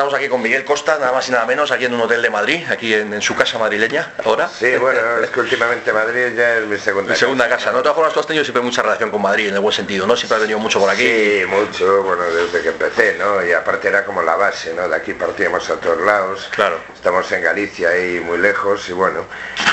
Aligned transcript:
estamos 0.00 0.18
aquí 0.18 0.30
con 0.30 0.40
Miguel 0.40 0.64
Costa, 0.64 0.96
nada 0.98 1.12
más 1.12 1.28
y 1.28 1.32
nada 1.32 1.44
menos, 1.44 1.70
aquí 1.70 1.84
en 1.84 1.92
un 1.92 2.00
hotel 2.00 2.22
de 2.22 2.30
Madrid, 2.30 2.64
aquí 2.70 2.94
en, 2.94 3.20
su 3.20 3.36
casa 3.36 3.58
madrileña, 3.58 4.14
ahora. 4.24 4.48
Sí, 4.48 4.74
bueno, 4.78 4.98
es 5.22 5.28
que 5.28 5.40
últimamente 5.40 5.92
Madrid 5.92 6.34
ya 6.34 6.56
es 6.56 6.66
mi 6.66 6.78
segunda 6.78 7.12
mi 7.12 7.18
segunda 7.18 7.46
casa. 7.50 7.70
¿no? 7.70 7.76
De 7.78 7.82
todas 7.82 7.96
formas, 7.96 8.14
tú 8.14 8.20
has 8.20 8.26
tenido 8.26 8.42
siempre 8.42 8.62
mucha 8.62 8.80
relación 8.80 9.10
con 9.10 9.20
Madrid, 9.20 9.48
en 9.48 9.56
el 9.56 9.60
buen 9.60 9.74
sentido, 9.74 10.06
¿no? 10.06 10.16
Siempre 10.16 10.36
has 10.36 10.40
venido 10.40 10.58
mucho 10.58 10.80
por 10.80 10.88
aquí. 10.88 11.02
Sí, 11.02 11.42
mucho, 11.46 12.02
bueno, 12.02 12.22
desde 12.22 12.62
que 12.62 12.68
empecé, 12.70 13.18
¿no? 13.18 13.44
Y 13.44 13.52
aparte 13.52 13.88
era 13.88 14.06
como 14.06 14.22
la 14.22 14.36
base, 14.36 14.72
¿no? 14.72 14.88
De 14.88 14.96
aquí 14.96 15.12
partíamos 15.12 15.68
a 15.68 15.74
todos 15.74 16.00
lados. 16.00 16.48
Claro. 16.50 16.78
Estamos 16.94 17.30
en 17.32 17.42
Galicia, 17.42 17.90
ahí 17.90 18.20
muy 18.20 18.38
lejos, 18.38 18.88
y 18.88 18.94
bueno. 18.94 19.26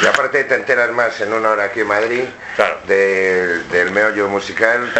Y 0.04 0.08
aparte 0.08 0.44
te 0.44 0.56
enteras 0.56 0.92
más 0.92 1.22
en 1.22 1.32
una 1.32 1.52
hora 1.52 1.64
aquí 1.64 1.80
en 1.80 1.88
Madrid 1.88 2.24
claro. 2.58 2.80
del 2.86 3.92
meollo 3.92 4.28
musical 4.28 4.92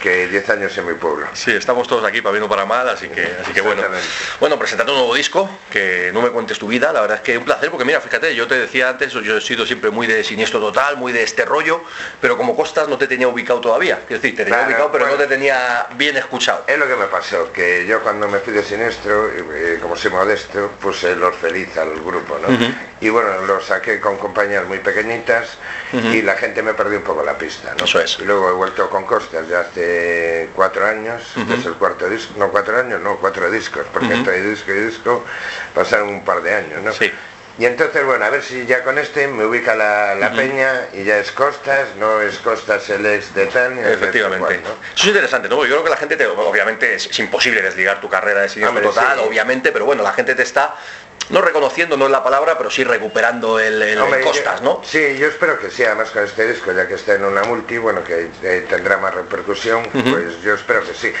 que 0.00 0.28
10 0.30 0.50
años 0.50 0.78
en 0.78 0.86
mi 0.86 0.94
pueblo. 0.94 1.26
Sí, 1.32 1.50
estamos 1.50 1.88
todos 1.88 2.04
aquí 2.04 2.22
para 2.22 2.34
bien 2.34 2.44
o 2.44 2.48
para 2.48 2.64
mal, 2.64 2.88
así 2.88 3.08
que, 3.08 3.36
así 3.42 3.52
que 3.52 3.60
bueno. 3.60 3.82
Bueno, 4.44 4.58
presentando 4.58 4.92
un 4.92 4.98
nuevo 4.98 5.14
disco, 5.14 5.48
que 5.70 6.10
no 6.12 6.20
me 6.20 6.28
cuentes 6.28 6.58
tu 6.58 6.68
vida, 6.68 6.92
la 6.92 7.00
verdad 7.00 7.16
es 7.16 7.22
que 7.22 7.38
un 7.38 7.46
placer, 7.46 7.70
porque 7.70 7.86
mira, 7.86 7.98
fíjate, 8.02 8.34
yo 8.34 8.46
te 8.46 8.58
decía 8.58 8.90
antes, 8.90 9.14
yo 9.14 9.38
he 9.38 9.40
sido 9.40 9.64
siempre 9.64 9.88
muy 9.88 10.06
de 10.06 10.22
siniestro 10.22 10.60
total, 10.60 10.98
muy 10.98 11.14
de 11.14 11.22
este 11.22 11.46
rollo, 11.46 11.82
pero 12.20 12.36
como 12.36 12.54
Costas 12.54 12.86
no 12.86 12.98
te 12.98 13.06
tenía 13.06 13.26
ubicado 13.26 13.62
todavía, 13.62 14.00
es 14.02 14.20
decir, 14.20 14.36
te 14.36 14.44
tenía 14.44 14.66
ubicado, 14.66 14.92
pero 14.92 15.06
no 15.06 15.14
te 15.14 15.28
tenía 15.28 15.86
bien 15.96 16.18
escuchado. 16.18 16.64
Es 16.66 16.78
lo 16.78 16.86
que 16.86 16.94
me 16.94 17.06
pasó, 17.06 17.50
que 17.54 17.86
yo 17.86 18.02
cuando 18.02 18.28
me 18.28 18.38
fui 18.40 18.52
de 18.52 18.62
siniestro, 18.62 19.30
eh, 19.30 19.78
como 19.80 19.96
soy 19.96 20.10
modesto, 20.10 20.72
puse 20.78 21.16
los 21.16 21.34
feliz 21.36 21.74
al 21.78 21.98
grupo, 22.00 22.38
¿no? 22.38 22.48
Y 23.00 23.08
bueno, 23.08 23.46
lo 23.46 23.62
saqué 23.62 23.98
con 23.98 24.18
compañías 24.18 24.66
muy 24.66 24.78
pequeñitas 24.78 25.56
y 26.12 26.20
la 26.20 26.34
gente 26.36 26.62
me 26.62 26.74
perdió 26.74 26.98
un 26.98 27.04
poco 27.04 27.22
la 27.22 27.38
pista, 27.38 27.74
¿no? 27.78 27.86
Eso 27.86 27.98
es. 27.98 28.18
Y 28.20 28.24
luego 28.24 28.50
he 28.50 28.52
vuelto 28.52 28.90
con 28.90 29.06
Costas 29.06 29.48
ya 29.48 29.60
hace 29.60 30.50
cuatro 30.54 30.86
años, 30.86 31.22
es 31.34 31.64
el 31.64 31.74
cuarto 31.74 32.10
disco, 32.10 32.34
no 32.36 32.50
cuatro 32.50 32.78
años, 32.78 33.00
no, 33.00 33.16
cuatro 33.16 33.50
discos, 33.50 33.86
porque 33.90 34.33
entre 34.34 34.50
disco 34.50 34.72
y 34.72 34.80
disco 34.80 35.24
pasaron 35.74 36.08
un 36.08 36.24
par 36.24 36.42
de 36.42 36.54
años, 36.54 36.82
¿no? 36.82 36.92
Sí. 36.92 37.10
Y 37.56 37.66
entonces, 37.66 38.04
bueno, 38.04 38.24
a 38.24 38.30
ver 38.30 38.42
si 38.42 38.66
ya 38.66 38.82
con 38.82 38.98
este 38.98 39.28
me 39.28 39.44
ubica 39.44 39.76
la, 39.76 40.32
peña 40.34 40.88
y 40.92 41.04
ya 41.04 41.18
es 41.18 41.30
Costas, 41.30 41.94
no 42.00 42.20
es 42.20 42.38
Costas 42.38 42.90
el 42.90 43.06
ex 43.06 43.32
de 43.32 43.46
Tania. 43.46 43.92
Efectivamente. 43.92 44.54
Eso 44.56 44.76
es 44.96 45.06
interesante, 45.06 45.48
¿no? 45.48 45.64
Yo 45.64 45.74
creo 45.74 45.84
que 45.84 45.90
la 45.90 45.96
gente, 45.96 46.16
te, 46.16 46.26
obviamente, 46.26 46.94
es, 46.94 47.16
imposible 47.20 47.62
desligar 47.62 48.00
tu 48.00 48.08
carrera 48.08 48.40
de 48.40 48.48
cine 48.48 48.66
total, 48.80 49.20
obviamente, 49.20 49.70
pero 49.70 49.84
bueno, 49.84 50.02
la 50.02 50.12
gente 50.12 50.34
te 50.34 50.42
está 50.42 50.74
no 51.30 51.40
reconociendo, 51.40 51.96
no 51.96 52.06
es 52.06 52.10
la 52.10 52.24
palabra, 52.24 52.58
pero 52.58 52.70
sí 52.70 52.82
recuperando 52.82 53.60
el, 53.60 53.98
Costas, 54.24 54.60
¿no? 54.60 54.82
Sí, 54.84 55.16
yo 55.16 55.28
espero 55.28 55.58
que 55.58 55.70
sí, 55.70 55.84
además 55.84 56.10
con 56.10 56.24
este 56.24 56.46
disco, 56.48 56.72
ya 56.72 56.88
que 56.88 56.94
está 56.94 57.14
en 57.14 57.24
una 57.24 57.44
multi, 57.44 57.78
bueno, 57.78 58.02
que 58.02 58.30
eh, 58.42 58.66
tendrá 58.68 58.98
más 58.98 59.14
repercusión, 59.14 59.84
pues 59.92 60.42
yo 60.42 60.54
espero 60.54 60.82
que 60.84 60.94
sí. 60.94 61.12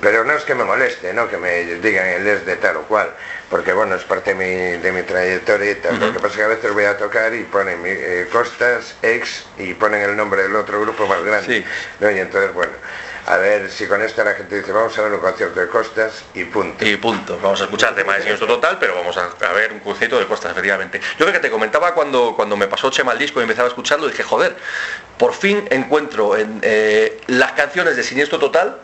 Pero 0.00 0.24
no 0.24 0.32
es 0.34 0.44
que 0.44 0.54
me 0.54 0.64
moleste, 0.64 1.12
¿no? 1.12 1.28
Que 1.28 1.36
me 1.36 1.64
digan 1.76 2.06
el 2.06 2.26
es 2.26 2.44
de 2.44 2.56
tal 2.56 2.76
o 2.76 2.82
cual, 2.82 3.14
porque 3.48 3.72
bueno, 3.72 3.94
es 3.94 4.04
parte 4.04 4.34
de 4.34 4.92
mi, 4.92 5.02
trayectoria 5.02 5.70
y 5.70 5.74
tal. 5.76 6.00
Lo 6.00 6.12
que 6.12 6.18
pasa 6.18 6.28
es 6.28 6.36
que 6.36 6.42
a 6.42 6.48
veces 6.48 6.72
voy 6.72 6.84
a 6.84 6.96
tocar 6.96 7.34
y 7.34 7.44
ponen 7.44 7.80
mi, 7.80 7.90
eh, 7.90 8.28
Costas, 8.30 8.96
ex, 9.02 9.46
y 9.58 9.74
ponen 9.74 10.02
el 10.02 10.16
nombre 10.16 10.42
del 10.42 10.56
otro 10.56 10.80
grupo 10.80 11.06
más 11.06 11.22
grande. 11.22 11.62
Sí. 11.62 11.64
¿no? 12.00 12.10
Y 12.10 12.18
entonces, 12.18 12.52
bueno, 12.52 12.72
a 13.26 13.38
ver 13.38 13.70
si 13.70 13.86
con 13.86 14.02
esto 14.02 14.22
la 14.22 14.34
gente 14.34 14.56
dice, 14.56 14.70
vamos 14.72 14.96
a 14.98 15.02
ver 15.02 15.12
un 15.12 15.20
concierto 15.20 15.58
de 15.58 15.68
Costas 15.68 16.24
y 16.34 16.44
punto. 16.44 16.84
Y 16.84 16.96
punto. 16.96 17.38
Vamos 17.42 17.60
a 17.60 17.64
escuchar 17.64 17.94
tema 17.94 18.14
de 18.14 18.20
Siniestro 18.20 18.46
Total, 18.46 18.76
pero 18.78 18.94
vamos 18.94 19.16
a, 19.16 19.52
ver 19.52 19.72
un 19.72 19.80
concierto 19.80 20.18
de 20.18 20.26
Costas, 20.26 20.52
efectivamente. 20.52 21.00
Yo 21.18 21.24
creo 21.24 21.32
que 21.32 21.40
te 21.40 21.50
comentaba 21.50 21.94
cuando, 21.94 22.34
cuando 22.36 22.56
me 22.56 22.66
pasó 22.66 22.90
Chema 22.90 23.12
el 23.12 23.18
disco 23.18 23.40
y 23.40 23.44
empezaba 23.44 23.68
a 23.68 23.70
escucharlo, 23.70 24.08
dije, 24.08 24.22
joder, 24.22 24.56
por 25.16 25.32
fin 25.32 25.66
encuentro 25.70 26.36
en 26.36 26.60
eh, 26.62 27.20
las 27.28 27.52
canciones 27.52 27.96
de 27.96 28.02
Siniestro 28.02 28.38
Total 28.38 28.78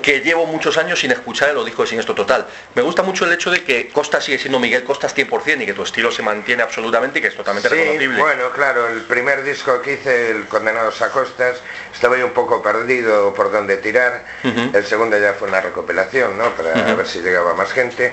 que 0.00 0.20
llevo 0.20 0.46
muchos 0.46 0.78
años 0.78 1.00
sin 1.00 1.10
escuchar 1.10 1.50
el 1.50 1.64
disco 1.64 1.82
de 1.82 1.88
Siniestro 1.88 2.14
Total. 2.14 2.46
Me 2.74 2.82
gusta 2.82 3.02
mucho 3.02 3.26
el 3.26 3.32
hecho 3.32 3.50
de 3.50 3.62
que 3.62 3.88
Costa 3.88 4.20
sigue 4.20 4.38
siendo 4.38 4.58
Miguel 4.58 4.84
Costas 4.84 5.14
100% 5.14 5.62
y 5.62 5.66
que 5.66 5.74
tu 5.74 5.82
estilo 5.82 6.10
se 6.10 6.22
mantiene 6.22 6.62
absolutamente 6.62 7.18
y 7.18 7.22
que 7.22 7.28
es 7.28 7.36
totalmente 7.36 7.68
sí, 7.68 8.06
Bueno, 8.06 8.50
claro, 8.52 8.88
el 8.88 9.02
primer 9.02 9.42
disco 9.44 9.82
que 9.82 9.94
hice, 9.94 10.30
el 10.30 10.46
Condenados 10.46 11.02
a 11.02 11.10
Costas, 11.10 11.60
estaba 11.92 12.16
yo 12.16 12.26
un 12.26 12.32
poco 12.32 12.62
perdido 12.62 13.34
por 13.34 13.52
dónde 13.52 13.76
tirar. 13.76 14.24
El 14.42 14.84
segundo 14.86 15.18
ya 15.18 15.34
fue 15.34 15.48
una 15.48 15.60
recopilación, 15.60 16.38
¿no? 16.38 16.50
Para 16.50 16.94
ver 16.94 17.06
si 17.06 17.20
llegaba 17.20 17.54
más 17.54 17.72
gente. 17.72 18.12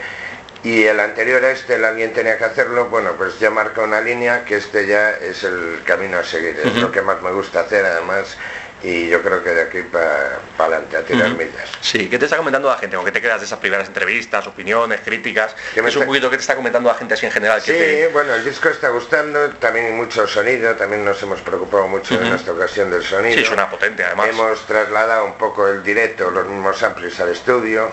Y 0.62 0.84
el 0.84 1.00
anterior 1.00 1.44
a 1.46 1.52
este, 1.52 1.76
el 1.76 1.86
alguien 1.86 2.12
tenía 2.12 2.38
que 2.38 2.44
hacerlo, 2.44 2.90
bueno, 2.90 3.14
pues 3.18 3.40
ya 3.40 3.50
marca 3.50 3.82
una 3.82 4.02
línea 4.02 4.44
que 4.44 4.58
este 4.58 4.86
ya 4.86 5.12
es 5.12 5.46
el 5.46 5.82
camino 5.86 6.18
a 6.18 6.24
seguir, 6.26 6.60
es 6.62 6.76
lo 6.76 6.92
que 6.92 7.02
más 7.02 7.22
me 7.22 7.32
gusta 7.32 7.62
hacer 7.62 7.86
además 7.86 8.38
y 8.82 9.10
yo 9.10 9.22
creo 9.22 9.44
que 9.44 9.50
de 9.50 9.62
aquí 9.64 9.82
para 9.82 10.40
adelante 10.58 10.98
a 10.98 11.02
tirar 11.04 11.30
millas. 11.32 11.70
Sí, 11.82 12.10
¿qué 12.10 12.18
te 12.18 12.26
está 12.26 12.38
comentando 12.38 12.70
la 12.70 12.78
gente? 12.78 12.96
¿O 12.98 13.04
qué 13.04 13.12
te 13.12 13.22
quedas 13.22 13.40
de 13.40 13.46
esas 13.46 13.60
primeras 13.60 13.88
entrevistas, 13.88 14.48
opiniones, 14.48 15.02
críticas? 15.04 15.56
¿Qué 15.74 15.82
es 15.82 15.96
un 15.96 16.06
poquito 16.06 16.30
que 16.30 16.38
te 16.38 16.42
está 16.42 16.56
comentando 16.56 16.90
la 16.90 16.96
gente 16.96 17.14
así 17.14 17.26
en 17.26 17.32
general? 17.32 17.62
Sí, 17.62 17.74
bueno, 18.14 18.34
el 18.36 18.44
disco 18.44 18.70
está 18.70 18.90
gustando, 18.90 19.50
también 19.52 19.96
mucho 19.96 20.28
sonido, 20.28 20.76
también 20.76 21.04
nos 21.04 21.22
hemos 21.22 21.42
preocupado 21.42 21.88
mucho 21.88 22.16
en 22.16 22.28
esta 22.28 22.52
ocasión 22.52 22.90
del 22.90 23.04
sonido. 23.04 23.38
Sí, 23.38 23.46
suena 23.46 23.70
potente 23.70 24.04
además. 24.04 24.30
Hemos 24.30 24.66
trasladado 24.66 25.26
un 25.26 25.38
poco 25.38 25.68
el 25.68 25.84
directo, 25.84 26.32
los 26.32 26.48
mismos 26.48 26.82
amplios 26.84 27.20
al 27.20 27.30
estudio, 27.30 27.92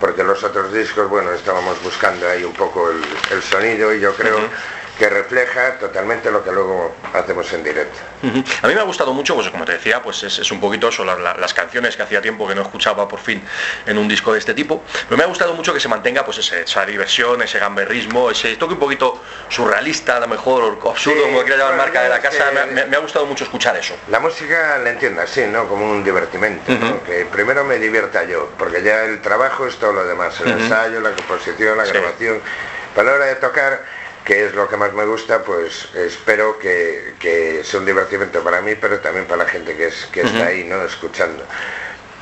porque 0.00 0.24
los 0.24 0.42
otros 0.42 0.72
discos, 0.72 1.08
bueno, 1.08 1.32
estábamos 1.32 1.82
buscando 1.82 2.28
ahí 2.28 2.44
un 2.44 2.54
poco 2.54 2.90
el, 2.90 3.42
sonido 3.42 3.94
y 3.94 4.00
yo 4.00 4.14
creo 4.14 4.38
que 4.98 5.08
refleja 5.08 5.78
totalmente 5.78 6.30
lo 6.30 6.44
que 6.44 6.52
luego 6.52 6.94
hacemos 7.12 7.52
en 7.52 7.64
directo. 7.64 7.98
A 8.62 8.68
mí 8.68 8.74
me 8.74 8.80
ha 8.80 8.84
gustado 8.84 9.12
mucho, 9.12 9.34
pues 9.34 9.50
como 9.50 9.64
te 9.64 9.72
decía, 9.72 10.02
pues 10.02 10.22
es, 10.22 10.50
un 10.50 10.60
poquito 10.60 10.88
eso, 10.88 11.04
las 11.04 11.54
canciones 11.54 11.96
que 11.96 12.02
hacía 12.02 12.22
tiempo 12.22 12.46
que 12.46 12.54
no 12.54 12.62
escuchaba 12.62 13.06
por 13.08 13.20
fin 13.20 13.42
en 13.86 13.98
un 13.98 14.08
disco 14.08 14.32
de 14.32 14.38
este 14.38 14.54
tipo, 14.54 14.82
pero 15.08 15.16
me 15.16 15.24
ha 15.24 15.26
gustado 15.26 15.54
mucho 15.54 15.74
que 15.74 15.80
se 15.80 15.88
mantenga 15.88 16.24
pues 16.24 16.38
esa 16.38 16.86
diversión, 16.86 17.42
ese 17.42 17.58
gamberrismo, 17.58 18.30
ese 18.30 18.56
toque 18.56 18.74
un 18.74 18.80
poquito 18.80 19.20
surrealista, 19.48 20.16
a 20.16 20.20
lo 20.20 20.28
mejor 20.28 20.78
absurdo, 20.86 21.22
como 21.24 21.42
quiera 21.42 21.58
llamar 21.58 21.76
marca 21.76 22.02
de 22.02 22.08
la 22.08 22.20
casa, 22.20 22.52
me, 22.70 22.96
ha 22.96 23.00
gustado 23.00 23.26
mucho 23.26 23.44
escuchar 23.44 23.76
eso. 23.76 23.94
La 24.08 24.20
música 24.20 24.78
la 24.78 24.90
entiendo 24.90 25.20
así, 25.20 25.42
¿no? 25.46 25.68
Como 25.68 25.90
un 25.90 26.04
divertimento, 26.04 26.72
que 27.04 27.26
primero 27.26 27.64
me 27.64 27.78
divierta 27.78 28.24
yo, 28.24 28.50
porque 28.58 28.82
ya 28.82 29.04
el 29.04 29.20
trabajo 29.20 29.66
es 29.66 29.76
todo 29.76 29.92
lo 29.92 30.04
demás, 30.04 30.40
el 30.40 30.52
ensayo, 30.52 31.00
la 31.00 31.10
composición, 31.10 31.76
la 31.76 31.84
grabación, 31.84 32.40
para 32.94 33.10
la 33.10 33.16
hora 33.16 33.26
de 33.26 33.36
tocar 33.36 33.82
que 34.24 34.46
es 34.46 34.54
lo 34.54 34.68
que 34.68 34.76
más 34.76 34.92
me 34.94 35.04
gusta, 35.04 35.42
pues 35.42 35.94
espero 35.94 36.58
que, 36.58 37.14
que 37.18 37.62
sea 37.62 37.80
un 37.80 37.86
divertimento 37.86 38.42
para 38.42 38.62
mí, 38.62 38.74
pero 38.74 38.98
también 39.00 39.26
para 39.26 39.44
la 39.44 39.50
gente 39.50 39.76
que, 39.76 39.86
es, 39.86 40.06
que 40.06 40.22
está 40.22 40.46
ahí, 40.46 40.64
¿no? 40.64 40.82
Escuchando. 40.82 41.44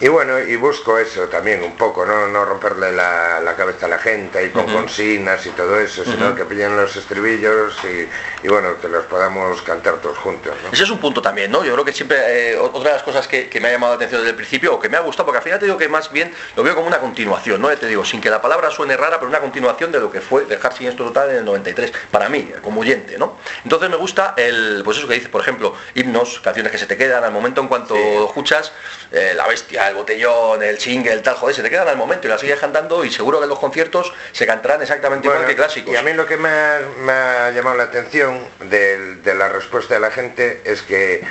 Y 0.03 0.09
bueno, 0.09 0.37
y 0.41 0.57
busco 0.57 0.99
eso 0.99 1.29
también 1.29 1.63
un 1.63 1.77
poco, 1.77 2.05
no, 2.05 2.27
no 2.27 2.45
romperle 2.45 2.91
la, 2.91 3.55
cabeza 3.57 3.87
a 3.87 3.89
la 3.89 3.99
gente 3.99 4.45
y 4.45 4.51
con 4.51 4.67
consignas 4.67 5.47
y 5.47 5.51
todo 5.51 5.79
eso, 5.79 6.05
sino 6.05 6.35
que 6.35 6.45
pillen 6.45 6.77
los 6.77 6.97
estribillos 6.97 7.77
y, 7.85 8.49
bueno, 8.49 8.81
que 8.81 8.89
los 8.89 9.05
podamos 9.05 9.63
cantar 9.63 10.01
todos 10.01 10.19
juntos. 10.19 10.57
Ese 10.73 10.83
es 10.83 10.91
un 10.91 10.99
punto 10.99 11.23
también, 11.23 11.53
¿no? 11.53 11.65
Yo 11.65 11.75
creo 11.75 11.85
que 11.85 11.93
siempre, 11.93 12.19
eh, 12.51 12.57
otra 12.59 12.91
de 12.91 12.97
las 12.97 13.05
cosas 13.05 13.29
que, 13.29 13.49
me 13.61 13.69
ha 13.69 13.71
llamado 13.71 13.93
la 13.93 13.97
atención 13.97 14.23
desde 14.23 14.31
el 14.31 14.37
principio, 14.37 14.75
o 14.75 14.81
que 14.81 14.89
me 14.89 14.97
ha 14.97 15.01
gustado, 15.03 15.27
porque 15.27 15.39
al 15.39 15.45
final 15.45 15.61
te 15.61 15.67
digo 15.67 15.79
que 15.79 15.89
más 15.89 16.11
bien 16.11 16.35
lo 16.57 16.65
veo 16.65 16.75
como 16.75 16.89
una 16.89 16.99
continuación, 16.99 17.63
¿no? 17.63 17.69
te 17.69 17.87
digo, 17.87 18.05
sin 18.05 18.21
que 18.21 18.29
la 18.29 18.43
palabra 18.43 18.73
suene 18.73 18.97
rara, 18.97 19.21
pero 19.21 19.29
una 19.29 19.39
continuación 19.39 19.93
de 19.93 20.01
lo 20.01 20.11
que 20.11 20.21
fue 20.21 20.47
dejar 20.47 20.73
sin 20.73 20.89
esto 20.89 21.05
total 21.05 21.31
en 21.31 21.37
el 21.37 21.45
93, 21.45 21.93
para 22.11 22.29
mí, 22.29 22.51
como 22.61 22.81
oyente, 22.81 23.19
¿no? 23.19 23.39
Entonces 23.63 23.89
me 23.89 23.97
gusta 23.97 24.35
el, 24.37 24.83
pues 24.85 24.99
eso 24.99 25.07
que 25.07 25.15
dice, 25.15 25.29
por 25.29 25.43
ejemplo, 25.43 25.77
himnos, 25.95 26.41
canciones 26.41 26.73
que 26.73 26.79
se 26.79 26.87
te 26.87 26.97
quedan 26.97 27.23
al 27.23 27.31
momento 27.31 27.61
en 27.61 27.69
cuanto 27.69 27.95
escuchas, 27.95 28.73
eh, 29.13 29.35
la 29.37 29.47
bestia, 29.47 29.92
el 29.93 29.99
botellón, 29.99 30.63
el 30.63 30.79
single, 30.79 31.19
tal, 31.19 31.37
joder, 31.37 31.55
se 31.55 31.63
te 31.63 31.71
quedan 31.71 31.89
al 31.89 31.97
momento 31.97 32.27
y 32.27 32.31
la 32.31 32.39
sigues 32.39 32.59
cantando 32.59 33.05
y 33.05 33.11
seguro 33.11 33.39
que 33.39 33.45
en 33.45 33.51
los 33.51 33.59
conciertos 33.59 34.13
se 34.33 34.47
cantarán 34.47 34.83
exactamente 34.83 35.29
igual 35.29 35.47
que 35.47 35.55
clásicos. 35.55 35.93
Y 35.93 35.97
a 35.97 36.03
mí 36.03 36.13
lo 36.13 36.27
que 36.27 36.37
me 36.37 36.49
ha, 36.49 37.51
llamado 37.51 37.77
la 37.77 37.85
atención 37.85 38.41
de, 38.61 39.21
la 39.35 39.49
respuesta 39.49 39.95
de 39.95 40.01
la 40.01 40.11
gente 40.11 40.63
es 40.65 40.83
que 40.83 41.23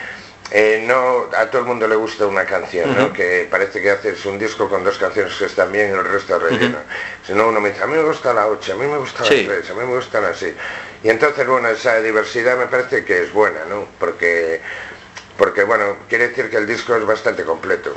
eh, 0.51 0.83
no 0.85 1.29
a 1.35 1.45
todo 1.47 1.61
el 1.61 1.67
mundo 1.67 1.87
le 1.87 1.95
gusta 1.95 2.25
una 2.27 2.45
canción, 2.45 2.95
¿no? 2.95 3.13
que 3.13 3.47
parece 3.49 3.81
que 3.81 3.91
haces 3.91 4.25
un 4.25 4.37
disco 4.37 4.69
con 4.69 4.83
dos 4.83 4.97
canciones 4.97 5.33
que 5.35 5.45
están 5.45 5.71
bien 5.71 5.89
y 5.89 5.91
el 5.91 6.03
resto 6.03 6.37
relleno. 6.37 6.79
Si 7.25 7.33
no, 7.33 7.47
uno 7.47 7.59
me 7.59 7.69
dice, 7.69 7.83
a 7.83 7.87
mí 7.87 7.95
me 7.95 8.03
gusta 8.03 8.33
la 8.33 8.47
8, 8.47 8.73
a 8.73 8.75
mí 8.75 8.85
me 8.85 8.97
gusta 8.97 9.23
la 9.23 9.29
3, 9.29 9.69
a 9.69 9.73
mí 9.73 9.79
me 9.79 9.95
gustan 9.95 10.25
así. 10.25 10.53
Y 11.03 11.09
entonces, 11.09 11.47
bueno, 11.47 11.69
esa 11.69 11.99
diversidad 12.01 12.57
me 12.57 12.67
parece 12.67 13.03
que 13.03 13.23
es 13.23 13.33
buena, 13.33 13.65
¿no? 13.67 13.87
Porque 13.97 14.61
porque 15.37 15.63
bueno, 15.63 15.97
quiere 16.09 16.29
decir 16.29 16.49
que 16.49 16.57
el 16.57 16.67
disco 16.67 16.95
es 16.95 17.05
bastante 17.05 17.43
completo, 17.43 17.95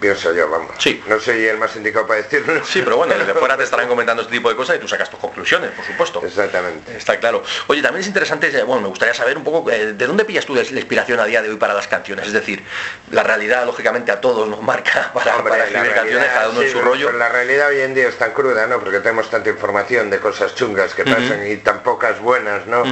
pienso 0.00 0.32
yo, 0.32 0.48
vamos. 0.48 0.70
Sí. 0.78 1.02
No 1.06 1.18
soy 1.20 1.44
el 1.44 1.58
más 1.58 1.74
indicado 1.76 2.06
para 2.06 2.22
decirlo. 2.22 2.64
Sí, 2.64 2.80
pero 2.82 2.96
bueno, 2.96 3.14
desde 3.16 3.34
fuera 3.34 3.56
te 3.56 3.64
estarán 3.64 3.88
comentando 3.88 4.22
este 4.22 4.34
tipo 4.34 4.48
de 4.48 4.56
cosas 4.56 4.76
y 4.76 4.78
tú 4.78 4.88
sacas 4.88 5.10
tus 5.10 5.18
conclusiones, 5.18 5.70
por 5.72 5.84
supuesto. 5.84 6.22
Exactamente. 6.24 6.96
Está 6.96 7.18
claro. 7.18 7.42
Oye, 7.66 7.82
también 7.82 8.02
es 8.02 8.06
interesante, 8.06 8.48
eh, 8.48 8.62
bueno, 8.62 8.82
me 8.82 8.88
gustaría 8.88 9.14
saber 9.14 9.36
un 9.36 9.44
poco, 9.44 9.70
eh, 9.70 9.92
¿de 9.92 10.06
dónde 10.06 10.24
pillas 10.24 10.46
tú 10.46 10.54
la 10.54 10.62
inspiración 10.62 11.20
a 11.20 11.24
día 11.24 11.42
de 11.42 11.50
hoy 11.50 11.56
para 11.56 11.74
las 11.74 11.88
canciones? 11.88 12.26
Es 12.26 12.32
decir, 12.32 12.62
la 13.10 13.22
realidad, 13.22 13.66
lógicamente, 13.66 14.12
a 14.12 14.20
todos 14.20 14.48
nos 14.48 14.62
marca 14.62 15.12
para, 15.14 15.64
escribir 15.64 15.92
canciones, 15.92 16.28
cada 16.28 16.50
uno 16.50 16.62
en 16.62 16.70
su 16.70 16.80
rollo. 16.80 17.12
la 17.12 17.28
realidad 17.28 17.68
hoy 17.68 17.80
en 17.80 17.94
día 17.94 18.08
es 18.08 18.16
tan 18.16 18.32
cruda, 18.32 18.66
¿no? 18.66 18.80
Porque 18.80 19.00
tenemos 19.00 19.30
tanta 19.30 19.50
información 19.50 20.10
de 20.10 20.20
cosas 20.20 20.54
chungas 20.54 20.94
que 20.94 21.04
pasan 21.04 21.46
y 21.46 21.56
tan 21.58 21.82
pocas 21.82 22.20
buenas, 22.20 22.66
¿no? 22.66 22.84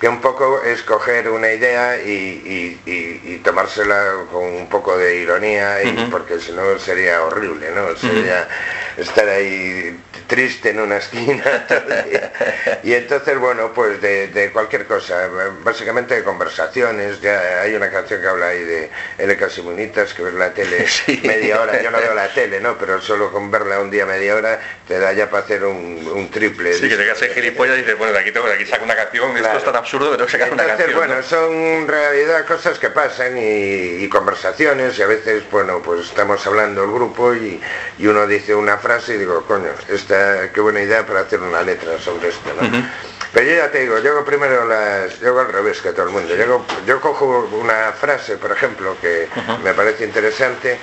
Que 0.00 0.08
un 0.08 0.20
poco 0.20 0.62
es 0.62 0.82
coger 0.82 1.28
una 1.28 1.52
idea 1.52 1.98
y, 1.98 3.40
tomársela 3.44 4.26
con 4.32 4.44
un 4.44 4.68
poco 4.68 4.96
de 4.96 5.16
ironía, 5.16 5.82
y, 5.82 6.08
porque 6.10 6.40
si 6.40 6.52
no 6.52 6.78
sería 6.78 7.22
horrible, 7.22 7.70
¿no? 7.74 7.96
Sería, 7.96 8.48
estar 8.96 9.28
ahí 9.28 9.98
triste 10.26 10.70
en 10.70 10.80
una 10.80 10.98
esquina. 10.98 11.42
y 12.84 12.92
entonces, 12.92 13.38
bueno, 13.38 13.72
pues 13.74 14.00
de, 14.00 14.50
cualquier 14.52 14.86
cosa, 14.86 15.28
básicamente 15.62 16.14
de 16.14 16.22
conversaciones, 16.22 17.20
ya 17.20 17.62
hay 17.62 17.74
una 17.74 17.90
canción 17.90 18.20
que 18.20 18.26
habla 18.28 18.48
ahí 18.48 18.62
de 18.62 18.90
L. 19.18 19.36
Casimunitas, 19.36 20.14
que 20.14 20.22
ves 20.22 20.34
la 20.34 20.54
tele 20.54 20.86
media 21.24 21.60
hora, 21.60 21.82
yo 21.82 21.90
no 21.90 21.98
veo 21.98 22.14
la 22.14 22.32
tele, 22.32 22.60
¿no? 22.60 22.78
Pero 22.78 23.00
solo 23.00 23.32
con 23.32 23.50
verla 23.50 23.80
un 23.80 23.90
día 23.90 24.06
media 24.06 24.36
hora 24.36 24.60
te 24.86 24.98
da 24.98 25.12
ya 25.12 25.28
para 25.28 25.42
hacer 25.42 25.64
un, 25.64 26.30
triple. 26.30 26.74
Sí, 26.74 26.88
que 26.88 26.96
te 26.96 27.04
quedas 27.04 27.34
gilipollas 27.34 27.76
y 27.76 27.80
dices, 27.80 27.98
bueno, 27.98 28.12
de 28.12 28.20
aquí, 28.20 28.30
tengo, 28.30 28.46
de 28.46 28.54
aquí 28.54 28.66
saco 28.66 28.84
una 28.84 28.94
canción, 28.94 29.36
esto 29.36 29.58
es 29.58 29.64
tan 29.64 29.76
absurdo 29.90 30.12
que 30.12 30.16
tengo 30.18 30.26
que 30.26 30.32
sacar 30.32 30.52
una 30.52 30.66
canción. 30.66 30.94
bueno, 30.94 31.22
son 31.22 31.52
en 31.52 31.88
realidad 31.88 32.46
cosas 32.46 32.78
que 32.78 32.90
pasan 32.90 33.36
y, 33.36 34.08
conversaciones 34.08 34.98
y 34.98 35.02
a 35.02 35.06
veces, 35.06 35.42
bueno, 35.50 35.80
pues 35.82 36.06
estamos 36.06 36.46
hablando 36.46 36.84
el 36.84 36.92
grupo 36.92 37.34
y, 37.34 37.60
uno 37.98 38.26
dice 38.26 38.54
una 38.54 38.78
frase 38.78 39.14
y 39.14 39.18
digo, 39.18 39.44
coño, 39.46 39.70
esta, 39.88 40.52
qué 40.52 40.60
buena 40.60 40.80
idea 40.80 41.04
para 41.04 41.20
hacer 41.20 41.40
una 41.40 41.62
letra 41.62 41.98
sobre 41.98 42.28
esto, 42.28 42.50
¿no? 42.60 42.68
Pero 43.32 43.46
yo 43.46 43.56
ya 43.56 43.70
te 43.70 43.80
digo, 43.80 43.98
yo 44.00 44.24
primero 44.24 44.64
las, 44.66 45.20
yo 45.20 45.38
al 45.38 45.52
revés 45.52 45.80
que 45.80 45.92
todo 45.92 46.06
el 46.06 46.12
mundo. 46.12 46.34
Yo, 46.34 46.66
yo 46.84 47.00
cojo 47.00 47.48
una 47.52 47.92
frase, 47.92 48.36
por 48.36 48.50
ejemplo, 48.50 48.96
que 49.00 49.28
me 49.62 49.72
parece 49.72 50.04
interesante 50.04 50.78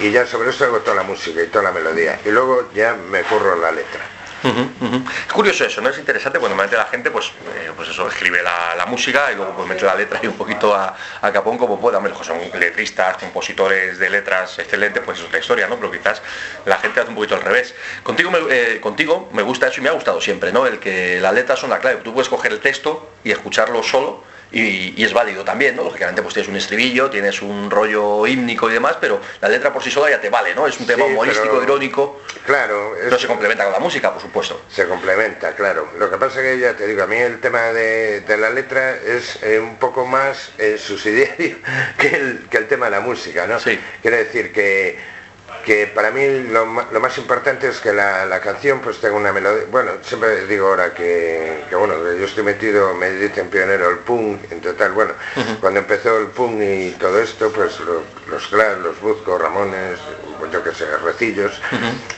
y 0.00 0.10
ya 0.10 0.26
sobre 0.26 0.50
eso 0.50 0.64
hago 0.64 0.78
toda 0.78 0.96
la 0.96 1.02
música 1.02 1.42
y 1.42 1.48
toda 1.48 1.64
la 1.64 1.72
melodía. 1.72 2.18
Y 2.24 2.30
luego 2.30 2.70
ya 2.74 2.94
me 2.94 3.22
curro 3.22 3.56
la 3.56 3.72
letra. 3.72 4.19
Es 4.42 5.32
curioso 5.32 5.64
eso, 5.64 5.80
¿no? 5.80 5.90
Es 5.90 5.98
interesante 5.98 6.38
cuando 6.38 6.56
normalmente 6.56 6.76
la 6.76 6.86
gente, 6.86 7.10
pues, 7.10 7.26
eh, 7.54 7.70
pues 7.76 7.88
eso, 7.88 8.08
escribe 8.08 8.42
la, 8.42 8.86
música 8.86 9.30
y 9.30 9.36
luego 9.36 9.54
pues 9.54 9.68
mete 9.68 9.84
la 9.84 9.94
letra 9.94 10.18
y 10.20 10.26
un 10.26 10.36
poquito 10.36 10.74
a, 10.74 10.96
capón 11.32 11.58
como 11.58 11.78
pueda. 11.78 12.00
Mejor 12.00 12.24
son 12.24 12.38
letristas, 12.58 13.18
compositores 13.18 13.98
de 13.98 14.10
letras 14.10 14.58
excelentes, 14.58 15.02
pues 15.04 15.20
es 15.20 15.24
otra 15.24 15.38
historia, 15.38 15.68
¿no? 15.68 15.76
Pero 15.76 15.92
quizás 15.92 16.20
la 16.64 16.78
gente 16.78 16.98
hace 16.98 17.10
un 17.10 17.14
poquito 17.14 17.36
al 17.36 17.42
revés. 17.42 17.74
Contigo 18.02 18.30
me, 18.32 18.38
eh, 18.50 18.80
contigo 18.80 19.28
me 19.32 19.42
gusta 19.42 19.68
eso 19.68 19.80
y 19.80 19.84
me 19.84 19.90
ha 19.90 19.92
gustado 19.92 20.20
siempre, 20.20 20.52
¿no? 20.52 20.66
El 20.66 20.80
que 20.80 21.20
las 21.20 21.32
letras 21.32 21.60
son 21.60 21.70
la 21.70 21.78
clave. 21.78 22.00
Tú 22.02 22.12
puedes 22.12 22.28
coger 22.28 22.52
el 22.52 22.60
texto 22.60 23.10
y 23.22 23.30
escucharlo 23.30 23.82
solo 23.82 24.24
y, 24.52 25.02
es 25.02 25.12
válido 25.12 25.44
también, 25.44 25.76
¿no? 25.76 25.84
Lógicamente 25.84 26.22
pues 26.22 26.34
tienes 26.34 26.48
un 26.48 26.56
estribillo, 26.56 27.10
tienes 27.10 27.42
un 27.42 27.70
rollo 27.70 28.26
hímnico 28.26 28.70
y 28.70 28.74
demás, 28.74 28.96
pero 29.00 29.20
la 29.40 29.48
letra 29.48 29.72
por 29.72 29.82
sí 29.82 29.90
sola 29.90 30.10
ya 30.10 30.20
te 30.20 30.30
vale, 30.30 30.54
¿no? 30.54 30.66
Es 30.66 30.78
un 30.78 30.86
tema 30.86 31.04
humorístico, 31.04 31.62
irónico. 31.62 32.22
Claro. 32.44 32.94
Pero 33.00 33.18
se 33.18 33.26
complementa 33.26 33.64
con 33.64 33.72
la 33.72 33.78
música, 33.78 34.12
por 34.12 34.20
supuesto. 34.20 34.62
Se 34.68 34.86
complementa, 34.86 35.54
claro. 35.54 35.92
Lo 35.98 36.10
que 36.10 36.16
pasa 36.16 36.42
que 36.42 36.58
ya 36.58 36.74
te 36.74 36.86
digo, 36.86 37.02
a 37.02 37.06
mí 37.06 37.16
el 37.16 37.40
tema 37.40 37.72
de, 37.72 38.24
la 38.38 38.50
letra 38.50 38.96
es 38.96 39.42
eh, 39.42 39.58
un 39.58 39.76
poco 39.76 40.06
más 40.06 40.52
eh, 40.58 40.78
subsidiario 40.78 41.58
que 41.98 42.08
el, 42.08 42.46
que 42.50 42.56
el 42.58 42.68
tema 42.68 42.86
de 42.86 42.92
la 42.92 43.00
música, 43.00 43.46
¿no? 43.46 43.60
Sí. 43.60 43.78
Quiere 44.02 44.24
decir 44.24 44.52
que 44.52 45.19
que 45.64 45.86
para 45.86 46.10
mí 46.10 46.26
lo, 46.50 46.66
más 46.66 47.18
importante 47.18 47.68
es 47.68 47.80
que 47.80 47.92
la, 47.92 48.40
canción 48.40 48.80
pues 48.80 49.00
tenga 49.00 49.16
una 49.16 49.32
melodía, 49.32 49.64
bueno, 49.70 49.92
siempre 50.02 50.46
digo 50.46 50.68
ahora 50.68 50.94
que, 50.94 51.64
bueno, 51.72 51.94
yo 52.18 52.24
estoy 52.24 52.44
metido, 52.44 52.94
me 52.94 53.10
dicen 53.10 53.48
pionero 53.48 53.90
el 53.90 53.98
punk, 53.98 54.50
en 54.50 54.60
total, 54.60 54.92
bueno, 54.92 55.12
cuando 55.60 55.80
empezó 55.80 56.18
el 56.18 56.28
punk 56.28 56.60
y 56.62 56.90
todo 56.92 57.20
esto, 57.20 57.52
pues 57.52 57.78
los 58.26 58.46
Clash, 58.48 58.78
los 58.78 59.00
Buzco, 59.00 59.38
Ramones, 59.38 59.98
pues 60.38 60.50
yo 60.52 60.62
que 60.62 60.72
sé, 60.72 60.86
Recillos, 61.04 61.60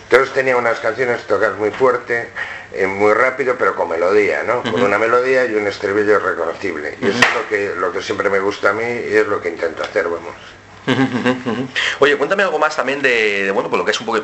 todos 0.08 0.32
tenían 0.32 0.58
unas 0.58 0.78
canciones 0.80 1.22
tocadas 1.26 1.58
muy 1.58 1.70
fuerte, 1.70 2.30
eh, 2.72 2.86
muy 2.86 3.12
rápido, 3.12 3.56
pero 3.58 3.74
con 3.74 3.88
melodía, 3.88 4.42
¿no? 4.44 4.62
Con 4.62 4.82
una 4.82 4.98
melodía 4.98 5.44
y 5.44 5.54
un 5.54 5.66
estribillo 5.66 6.18
reconocible. 6.18 6.96
Y 7.00 7.08
eso 7.08 7.18
es 7.18 7.34
lo 7.34 7.48
que, 7.48 7.74
lo 7.76 7.92
que 7.92 8.02
siempre 8.02 8.30
me 8.30 8.38
gusta 8.38 8.70
a 8.70 8.72
mí 8.72 8.84
y 8.84 9.16
es 9.16 9.26
lo 9.26 9.40
que 9.40 9.50
intento 9.50 9.82
hacer, 9.82 10.04
vamos. 10.04 10.34
Oye, 12.00 12.16
cuéntame 12.16 12.42
algo 12.42 12.58
más 12.58 12.74
también 12.74 13.00
de, 13.02 13.50
bueno, 13.52 13.68
pues 13.68 13.78
lo 13.78 13.84
que 13.84 13.92
es 13.92 14.00
un 14.00 14.06
poco 14.06 14.20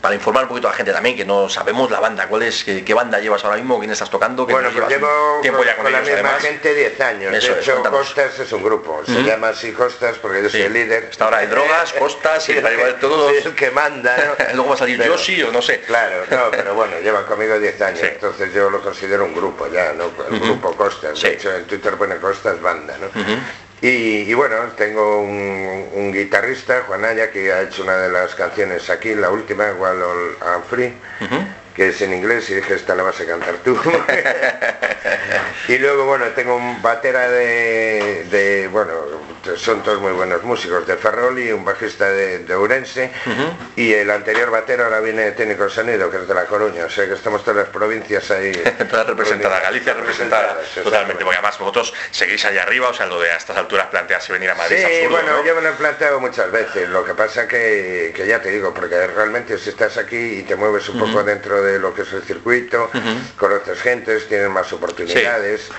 para, 0.00 0.14
informar 0.14 0.44
un 0.44 0.48
poquito 0.48 0.68
a 0.68 0.70
la 0.70 0.76
gente 0.76 0.92
también, 0.92 1.16
que 1.16 1.24
no 1.24 1.48
sabemos 1.48 1.90
la 1.90 2.00
banda, 2.00 2.26
cuál 2.28 2.42
es, 2.42 2.64
qué, 2.64 2.94
banda 2.94 3.18
llevas 3.18 3.44
ahora 3.44 3.56
mismo, 3.56 3.78
quién 3.78 3.90
estás 3.90 4.10
tocando, 4.10 4.46
bueno, 4.46 4.70
pues 4.72 4.88
llevo 4.88 5.40
tiempo 5.42 5.62
ya 5.64 5.76
con, 5.76 5.92
la 5.92 6.00
misma 6.00 6.40
gente 6.40 6.74
10 6.74 7.00
años. 7.00 7.32
de 7.32 7.38
hecho, 7.38 7.82
Costas 7.82 8.38
es 8.38 8.52
un 8.52 8.62
grupo, 8.62 9.02
se 9.04 9.22
llama 9.22 9.48
así 9.48 9.72
Costas 9.72 10.16
porque 10.18 10.42
yo 10.42 10.50
soy 10.50 10.62
el 10.62 10.72
líder. 10.72 11.04
Está 11.04 11.24
ahora 11.24 11.38
hay 11.38 11.46
drogas, 11.46 11.92
Costas 11.98 12.48
y 12.48 12.54
todo. 13.00 13.30
el 13.30 13.54
que 13.54 13.70
manda, 13.70 14.36
Luego 14.54 14.70
va 14.70 14.74
a 14.74 14.78
salir 14.78 15.02
Yoshi 15.02 15.42
o 15.42 15.52
no 15.52 15.60
sé. 15.60 15.80
Claro, 15.80 16.24
no, 16.30 16.50
pero 16.50 16.74
bueno, 16.74 16.98
lleva 17.02 17.26
conmigo 17.26 17.58
10 17.58 17.80
años, 17.82 18.02
entonces 18.02 18.52
yo 18.54 18.70
lo 18.70 18.80
considero 18.80 19.24
un 19.24 19.34
grupo 19.34 19.66
ya, 19.68 19.92
¿no? 19.92 20.10
El 20.30 20.40
grupo 20.40 20.72
Costas. 20.72 21.20
De 21.20 21.34
hecho, 21.34 21.54
en 21.54 21.66
Twitter 21.66 21.94
pone 21.96 22.16
Costas 22.16 22.60
Banda, 22.60 22.96
¿no? 22.98 23.08
Y, 23.80 24.34
bueno, 24.34 24.56
tengo 24.76 25.20
un, 25.22 26.12
guitarrista, 26.12 26.82
Juan 26.86 27.04
Aya, 27.04 27.30
que 27.30 27.52
ha 27.52 27.62
hecho 27.62 27.84
una 27.84 27.96
de 27.96 28.10
las 28.10 28.34
canciones 28.34 28.90
aquí, 28.90 29.14
la 29.14 29.30
última, 29.30 29.72
While 29.72 30.36
I'm 30.42 30.62
Free, 30.68 30.94
que 31.74 31.88
es 31.88 32.02
en 32.02 32.12
inglés 32.14 32.50
y 32.50 32.54
dije, 32.56 32.74
esta 32.74 32.96
la 32.96 33.04
vas 33.04 33.20
a 33.20 33.26
cantar 33.26 33.54
tú. 33.58 33.78
y 35.68 35.78
luego, 35.78 36.06
bueno, 36.06 36.26
tengo 36.34 36.56
un 36.56 36.82
batera 36.82 37.30
de, 37.30 38.68
bueno, 38.72 38.94
son 39.56 39.82
todos 39.82 40.00
muy 40.00 40.12
buenos 40.12 40.42
músicos, 40.42 40.86
de 40.86 40.96
Ferrol 40.96 41.38
y 41.38 41.52
un 41.52 41.64
bajista 41.64 42.08
de, 42.10 42.40
de 42.40 42.56
Urense, 42.56 43.10
y 43.76 43.92
el 43.92 44.10
anterior 44.10 44.50
batero 44.50 44.84
ahora 44.84 45.00
viene 45.00 45.22
de 45.22 45.32
técnico 45.32 45.64
de 45.64 45.70
sonido, 45.70 46.10
que 46.10 46.18
es 46.18 46.28
de 46.28 46.34
La 46.34 46.46
Coruña, 46.46 46.84
o 46.84 46.90
sea 46.90 47.06
que 47.06 47.14
estamos 47.14 47.42
todas 47.42 47.56
las 47.64 47.68
provincias 47.68 48.30
ahí. 48.30 48.52
todas 48.90 49.06
representadas, 49.06 49.62
Galicia 49.62 49.94
representada 49.94 50.58
totalmente, 50.82 51.24
porque 51.24 51.38
además 51.38 51.58
vosotros 51.58 51.92
seguís 52.10 52.44
allá 52.44 52.62
arriba, 52.62 52.88
o 52.88 52.94
sea, 52.94 53.06
lo 53.06 53.20
de 53.20 53.30
a 53.30 53.36
estas 53.36 53.56
alturas 53.56 53.86
plantearse 53.86 54.32
venir 54.32 54.50
a 54.50 54.54
Madrid. 54.54 54.78
Sí, 54.78 55.06
bueno, 55.08 55.44
yo 55.44 55.54
me 55.54 55.62
lo 55.62 55.70
he 55.70 55.72
planteado 55.72 56.20
muchas 56.20 56.50
veces, 56.50 56.88
lo 56.88 57.04
que 57.04 57.14
pasa 57.14 57.46
que, 57.46 58.12
que 58.14 58.26
ya 58.26 58.40
te 58.40 58.50
digo, 58.50 58.72
porque 58.74 59.06
realmente 59.06 59.58
si 59.58 59.70
estás 59.70 59.96
aquí 59.96 60.16
y 60.16 60.42
te 60.42 60.56
mueves 60.56 60.88
un 60.88 60.98
poco 60.98 61.22
dentro 61.22 61.62
de 61.62 61.78
lo 61.78 61.94
que 61.94 62.02
es 62.02 62.12
el 62.12 62.22
circuito, 62.22 62.90
conoces 63.36 63.80
gentes, 63.80 64.28
tienes 64.28 64.50
más 64.50 64.72
oportunidades 64.72 65.70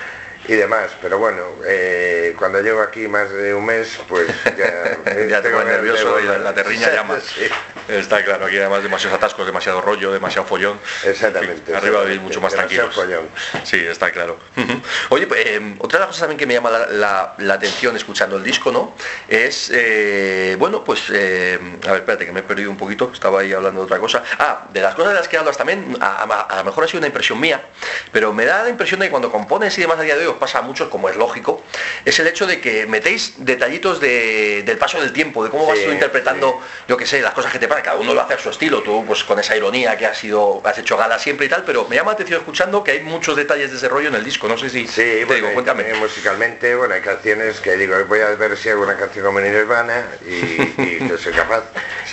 y 0.49 0.55
demás. 0.55 0.91
Pero 0.99 1.19
bueno, 1.19 1.43
eh, 1.65 2.33
cuando 2.37 2.59
llego 2.61 2.81
aquí 2.81 3.07
más 3.07 3.29
de 3.29 3.53
un 3.53 3.65
mes, 3.65 3.99
pues 4.07 4.27
ya, 4.57 4.97
ya 5.29 5.41
tengo 5.41 5.63
nervioso 5.63 6.19
y 6.19 6.25
la, 6.25 6.53
terriña 6.53 6.91
llama. 6.91 7.19
Está 7.89 8.23
claro, 8.23 8.45
aquí 8.45 8.57
además 8.57 8.83
demasiados 8.83 9.17
atascos, 9.17 9.45
demasiado 9.45 9.81
rollo, 9.81 10.11
demasiado 10.11 10.47
follón. 10.47 10.79
Exactamente. 11.03 11.75
arriba 11.75 12.05
de 12.05 12.19
mucho 12.19 12.39
más 12.39 12.53
tranquilo 12.53 12.89
Sí, 13.63 13.77
está 13.77 14.11
claro. 14.11 14.37
Oye, 15.09 15.25
pues, 15.25 15.45
em, 15.47 15.75
otra 15.79 15.97
de 15.97 16.01
las 16.01 16.07
cosas 16.07 16.21
también 16.21 16.37
que 16.37 16.45
me 16.45 16.53
llama 16.53 16.69
la, 16.69 17.35
atención 17.51 17.95
escuchando 17.97 18.37
el 18.37 18.43
disco, 18.43 18.71
¿no? 18.71 18.95
Es, 19.27 19.71
eh, 19.73 20.55
bueno, 20.59 20.83
pues, 20.83 21.09
em, 21.09 21.79
a 21.83 21.91
ver, 21.91 22.01
espérate, 22.01 22.25
que 22.25 22.31
me 22.31 22.41
he 22.41 22.43
perdido 22.43 22.69
un 22.69 22.77
poquito, 22.77 23.09
estaba 23.11 23.41
ahí 23.41 23.53
hablando 23.53 23.81
de 23.81 23.85
otra 23.85 23.97
cosa. 23.97 24.23
Ah, 24.37 24.67
de 24.71 24.81
las 24.81 24.93
cosas 24.93 25.13
de 25.13 25.19
las 25.19 25.27
que 25.27 25.37
hablas 25.37 25.57
también, 25.57 25.97
a, 25.99 26.55
lo 26.57 26.63
mejor 26.63 26.83
ha 26.83 26.87
sido 26.87 26.99
una 26.99 27.07
impresión 27.07 27.39
mía, 27.39 27.61
pero 28.11 28.33
me 28.33 28.45
da 28.45 28.63
la 28.63 28.69
impresión 28.69 28.99
de 28.99 29.07
que 29.07 29.11
cuando 29.11 29.31
compones 29.31 29.75
y 29.77 29.81
demás 29.81 29.97
a 29.97 30.03
día 30.03 30.15
de 30.15 30.27
hoy, 30.27 30.35
pasa 30.39 30.59
a 30.59 30.61
muchos, 30.61 30.89
como 30.89 31.09
es 31.09 31.15
lógico, 31.15 31.63
es 32.05 32.19
el 32.19 32.27
hecho 32.27 32.45
de 32.45 32.61
que 32.61 32.85
metéis 32.85 33.33
detallitos 33.37 33.99
del 33.99 34.77
paso 34.77 35.01
del 35.01 35.11
tiempo, 35.11 35.43
de 35.43 35.49
cómo 35.49 35.65
vas 35.65 35.79
tú 35.83 35.91
interpretando, 35.91 36.61
yo 36.87 36.95
que 36.95 37.05
sé, 37.05 37.21
las 37.21 37.33
cosas 37.33 37.51
que 37.51 37.59
te 37.59 37.67
pasan, 37.67 37.78
cada 37.81 37.97
uno 37.97 38.13
lo 38.13 38.21
hace 38.21 38.33
a 38.35 38.39
su 38.39 38.49
estilo, 38.49 38.81
tú 38.81 39.03
pues 39.05 39.23
con 39.23 39.39
esa 39.39 39.55
ironía 39.55 39.97
que 39.97 40.05
has 40.05 40.17
sido, 40.17 40.61
has 40.63 40.77
hecho 40.77 40.97
gala 40.97 41.19
siempre 41.19 41.45
y 41.45 41.49
tal, 41.49 41.63
pero 41.63 41.87
me 41.87 41.95
llama 41.95 42.11
la 42.11 42.15
atención 42.15 42.39
escuchando 42.39 42.83
que 42.83 42.91
hay 42.91 43.01
muchos 43.01 43.35
detalles 43.35 43.71
de 43.71 43.77
ese 43.77 43.89
rollo 43.89 44.09
en 44.09 44.15
el 44.15 44.23
disco, 44.23 44.47
no 44.47 44.57
sé 44.57 44.69
si 44.69 44.87
sí, 44.87 45.23
te 45.27 45.35
digo, 45.35 45.51
cuéntame. 45.53 45.93
musicalmente, 45.95 46.75
bueno, 46.75 46.93
hay 46.93 47.01
canciones 47.01 47.59
que 47.59 47.77
digo, 47.77 47.95
voy 48.07 48.21
a 48.21 48.29
ver 48.35 48.57
si 48.57 48.69
hago 48.69 48.83
una 48.83 48.95
canción 48.95 49.25
como 49.25 49.39
Nirvana 49.39 50.05
y, 50.25 50.81
y 50.81 50.97
que 51.07 51.17
soy 51.17 51.33
capaz 51.33 51.63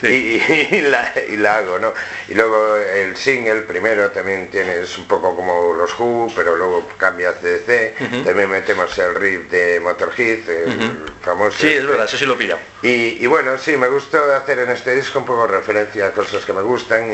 y, 0.02 0.80
la, 0.82 1.56
hago, 1.56 1.78
¿no? 1.78 1.94
Y 2.28 2.34
luego 2.34 2.76
el 2.76 3.16
single 3.16 3.62
primero 3.62 4.10
también 4.10 4.50
tienes 4.50 4.96
un 4.98 5.06
poco 5.06 5.34
como 5.34 5.74
los 5.74 5.98
Who, 5.98 6.32
pero 6.34 6.56
luego 6.56 6.88
cambia 6.96 7.30
a 7.30 7.32
CDC, 7.32 8.24
también 8.24 8.50
metemos 8.50 8.96
el 8.98 9.14
riff 9.14 9.50
de 9.50 9.80
Motorhead, 9.80 10.48
el 10.48 11.04
famoso. 11.22 11.56
Sí, 11.58 11.68
es 11.68 11.74
este. 11.76 11.86
verdad, 11.86 12.06
eso 12.06 12.18
sí 12.18 12.26
lo 12.26 12.36
pilla. 12.36 12.58
Y, 12.82 13.26
bueno, 13.26 13.58
sí, 13.58 13.76
me 13.76 13.88
gustó 13.88 14.22
hacer 14.34 14.58
en 14.60 14.70
este 14.70 14.94
disco 14.94 15.18
un 15.18 15.24
poco 15.24 15.46
referencia 15.56 16.06
a 16.06 16.12
cosas 16.12 16.44
que 16.44 16.52
me 16.52 16.62
gustan 16.62 17.10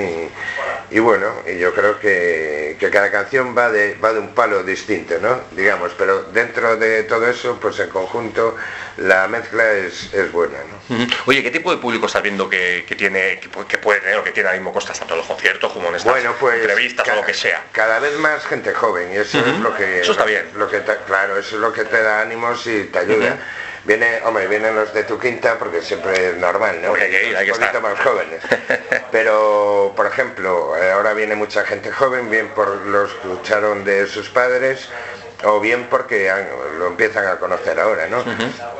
y, 0.90 0.98
bueno, 0.98 1.32
y 1.46 1.58
yo 1.58 1.72
creo 1.74 1.98
que, 1.98 2.76
cada 2.92 3.10
canción 3.10 3.56
va 3.56 3.70
de, 3.70 3.94
va 3.94 4.12
de 4.12 4.18
un 4.18 4.34
palo 4.34 4.62
distinto, 4.62 5.14
¿no? 5.20 5.40
Digamos, 5.52 5.92
pero 5.96 6.24
dentro 6.24 6.76
de 6.76 7.04
todo 7.04 7.26
eso, 7.28 7.58
pues 7.60 7.78
en 7.80 7.88
conjunto 7.88 8.56
la 8.98 9.26
mezcla 9.28 9.72
es, 9.72 10.10
buena, 10.32 10.58
¿no? 10.58 11.06
Oye, 11.26 11.42
¿qué 11.42 11.50
tipo 11.50 11.70
de 11.70 11.78
público 11.78 12.06
estás 12.06 12.22
viendo 12.22 12.48
que, 12.50 12.84
tiene, 12.96 13.40
que, 13.40 13.78
puede 13.78 14.00
tener 14.00 14.18
o 14.18 14.24
que 14.24 14.32
tiene 14.32 14.48
ahora 14.48 14.58
mismo 14.58 14.72
costas 14.72 14.98
tanto 14.98 15.16
los 15.16 15.26
conciertos 15.26 15.72
como 15.72 15.88
en 15.88 15.96
estas 15.96 16.12
bueno, 16.12 16.34
pues, 16.38 16.60
entrevistas 16.60 17.08
o 17.08 17.14
lo 17.14 17.24
que 17.24 17.34
sea? 17.34 17.64
Cada 17.72 17.98
vez 18.00 18.18
más 18.18 18.44
gente 18.44 18.74
joven 18.74 19.12
y 19.12 19.16
eso 19.16 19.38
es 19.38 19.58
lo 19.60 19.74
que... 19.74 20.00
Eso 20.00 20.12
está 20.12 20.24
bien. 20.24 20.46
Lo 20.56 20.68
que 20.68 20.82
claro, 21.06 21.38
eso 21.38 21.56
es 21.56 21.60
lo 21.60 21.72
que 21.72 21.84
te 21.84 22.02
da 22.02 22.20
ánimos 22.20 22.66
y 22.66 22.84
te 22.84 22.98
ayuda. 22.98 23.38
Viene, 23.84 24.20
hombre, 24.24 24.46
vienen 24.46 24.76
los 24.76 24.94
de 24.94 25.02
tu 25.04 25.18
quinta 25.18 25.58
porque 25.58 25.82
siempre 25.82 26.30
es 26.30 26.36
normal, 26.36 26.80
¿no? 26.82 26.94
hay 26.94 27.10
que 27.10 27.52
un 27.52 27.58
poquito 27.58 27.80
más 27.80 27.98
jóvenes. 27.98 28.40
Pero, 29.10 29.92
por 29.96 30.06
ejemplo, 30.06 30.76
eh, 30.76 30.92
ahora 30.92 31.14
viene 31.14 31.34
mucha 31.34 31.64
gente 31.64 31.90
joven, 31.90 32.30
bien 32.30 32.48
por 32.50 32.68
los 32.86 33.12
que 33.14 33.28
lucharon 33.28 33.84
de 33.84 34.06
sus 34.06 34.28
padres, 34.30 34.88
o 35.44 35.60
bien 35.60 35.86
porque 35.90 36.32
lo 36.78 36.86
empiezan 36.86 37.26
a 37.26 37.36
conocer 37.36 37.78
ahora, 37.80 38.06
¿no? 38.06 38.24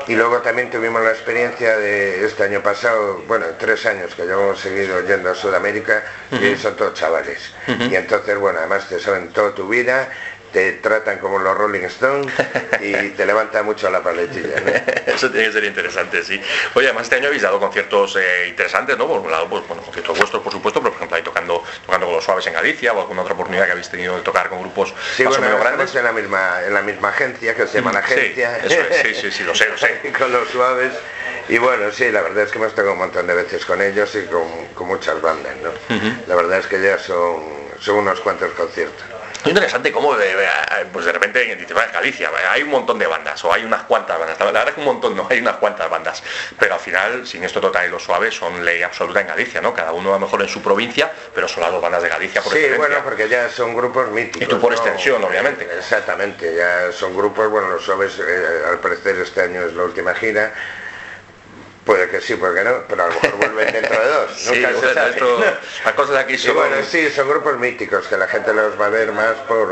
Y 0.07 0.15
luego 0.15 0.37
también 0.37 0.69
tuvimos 0.69 1.03
la 1.03 1.11
experiencia 1.11 1.77
de 1.77 2.25
este 2.25 2.43
año 2.43 2.61
pasado, 2.61 3.21
bueno, 3.27 3.45
tres 3.59 3.85
años 3.85 4.15
que 4.15 4.23
llevamos 4.23 4.59
seguido 4.59 5.01
yendo 5.05 5.29
a 5.31 5.35
Sudamérica, 5.35 6.03
y 6.31 6.55
son 6.55 6.75
todos 6.75 6.93
chavales. 6.93 7.53
Y 7.67 7.95
entonces, 7.95 8.37
bueno, 8.37 8.59
además 8.59 8.87
te 8.87 8.99
saben 8.99 9.29
toda 9.33 9.53
tu 9.53 9.67
vida, 9.67 10.09
te 10.53 10.73
tratan 10.73 11.17
como 11.17 11.39
los 11.39 11.57
Rolling 11.57 11.81
Stones 11.85 12.31
y 12.79 12.93
te 13.17 13.25
levanta 13.25 13.63
mucho 13.63 13.89
la 13.89 14.01
paletilla. 14.01 14.57
Eso 15.07 15.29
tiene 15.31 15.47
que 15.47 15.53
ser 15.53 15.63
interesante, 15.63 16.23
sí. 16.23 16.39
Oye, 16.75 16.87
además 16.87 17.03
este 17.03 17.15
año 17.15 17.27
habéis 17.27 17.41
dado 17.41 17.59
conciertos 17.59 18.15
eh, 18.15 18.47
interesantes, 18.49 18.97
¿no? 18.97 19.07
Por 19.07 19.19
un 19.19 19.31
lado, 19.31 19.49
pues, 19.49 19.67
bueno, 19.67 19.81
conciertos 19.81 20.17
vuestros, 20.17 20.43
por 20.43 20.53
supuesto, 20.53 20.79
pero 20.79 20.91
por 20.91 20.97
ejemplo 20.99 21.17
ahí 21.17 21.23
tocando, 21.23 21.63
tocando 21.85 22.05
con 22.05 22.15
los 22.15 22.23
suaves 22.23 22.45
en 22.47 22.53
Galicia 22.53 22.93
o 22.93 23.01
alguna 23.01 23.23
otra 23.23 23.33
oportunidad 23.33 23.65
que 23.65 23.71
habéis 23.71 23.89
tenido 23.89 24.15
de 24.15 24.21
tocar 24.21 24.47
con 24.49 24.61
grupos 24.61 24.93
sí, 25.15 25.23
más 25.23 25.37
o 25.37 25.41
menos 25.41 25.59
grandes. 25.59 25.95
en 25.95 26.03
la 26.03 26.11
misma, 26.11 26.63
en 26.65 26.73
la 26.73 26.81
misma 26.83 27.09
agencia 27.09 27.55
que 27.55 27.67
se 27.67 27.79
llama 27.79 27.91
la 27.91 27.99
agencia. 27.99 28.61
Sí, 28.67 28.75
sí, 29.01 29.15
sí, 29.15 29.31
sí, 29.31 29.43
lo 29.43 29.55
sé, 29.55 29.69
lo 29.69 29.77
sé. 29.77 29.99
con 30.17 30.31
los 30.31 30.47
suaves. 30.49 30.93
Y 31.49 31.57
bueno, 31.57 31.91
sí, 31.91 32.09
la 32.11 32.21
verdad 32.21 32.43
es 32.43 32.51
que 32.51 32.59
hemos 32.59 32.71
tocado 32.71 32.93
un 32.93 32.99
montón 32.99 33.27
de 33.27 33.33
veces 33.33 33.65
con 33.65 33.81
ellos 33.81 34.15
y 34.15 34.25
con, 34.27 34.87
muchas 34.87 35.19
bandas, 35.21 35.55
¿no? 35.57 35.71
La 36.27 36.35
verdad 36.35 36.59
es 36.59 36.67
que 36.67 36.81
ya 36.81 36.99
son, 36.99 37.43
son 37.79 37.95
unos 37.95 38.19
cuantos 38.21 38.51
conciertos. 38.51 39.12
Es 39.43 39.49
interesante 39.49 39.91
cómo 39.91 40.15
de, 40.15 40.33
pues 40.93 41.03
de 41.03 41.11
repente 41.11 41.51
en 41.51 41.67
Galicia 41.91 42.31
hay 42.49 42.63
un 42.63 42.69
montón 42.69 42.97
de 42.97 43.07
bandas 43.07 43.43
o 43.43 43.51
hay 43.51 43.65
unas 43.65 43.83
cuantas 43.83 44.17
bandas. 44.17 44.39
La 44.39 44.45
verdad 44.45 44.69
es 44.69 44.73
que 44.75 44.79
un 44.79 44.85
montón 44.85 45.17
no, 45.17 45.27
hay 45.29 45.39
unas 45.39 45.57
cuantas 45.57 45.89
bandas. 45.89 46.23
Pero 46.57 46.75
al 46.75 46.79
final, 46.79 47.27
sin 47.27 47.43
esto 47.43 47.59
total 47.59 47.87
y 47.87 47.89
lo 47.89 47.99
suave, 47.99 48.31
son 48.31 48.63
ley 48.63 48.81
absoluta 48.81 49.19
en 49.19 49.27
Galicia, 49.27 49.59
¿no? 49.59 49.73
Cada 49.73 49.91
uno 49.91 50.11
a 50.11 50.13
lo 50.13 50.19
mejor 50.21 50.41
en 50.41 50.47
su 50.47 50.61
provincia, 50.61 51.11
pero 51.35 51.49
son 51.49 51.61
las 51.61 51.73
dos 51.73 51.81
bandas 51.81 52.01
de 52.01 52.09
Galicia 52.09 52.41
por 52.41 52.53
Sí, 52.53 52.63
bueno, 52.77 52.95
porque 53.03 53.27
ya 53.27 53.49
son 53.49 53.75
grupos 53.75 54.09
míticos. 54.11 54.41
Y 54.41 54.45
tú 54.45 54.61
por 54.61 54.71
extensión, 54.71 55.21
obviamente. 55.21 55.67
Exactamente, 55.77 56.55
ya 56.55 56.93
son 56.93 57.15
grupos, 57.15 57.49
bueno, 57.49 57.67
los 57.67 57.83
suaves 57.83 58.17
eh, 58.19 58.61
al 58.69 58.79
parecer 58.79 59.17
este 59.17 59.41
año 59.41 59.61
es 59.63 59.73
la 59.73 59.83
última 59.83 60.13
gira 60.15 60.53
Puede 61.85 62.07
que 62.09 62.21
sí, 62.21 62.35
puede 62.35 62.55
que 62.55 62.63
no, 62.69 62.83
pero 62.87 63.03
a 63.03 63.07
lo 63.07 63.13
mejor 63.13 63.35
vuelven 63.37 63.73
dentro 63.73 63.99
de 63.99 64.07
dos. 64.07 64.31
sí, 64.37 64.51
Nunca 64.55 64.79
se 64.79 64.93
sabe. 64.93 65.15
las 65.83 65.93
cosas 65.95 66.15
aquí 66.17 66.37
son... 66.37 66.55
bueno, 66.55 66.77
sí, 66.89 67.09
son 67.09 67.27
grupos 67.27 67.57
míticos 67.59 68.07
que 68.07 68.15
la 68.17 68.27
gente 68.27 68.53
los 68.53 68.79
va 68.79 68.85
a 68.85 68.89
ver 68.89 69.11
más 69.11 69.33
por, 69.49 69.67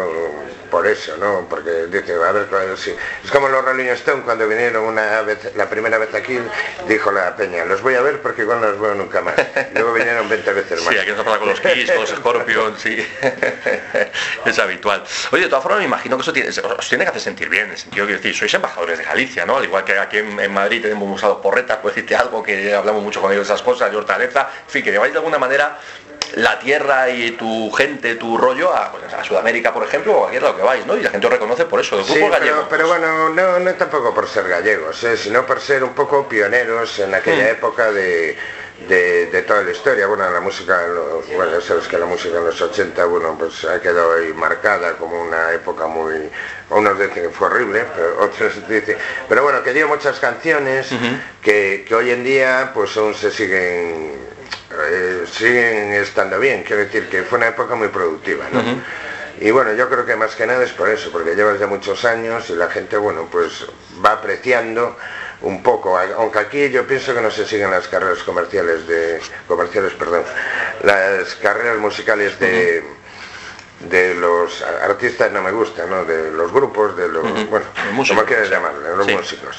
por 0.69 0.87
eso, 0.87 1.15
¿no? 1.17 1.47
Porque 1.49 1.69
dice, 1.87 2.13
a 2.15 2.31
ver, 2.33 2.47
sí. 2.77 2.93
es 3.23 3.31
como 3.31 3.47
los 3.47 3.63
Rolling 3.63 3.85
Stones 3.91 4.25
cuando 4.25 4.45
vinieron 4.45 4.83
una 4.83 5.21
vez, 5.21 5.55
la 5.55 5.69
primera 5.69 5.97
vez 5.97 6.13
aquí, 6.13 6.37
dijo 6.85 7.11
la 7.13 7.33
peña, 7.35 7.63
los 7.63 7.81
voy 7.81 7.95
a 7.95 8.01
ver 8.01 8.21
porque 8.21 8.41
igual 8.41 8.59
no 8.59 8.67
los 8.71 8.81
veo 8.81 8.93
nunca 8.93 9.21
más. 9.21 9.35
Luego 9.73 9.93
vinieron 9.93 10.27
20 10.27 10.51
veces 10.53 10.81
más. 10.83 10.93
Sí, 10.93 10.99
aquí 10.99 11.11
nos 11.11 11.23
pasa 11.23 11.39
con 11.39 11.47
los 11.49 11.61
Kiss, 11.61 11.91
con 11.91 12.01
los 12.01 12.09
Scorpions, 12.09 12.81
sí. 12.81 13.07
es 14.45 14.59
habitual. 14.59 15.03
Oye, 15.31 15.43
de 15.43 15.49
todas 15.49 15.63
formas 15.63 15.79
me 15.79 15.85
imagino 15.85 16.17
que 16.17 16.23
eso 16.23 16.33
tiene, 16.33 16.49
os 16.49 16.89
tiene 16.89 17.03
que 17.03 17.09
hacer 17.09 17.21
sentir 17.21 17.49
bien, 17.49 17.65
en 17.65 17.71
el 17.71 17.77
sentido 17.77 18.07
que 18.07 18.13
decir, 18.13 18.35
sois 18.35 18.53
embajadores 18.53 18.97
de 18.97 19.05
Galicia, 19.05 19.45
¿no? 19.45 19.57
Al 19.57 19.63
igual 19.63 19.83
que 19.83 19.97
aquí 19.97 20.17
en, 20.17 20.51
Madrid 20.51 20.81
tenemos 20.81 21.09
usado 21.09 21.41
porretas, 21.41 21.79
pues 21.81 21.95
algo 22.17 22.43
que 22.43 22.73
hablamos 22.73 23.03
mucho 23.03 23.21
con 23.21 23.31
ellos 23.31 23.47
de 23.47 23.53
esas 23.53 23.63
cosas, 23.63 23.91
de 23.91 23.97
hortaleza, 23.97 24.49
en 24.65 24.69
fin, 24.69 24.83
que 24.83 24.91
lleváis 24.91 25.13
de 25.13 25.19
alguna 25.19 25.37
manera 25.37 25.77
la 26.35 26.59
tierra 26.59 27.09
y 27.09 27.31
tu 27.31 27.71
gente, 27.71 28.15
tu 28.15 28.37
rollo 28.37 28.73
a, 28.73 28.91
pues, 28.91 29.13
a 29.13 29.23
Sudamérica, 29.23 29.73
por 29.73 29.83
ejemplo, 29.83 30.13
o 30.13 30.17
a 30.17 30.19
cualquier 30.19 30.43
lado 30.43 30.55
que 30.55 30.63
vais, 30.63 30.85
¿no? 30.85 30.95
Y 30.95 31.03
la 31.03 31.09
gente 31.09 31.27
os 31.27 31.33
reconoce 31.33 31.65
por 31.65 31.81
eso, 31.81 32.03
sí, 32.03 32.21
pero, 32.69 32.87
bueno, 32.87 33.29
no, 33.29 33.59
no 33.59 33.73
tampoco 33.75 34.13
por 34.13 34.27
ser 34.27 34.47
gallegos, 34.47 35.03
¿eh? 35.03 35.17
sino 35.17 35.45
por 35.45 35.59
ser 35.59 35.83
un 35.83 35.93
poco 35.93 36.27
pioneros 36.27 36.99
en 36.99 37.13
aquella 37.13 37.45
mm. 37.45 37.55
época 37.55 37.91
de, 37.91 38.37
de, 38.87 39.43
toda 39.47 39.63
la 39.63 39.71
historia. 39.71 40.07
Bueno, 40.07 40.29
la 40.29 40.39
música, 40.39 40.79
bueno, 41.35 41.61
sabes 41.61 41.87
que 41.87 41.97
la 41.97 42.05
música 42.05 42.37
en 42.37 42.45
los 42.45 42.61
80, 42.61 43.05
bueno, 43.05 43.35
pues 43.37 43.65
ha 43.65 43.81
quedado 43.81 44.13
ahí 44.13 44.33
marcada 44.33 44.93
como 44.97 45.21
una 45.21 45.53
época 45.53 45.87
muy, 45.87 46.29
unos 46.69 46.97
dicen 46.97 47.13
que 47.13 47.29
fue 47.29 47.47
horrible, 47.47 47.85
pero 47.95 48.21
otros 48.21 48.53
dicen, 48.67 48.97
pero 49.27 49.43
bueno, 49.43 49.63
que 49.63 49.73
dio 49.73 49.87
muchas 49.87 50.19
canciones 50.19 50.89
que, 51.41 51.85
que, 51.87 51.95
hoy 51.95 52.11
en 52.11 52.23
día 52.23 52.71
pues 52.73 52.95
aún 52.97 53.13
se 53.13 53.31
siguen, 53.31 54.13
eh, 54.89 55.23
siguen 55.31 55.93
estando 55.93 56.39
bien, 56.39 56.63
quiero 56.63 56.83
decir 56.83 57.09
que 57.09 57.23
fue 57.23 57.37
una 57.37 57.47
época 57.47 57.75
muy 57.75 57.89
productiva, 57.89 58.45
¿no? 58.51 58.61
Y 59.39 59.49
bueno, 59.49 59.73
yo 59.73 59.89
creo 59.89 60.05
que 60.05 60.15
más 60.15 60.35
que 60.35 60.45
nada 60.45 60.63
es 60.63 60.71
por 60.71 60.87
eso, 60.87 61.11
porque 61.11 61.33
llevas 61.33 61.59
ya 61.59 61.65
muchos 61.65 62.05
años 62.05 62.49
y 62.51 62.53
la 62.53 62.69
gente, 62.69 62.95
bueno, 62.97 63.27
pues 63.31 63.65
va 64.05 64.11
apreciando 64.11 64.95
un 65.41 65.63
poco, 65.63 65.97
aunque 65.97 66.39
aquí 66.39 66.69
yo 66.69 66.85
pienso 66.85 67.13
que 67.13 67.21
no 67.21 67.31
se 67.31 67.45
siguen 67.45 67.71
las 67.71 67.87
carreras 67.87 68.23
comerciales 68.23 68.87
de 68.87 69.19
comerciales, 69.47 69.93
perdón, 69.93 70.23
las 70.83 71.35
carreras 71.35 71.77
musicales 71.77 72.39
de 72.39 72.83
de 73.89 74.15
los 74.15 74.61
artistas 74.61 75.31
no 75.31 75.41
me 75.41 75.51
gustan, 75.51 75.89
¿no? 75.89 76.05
de 76.05 76.31
los 76.31 76.51
grupos, 76.51 76.95
de 76.95 77.07
los, 77.07 77.23
bueno, 77.49 77.65
como 78.07 78.23
quieras 78.25 78.49
llamarlo, 78.49 78.95
los 78.95 79.07
músicos. 79.07 79.57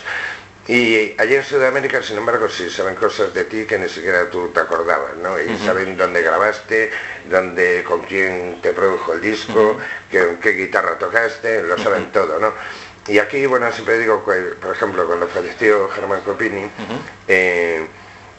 Y 0.68 1.20
allí 1.20 1.34
en 1.34 1.44
Sudamérica, 1.44 2.00
sin 2.04 2.18
embargo, 2.18 2.48
sí 2.48 2.70
saben 2.70 2.94
cosas 2.94 3.34
de 3.34 3.44
ti 3.44 3.64
que 3.66 3.78
ni 3.78 3.88
siquiera 3.88 4.30
tú 4.30 4.48
te 4.54 4.60
acordabas, 4.60 5.16
¿no? 5.16 5.40
Y 5.40 5.58
saben 5.58 5.96
dónde 5.96 6.22
grabaste, 6.22 6.92
dónde, 7.28 7.82
con 7.82 8.02
quién 8.02 8.60
te 8.62 8.72
produjo 8.72 9.14
el 9.14 9.20
disco, 9.20 9.76
qué, 10.08 10.36
qué, 10.40 10.50
guitarra 10.50 10.96
tocaste, 10.96 11.64
lo 11.64 11.76
saben 11.78 12.12
todo, 12.12 12.38
¿no? 12.38 12.52
Y 13.08 13.18
aquí, 13.18 13.46
bueno, 13.46 13.70
siempre 13.72 13.98
digo, 13.98 14.24
que, 14.24 14.54
por 14.60 14.74
ejemplo, 14.74 15.06
cuando 15.06 15.26
falleció 15.26 15.88
Germán 15.88 16.20
Copini, 16.20 16.70
eh, 17.26 17.86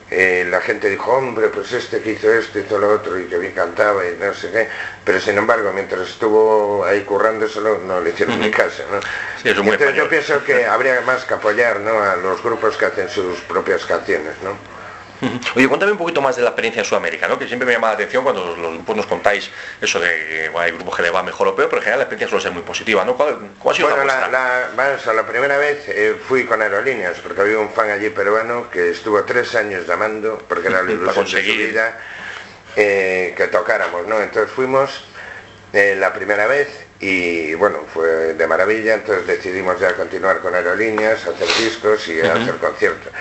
eh, 0.09 0.45
la 0.49 0.61
gente 0.61 0.89
dijo, 0.89 1.11
hombre, 1.11 1.47
pues 1.47 1.73
este 1.73 1.99
que 2.01 2.11
hizo 2.11 2.31
esto, 2.31 2.59
hizo 2.59 2.77
lo 2.77 2.93
otro, 2.93 3.19
y 3.19 3.25
que 3.25 3.37
bien 3.37 3.53
cantaba, 3.53 4.05
y 4.05 4.15
no 4.17 4.33
sé 4.33 4.51
qué, 4.51 4.69
pero 5.03 5.19
sin 5.19 5.37
embargo, 5.37 5.71
mientras 5.73 6.07
estuvo 6.07 6.85
ahí 6.85 7.01
currándoselo, 7.01 7.79
no 7.79 7.99
le 7.99 8.11
hicieron 8.11 8.39
ni 8.39 8.51
caso, 8.51 8.83
¿no? 8.91 8.99
Entonces 9.43 9.95
yo 9.95 10.07
pienso 10.07 10.43
que 10.43 10.65
habría 10.65 11.01
más 11.01 11.25
que 11.25 11.33
apoyar, 11.33 11.79
¿no?, 11.79 11.99
a 11.99 12.15
los 12.15 12.41
grupos 12.43 12.77
que 12.77 12.85
hacen 12.85 13.09
sus 13.09 13.39
propias 13.41 13.85
canciones, 13.85 14.35
¿no? 14.43 14.55
Oye, 15.55 15.67
cuéntame 15.67 15.91
un 15.91 15.97
poquito 15.97 16.21
más 16.21 16.35
de 16.35 16.41
la 16.41 16.49
experiencia 16.49 16.81
en 16.81 16.85
Sudamérica, 16.85 17.27
¿no? 17.27 17.37
que 17.37 17.47
siempre 17.47 17.65
me 17.65 17.73
llama 17.73 17.87
la 17.87 17.93
atención 17.93 18.23
cuando 18.23 18.55
los, 18.55 18.73
grupos 18.73 18.95
nos 18.95 19.05
contáis 19.05 19.49
eso 19.81 19.99
de 19.99 20.07
que 20.07 20.51
hay 20.57 20.71
grupos 20.71 20.95
que 20.95 21.01
le 21.03 21.09
va 21.09 21.23
mejor 21.23 21.47
o 21.47 21.55
peor, 21.55 21.69
pero 21.69 21.79
en 21.79 21.83
general 21.83 21.99
la 21.99 22.03
experiencia 22.03 22.29
suele 22.29 22.43
ser 22.43 22.51
muy 22.51 22.63
positiva. 22.63 23.03
¿no? 23.05 23.15
¿Cuál, 23.15 23.49
ha 23.69 23.73
sido 23.73 23.89
bueno, 23.89 24.05
la, 24.05 24.27
la, 24.27 25.13
la, 25.13 25.25
primera 25.25 25.57
vez 25.57 25.85
eh, 25.87 26.15
fui 26.27 26.45
con 26.45 26.61
aerolíneas, 26.61 27.19
porque 27.19 27.41
había 27.41 27.59
un 27.59 27.69
fan 27.69 27.89
allí 27.89 28.09
peruano 28.09 28.69
que 28.69 28.91
estuvo 28.91 29.23
tres 29.23 29.55
años 29.55 29.87
llamando, 29.87 30.41
porque 30.47 30.67
era 30.67 30.83
la 30.83 30.91
ilusión 30.93 31.25
de 31.25 31.31
su 31.31 31.37
vida, 31.37 31.99
eh, 32.75 33.33
que 33.35 33.47
tocáramos. 33.47 34.07
¿no? 34.07 34.19
Entonces 34.21 34.51
fuimos 34.51 35.05
eh, 35.71 35.95
la 35.97 36.13
primera 36.13 36.47
vez 36.47 36.85
y 36.99 37.53
bueno, 37.55 37.79
fue 37.93 38.33
de 38.33 38.47
maravilla, 38.47 38.95
entonces 38.95 39.27
decidimos 39.27 39.79
ya 39.79 39.93
continuar 39.95 40.39
con 40.39 40.55
aerolíneas, 40.55 41.25
hacer 41.27 41.47
discos 41.59 42.07
y 42.07 42.21
hacer 42.21 42.55
conciertos. 42.55 43.11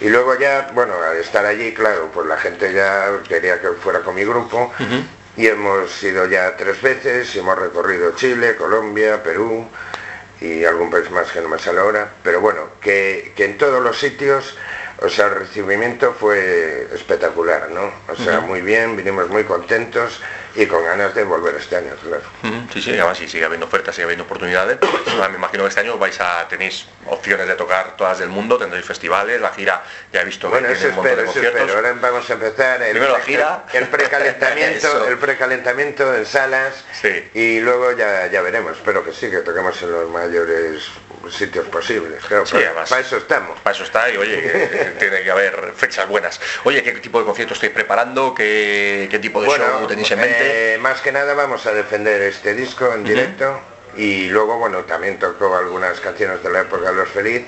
Y 0.00 0.08
luego 0.08 0.38
ya, 0.38 0.70
bueno, 0.74 0.94
al 1.02 1.16
estar 1.16 1.44
allí, 1.44 1.74
claro, 1.74 2.10
pues 2.12 2.26
la 2.26 2.36
gente 2.36 2.72
ya 2.72 3.20
quería 3.28 3.60
que 3.60 3.68
fuera 3.72 4.00
con 4.00 4.14
mi 4.14 4.24
grupo. 4.24 4.72
Y 5.36 5.46
hemos 5.46 6.02
ido 6.02 6.26
ya 6.26 6.56
tres 6.56 6.80
veces 6.82 7.34
y 7.34 7.38
hemos 7.38 7.58
recorrido 7.58 8.14
Chile, 8.16 8.56
Colombia, 8.56 9.22
Perú 9.22 9.68
y 10.40 10.64
algún 10.64 10.90
país 10.90 11.10
más 11.10 11.30
que 11.30 11.40
no 11.40 11.48
me 11.48 11.58
sale 11.58 11.80
ahora, 11.80 12.10
pero 12.22 12.40
bueno, 12.40 12.70
que, 12.80 13.32
que 13.36 13.44
en 13.44 13.58
todos 13.58 13.82
los 13.82 13.98
sitios, 13.98 14.56
o 15.00 15.08
sea, 15.08 15.26
el 15.26 15.34
recibimiento 15.34 16.12
fue 16.12 16.88
espectacular, 16.94 17.70
¿no? 17.70 17.92
O 18.08 18.16
sea, 18.16 18.40
muy 18.40 18.60
bien, 18.60 18.96
vinimos 18.96 19.28
muy 19.28 19.44
contentos 19.44 20.20
y 20.58 20.66
con 20.66 20.84
ganas 20.84 21.14
de 21.14 21.22
volver 21.22 21.54
este 21.54 21.76
año, 21.76 21.94
claro. 22.02 22.24
Sí, 22.72 22.82
sí, 22.82 22.90
además 22.90 23.16
sí, 23.16 23.28
sigue 23.28 23.44
habiendo 23.44 23.66
ofertas, 23.66 23.94
sigue 23.94 24.06
habiendo 24.06 24.24
oportunidades. 24.24 24.76
me 25.30 25.36
imagino 25.36 25.62
que 25.62 25.68
este 25.68 25.80
año 25.82 25.96
vais 25.98 26.20
a 26.20 26.48
tenéis 26.48 26.86
opciones 27.06 27.46
de 27.46 27.54
tocar 27.54 27.96
todas 27.96 28.18
del 28.18 28.28
mundo, 28.28 28.58
tendréis 28.58 28.84
festivales, 28.84 29.40
la 29.40 29.50
gira 29.50 29.84
ya 30.12 30.22
he 30.22 30.24
visto 30.24 30.50
bueno, 30.50 30.66
eso 30.68 30.88
espero, 30.88 31.22
eso 31.22 31.40
espero. 31.40 31.74
Ahora 31.74 31.92
vamos 31.92 32.28
a 32.28 32.32
empezar 32.32 32.82
el, 32.82 32.90
Primero 32.90 33.12
la 33.12 33.20
gira. 33.20 33.66
el, 33.72 33.86
precalentamiento, 33.86 35.06
el 35.08 35.18
precalentamiento 35.18 36.12
en 36.12 36.26
salas 36.26 36.84
y 37.34 37.60
luego 37.60 37.92
ya, 37.92 38.26
ya 38.26 38.42
veremos. 38.42 38.78
Espero 38.78 39.04
que 39.04 39.12
sí, 39.12 39.30
que 39.30 39.38
toquemos 39.38 39.80
en 39.80 39.92
los 39.92 40.10
mayores 40.10 40.90
sitios 41.34 41.66
posibles. 41.66 42.24
Claro, 42.24 42.44
para, 42.88 43.00
eso 43.00 43.16
estamos. 43.16 43.58
Para 43.60 43.74
eso 43.74 43.84
está 43.84 44.10
y 44.10 44.16
oye, 44.16 44.94
tiene 44.98 45.22
que 45.22 45.30
haber 45.30 45.72
fechas 45.76 46.08
buenas. 46.08 46.40
Oye, 46.64 46.82
¿qué 46.82 46.92
tipo 46.92 47.18
de 47.18 47.24
conciertos 47.24 47.56
estáis 47.56 47.72
preparando? 47.72 48.34
¿Qué, 48.34 49.08
qué 49.10 49.18
tipo 49.18 49.42
de 49.42 49.48
show 49.48 49.86
tenéis 49.86 50.10
en 50.10 50.20
mente? 50.20 50.74
Eh, 50.74 50.78
más 50.78 51.00
que 51.00 51.12
nada 51.12 51.34
vamos 51.34 51.66
a 51.66 51.72
defender 51.72 52.22
este 52.22 52.54
disco 52.54 52.92
en 52.92 53.04
directo. 53.04 53.60
Y 53.96 54.28
luego, 54.28 54.58
bueno, 54.58 54.84
también 54.84 55.18
tocó 55.18 55.56
algunas 55.56 55.98
canciones 56.00 56.42
de 56.42 56.50
la 56.50 56.60
época 56.60 56.90
de 56.90 56.94
Los 56.94 57.08
Feliz 57.08 57.46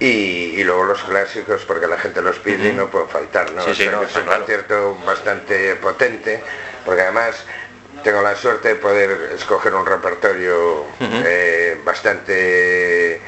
y, 0.00 0.62
luego 0.64 0.84
los 0.84 1.02
clásicos 1.02 1.64
porque 1.66 1.86
la 1.86 1.98
gente 1.98 2.22
los 2.22 2.38
pide 2.38 2.70
y 2.70 2.72
no 2.72 2.88
puede 2.88 3.06
faltar, 3.08 3.52
¿no? 3.52 3.62
es 3.66 3.78
un 3.80 4.24
concierto 4.24 4.96
bastante 5.04 5.76
potente 5.76 6.42
porque 6.84 7.02
además 7.02 7.44
tengo 8.02 8.22
la 8.22 8.36
suerte 8.36 8.68
de 8.68 8.74
poder 8.76 9.32
escoger 9.34 9.74
un 9.74 9.86
repertorio 9.86 10.84
eh, 11.00 11.80
bastante 11.84 13.20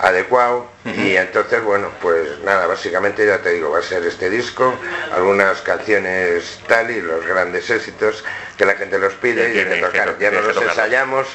adecuado. 0.00 0.68
Y 0.82 1.14
entonces 1.14 1.62
bueno 1.62 1.90
pues 2.00 2.38
nada 2.42 2.66
básicamente 2.66 3.26
ya 3.26 3.38
te 3.38 3.50
digo 3.50 3.70
va 3.70 3.80
a 3.80 3.82
ser 3.82 4.02
este 4.06 4.30
disco 4.30 4.74
algunas 5.12 5.60
canciones 5.60 6.58
tal 6.66 6.90
y 6.90 7.02
los 7.02 7.26
grandes 7.26 7.68
éxitos 7.68 8.24
que 8.56 8.64
la 8.64 8.76
gente 8.76 8.98
los 8.98 9.12
pide 9.14 9.50
y, 9.50 9.52
que, 9.52 9.76
tocar 9.76 10.18
ya 10.18 10.30
no 10.30 10.40
los 10.40 10.56
ensayamos 10.56 11.26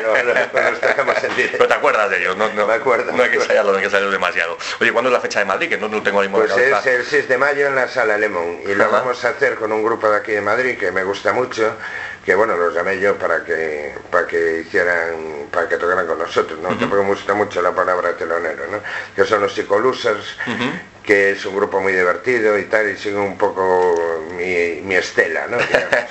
pero 0.00 0.24
los 0.32 0.80
tocamos 0.80 1.24
en 1.24 1.34
directo. 1.34 1.58
Pero 1.58 1.68
te 1.68 1.74
acuerdas 1.74 2.08
de 2.10 2.20
ellos 2.20 2.36
no, 2.36 2.48
no. 2.52 2.68
Me 2.68 2.74
acuerdo 2.74 3.10
no 3.10 3.20
hay 3.20 3.30
que 3.30 3.36
ensayarlo 3.38 3.72
no 3.72 3.78
hay 3.78 3.82
que 3.82 3.86
ensayarlo 3.86 4.12
demasiado. 4.12 4.58
Oye 4.80 4.92
¿cuándo 4.92 5.10
es 5.10 5.12
la 5.12 5.20
fecha 5.20 5.40
de 5.40 5.44
Madrid? 5.46 5.68
que 5.68 5.76
no, 5.76 5.88
no 5.88 6.00
tengo 6.00 6.22
ni 6.22 6.28
pues 6.28 6.56
es 6.56 6.86
el 6.86 7.04
6 7.04 7.28
de 7.28 7.36
mayo 7.36 7.66
en 7.66 7.74
la 7.74 7.88
sala 7.88 8.16
Lemon. 8.16 8.60
Y 8.64 8.76
lo 8.76 8.90
vamos 8.90 9.24
a 9.24 9.30
hacer 9.30 9.56
con 9.56 9.72
un 9.72 9.82
grupo 9.82 10.08
de 10.08 10.18
aquí 10.18 10.30
de 10.30 10.40
Madrid 10.40 10.78
que 10.78 10.92
me 10.92 11.02
gusta 11.02 11.32
mucho 11.32 11.76
que 12.24 12.34
bueno, 12.34 12.56
los 12.56 12.74
llamé 12.74 12.98
yo 12.98 13.16
para 13.18 13.44
que 13.44 13.94
para 14.10 14.26
que 14.26 14.60
hicieran, 14.60 15.48
para 15.50 15.68
que 15.68 15.76
tocaran 15.76 16.06
con 16.06 16.18
nosotros, 16.18 16.58
¿no? 16.60 16.68
Tampoco 16.70 17.02
me 17.02 17.10
gusta 17.10 17.34
mucho 17.34 17.60
la 17.60 17.74
palabra 17.74 18.16
telonero, 18.16 18.66
¿no? 18.70 18.80
Que 19.14 19.24
son 19.24 19.42
los 19.42 19.52
Psicolusers, 19.52 20.36
que 21.02 21.32
es 21.32 21.44
un 21.44 21.56
grupo 21.56 21.80
muy 21.80 21.92
divertido 21.92 22.58
y 22.58 22.64
tal, 22.64 22.90
y 22.90 22.96
sigue 22.96 23.16
un 23.16 23.36
poco 23.36 24.24
mi, 24.36 24.94
estela, 24.94 25.46
¿no? 25.48 25.58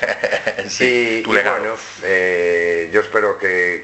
sí, 0.70 1.24
y, 1.26 1.28
bueno, 1.28 1.76
eh, 2.04 2.90
yo 2.94 3.02
espero 3.02 3.38
que, 3.38 3.84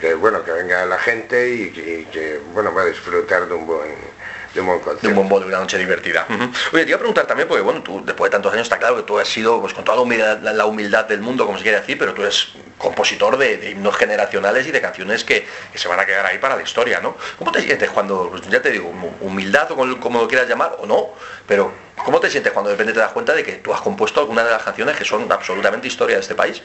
que, 0.00 0.14
bueno, 0.14 0.42
que 0.44 0.52
venga 0.52 0.86
la 0.86 0.98
gente 0.98 1.48
y, 1.50 1.62
y 1.64 2.08
que, 2.10 2.40
bueno, 2.54 2.72
va 2.72 2.82
a 2.82 2.86
disfrutar 2.86 3.46
de 3.48 3.54
un 3.54 3.66
buen 3.66 4.21
de 4.54 4.60
un 4.60 4.66
buen 4.66 4.80
concierto. 4.80 5.08
De 5.08 5.20
un 5.20 5.28
buen 5.28 5.42
de 5.42 5.48
una 5.48 5.60
noche 5.60 5.78
divertida. 5.78 6.26
Oye, 6.72 6.84
te 6.84 6.90
iba 6.90 6.96
a 6.96 6.98
preguntar 6.98 7.26
también, 7.26 7.48
porque 7.48 7.62
bueno, 7.62 7.82
tú 7.82 8.02
después 8.04 8.30
de 8.30 8.32
tantos 8.32 8.52
años 8.52 8.64
está 8.64 8.78
claro 8.78 8.96
que 8.96 9.02
tú 9.02 9.18
has 9.18 9.28
sido, 9.28 9.60
pues 9.60 9.74
con 9.74 9.84
toda 9.84 9.96
la 9.96 10.02
humildad, 10.02 10.38
la 10.40 10.66
humildad 10.66 11.04
del 11.06 11.20
mundo, 11.20 11.46
como 11.46 11.58
se 11.58 11.62
quiere 11.62 11.80
decir, 11.80 11.98
pero 11.98 12.14
tú 12.14 12.22
eres 12.22 12.48
compositor 12.78 13.38
de, 13.38 13.70
himnos 13.70 13.96
generacionales 13.96 14.66
y 14.66 14.70
de 14.70 14.80
canciones 14.80 15.24
que, 15.24 15.46
se 15.74 15.88
van 15.88 16.00
a 16.00 16.06
quedar 16.06 16.26
ahí 16.26 16.38
para 16.38 16.56
la 16.56 16.62
historia, 16.62 17.00
¿no? 17.00 17.16
¿Cómo 17.38 17.52
te 17.52 17.62
sientes 17.62 17.90
cuando, 17.90 18.30
pues, 18.30 18.42
ya 18.48 18.60
te 18.60 18.70
digo, 18.70 18.92
humildad 19.20 19.70
o 19.70 19.76
como, 20.00 20.20
lo 20.20 20.28
quieras 20.28 20.48
llamar, 20.48 20.76
o 20.78 20.86
no, 20.86 21.10
pero 21.46 21.72
¿cómo 22.04 22.20
te 22.20 22.30
sientes 22.30 22.52
cuando 22.52 22.70
de 22.70 22.76
repente 22.76 22.92
te 22.92 23.00
das 23.00 23.12
cuenta 23.12 23.34
de 23.34 23.42
que 23.42 23.52
tú 23.54 23.72
has 23.72 23.80
compuesto 23.80 24.20
algunas 24.20 24.44
de 24.44 24.50
las 24.50 24.62
canciones 24.62 24.96
que 24.96 25.04
son 25.04 25.30
absolutamente 25.30 25.88
historia 25.88 26.16
de 26.16 26.22
este 26.22 26.34
país? 26.34 26.62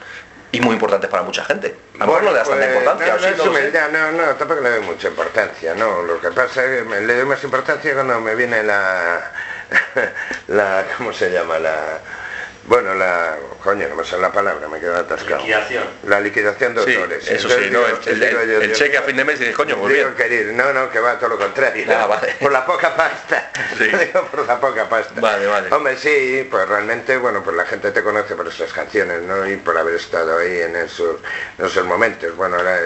Y 0.57 0.61
muy 0.61 0.73
importantes 0.73 1.07
para 1.09 1.21
mucha 1.21 1.45
gente. 1.45 1.75
A 1.95 1.99
lo 1.99 2.07
mejor 2.07 2.23
no 2.23 2.31
le 2.31 2.37
das 2.37 2.49
tanta 2.49 2.65
pues, 2.65 2.77
importancia. 2.77 3.87
No, 3.91 4.11
no, 4.11 4.11
no, 4.11 4.25
no, 4.25 4.35
tampoco 4.35 4.61
le 4.61 4.69
doy 4.71 4.81
mucha 4.81 5.07
importancia, 5.07 5.75
no. 5.75 6.01
Lo 6.01 6.19
que 6.19 6.31
pasa 6.31 6.65
es 6.65 6.83
que 6.83 6.99
le 7.01 7.15
doy 7.15 7.25
más 7.25 7.43
importancia 7.43 7.93
cuando 7.93 8.19
me 8.19 8.33
viene 8.33 8.63
la, 8.63 9.31
la 10.47 10.85
¿cómo 10.97 11.13
se 11.13 11.29
llama? 11.29 11.59
La, 11.59 11.99
bueno, 12.67 12.93
la. 12.95 13.37
Coño, 13.63 13.87
no 13.87 13.95
me 13.95 14.03
sale 14.03 14.21
la 14.21 14.31
palabra, 14.31 14.67
me 14.67 14.79
queda 14.79 14.99
atascado. 14.99 15.39
Liquidación. 15.39 15.83
La 16.03 16.19
liquidación 16.19 16.75
de 16.75 16.81
autores. 16.81 17.27
eso 17.29 17.49
sí, 17.49 17.69
no, 17.71 17.79
el, 17.85 18.73
cheque 18.73 18.97
a 18.97 19.01
fin 19.03 19.15
de 19.15 19.23
mes 19.23 19.37
y 19.37 19.39
dices, 19.39 19.55
coño, 19.55 19.77
muy 19.77 19.93
bien. 19.93 20.13
Querir. 20.15 20.47
No, 20.53 20.73
no, 20.73 20.89
que 20.89 20.99
va 20.99 21.17
todo 21.17 21.29
lo 21.29 21.37
contrario. 21.37 21.85
Ah, 21.89 22.05
vale. 22.05 22.35
Por 22.41 22.51
la 22.51 22.65
poca 22.65 22.95
pasta. 22.95 23.51
Sí. 23.77 23.85
digo 24.05 24.25
por 24.31 24.45
la 24.45 24.59
poca 24.59 24.87
pasta. 24.89 25.19
Vale, 25.19 25.47
vale. 25.47 25.73
Hombre, 25.73 25.97
sí, 25.97 26.47
pues 26.49 26.67
realmente, 26.67 27.17
bueno, 27.17 27.41
pues 27.43 27.55
la 27.55 27.65
gente 27.65 27.91
te 27.91 28.03
conoce 28.03 28.35
por 28.35 28.47
esas 28.47 28.71
canciones, 28.73 29.21
¿no? 29.21 29.47
Y 29.47 29.57
por 29.57 29.77
haber 29.77 29.95
estado 29.95 30.37
ahí 30.37 30.59
en 30.59 30.75
esos, 30.75 31.17
en 31.57 31.65
esos 31.65 31.85
momentos. 31.85 32.35
Bueno, 32.35 32.57
ahora 32.57 32.79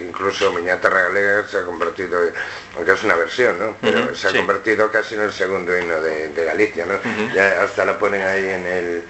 incluso 0.00 0.52
Miñata 0.52 0.88
Regalega 0.88 1.46
se 1.48 1.58
ha 1.58 1.62
convertido, 1.62 2.20
aunque 2.76 2.92
es 2.92 3.02
una 3.02 3.16
versión, 3.16 3.58
¿no? 3.58 3.76
Pero 3.80 4.14
se 4.14 4.28
ha 4.28 4.32
convertido 4.32 4.90
casi 4.90 5.14
en 5.14 5.22
el 5.22 5.32
segundo 5.32 5.76
hino 5.76 6.00
de, 6.00 6.44
Galicia, 6.44 6.86
¿no? 6.86 7.00
Ya 7.34 7.62
hasta 7.62 7.84
la 7.84 7.98
ponen 7.98 8.22
ahí 8.22 8.48
en 8.48 8.66
el 8.66 9.04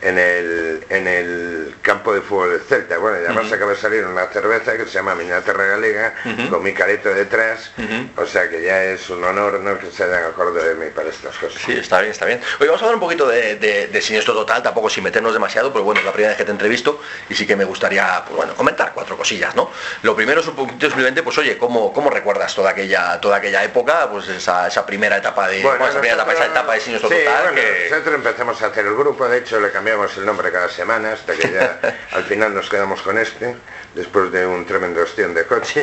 en 0.00 0.18
el, 0.18 0.84
en 0.88 1.06
el 1.06 1.74
campo 1.82 2.12
de 2.12 2.20
fútbol 2.20 2.50
del 2.50 2.60
Celta. 2.60 2.98
Bueno, 2.98 3.18
y 3.20 3.24
además 3.24 3.50
acaba 3.52 3.72
de 3.72 3.78
salir 3.78 4.04
una 4.04 4.26
cerveza 4.26 4.76
que 4.76 4.84
se 4.84 4.92
llama 4.92 5.14
Miñata 5.14 5.52
Regalega, 5.52 6.14
con 6.50 6.62
mi 6.62 6.72
careto 6.72 7.08
detrás, 7.10 7.72
o 8.16 8.26
sea 8.26 8.48
que 8.48 8.62
ya 8.62 8.84
es 8.84 9.08
un 9.10 9.24
honor 9.24 9.60
¿no? 9.60 9.78
que 9.78 9.90
se 9.90 10.04
hayan 10.04 10.24
acordado 10.24 10.66
de 10.66 10.74
mí 10.74 10.86
para 10.94 11.08
estas 11.08 11.36
cosas. 11.38 11.60
Sí, 11.64 11.72
está 11.72 12.00
bien, 12.00 12.12
está 12.12 12.26
bien. 12.26 12.40
Hoy 12.60 12.66
vamos 12.66 12.82
a 12.82 12.84
hablar 12.84 12.96
un 12.96 13.00
poquito 13.00 13.26
de, 13.26 13.56
de, 13.56 14.02
Siniestro 14.02 14.34
Total, 14.34 14.62
tampoco 14.62 14.88
sin 14.88 15.04
meternos 15.04 15.32
demasiado, 15.32 15.72
pero 15.72 15.84
bueno, 15.84 16.00
es 16.00 16.06
la 16.06 16.12
primera 16.12 16.30
vez 16.30 16.38
que 16.38 16.44
te 16.44 16.52
entrevisto 16.52 17.00
y 17.28 17.34
sí 17.34 17.46
que 17.46 17.56
me 17.56 17.64
gustaría, 17.64 18.22
pues 18.24 18.36
bueno, 18.36 18.54
comentar 18.54 18.92
cuatro 18.94 19.16
cosillas, 19.16 19.54
¿no? 19.54 19.70
Lo 20.02 20.14
primero 20.14 20.40
es 20.40 20.46
un 20.46 20.54
poquito 20.54 20.86
simplemente, 20.86 21.22
pues 21.22 21.36
oye, 21.38 21.58
¿cómo, 21.58 21.92
cómo 21.92 22.10
recuerdas 22.10 22.54
toda 22.54 22.70
aquella, 22.70 23.20
toda 23.20 23.38
aquella 23.38 23.64
época, 23.64 24.08
pues 24.10 24.28
esa, 24.28 24.68
esa 24.68 24.86
primera 24.86 25.16
etapa 25.16 25.48
de, 25.48 25.62
bueno, 25.62 25.86
esa, 25.86 26.00
primera 26.00 26.14
etapa, 26.14 26.32
esa 26.32 26.46
etapa 26.46 26.74
de 26.74 26.80
Siniestro 26.80 27.10
Total? 27.10 27.54
Nosotros 27.90 28.14
empezamos 28.14 28.62
a 28.62 28.66
hacer 28.66 28.86
el 28.86 28.94
grupo, 28.94 29.28
de 29.28 29.38
hecho 29.38 29.60
le 29.60 29.70
cambiamos 29.88 30.18
el 30.18 30.26
nombre 30.26 30.52
cada 30.52 30.68
semana 30.68 31.12
hasta 31.12 31.34
que 31.34 31.50
ya 31.50 31.80
al 32.12 32.24
final 32.24 32.54
nos 32.54 32.68
quedamos 32.68 33.00
con 33.00 33.16
este, 33.16 33.56
después 33.94 34.30
de 34.30 34.46
un 34.46 34.66
tremendo 34.66 35.00
ostión 35.00 35.32
de 35.32 35.46
coche. 35.46 35.82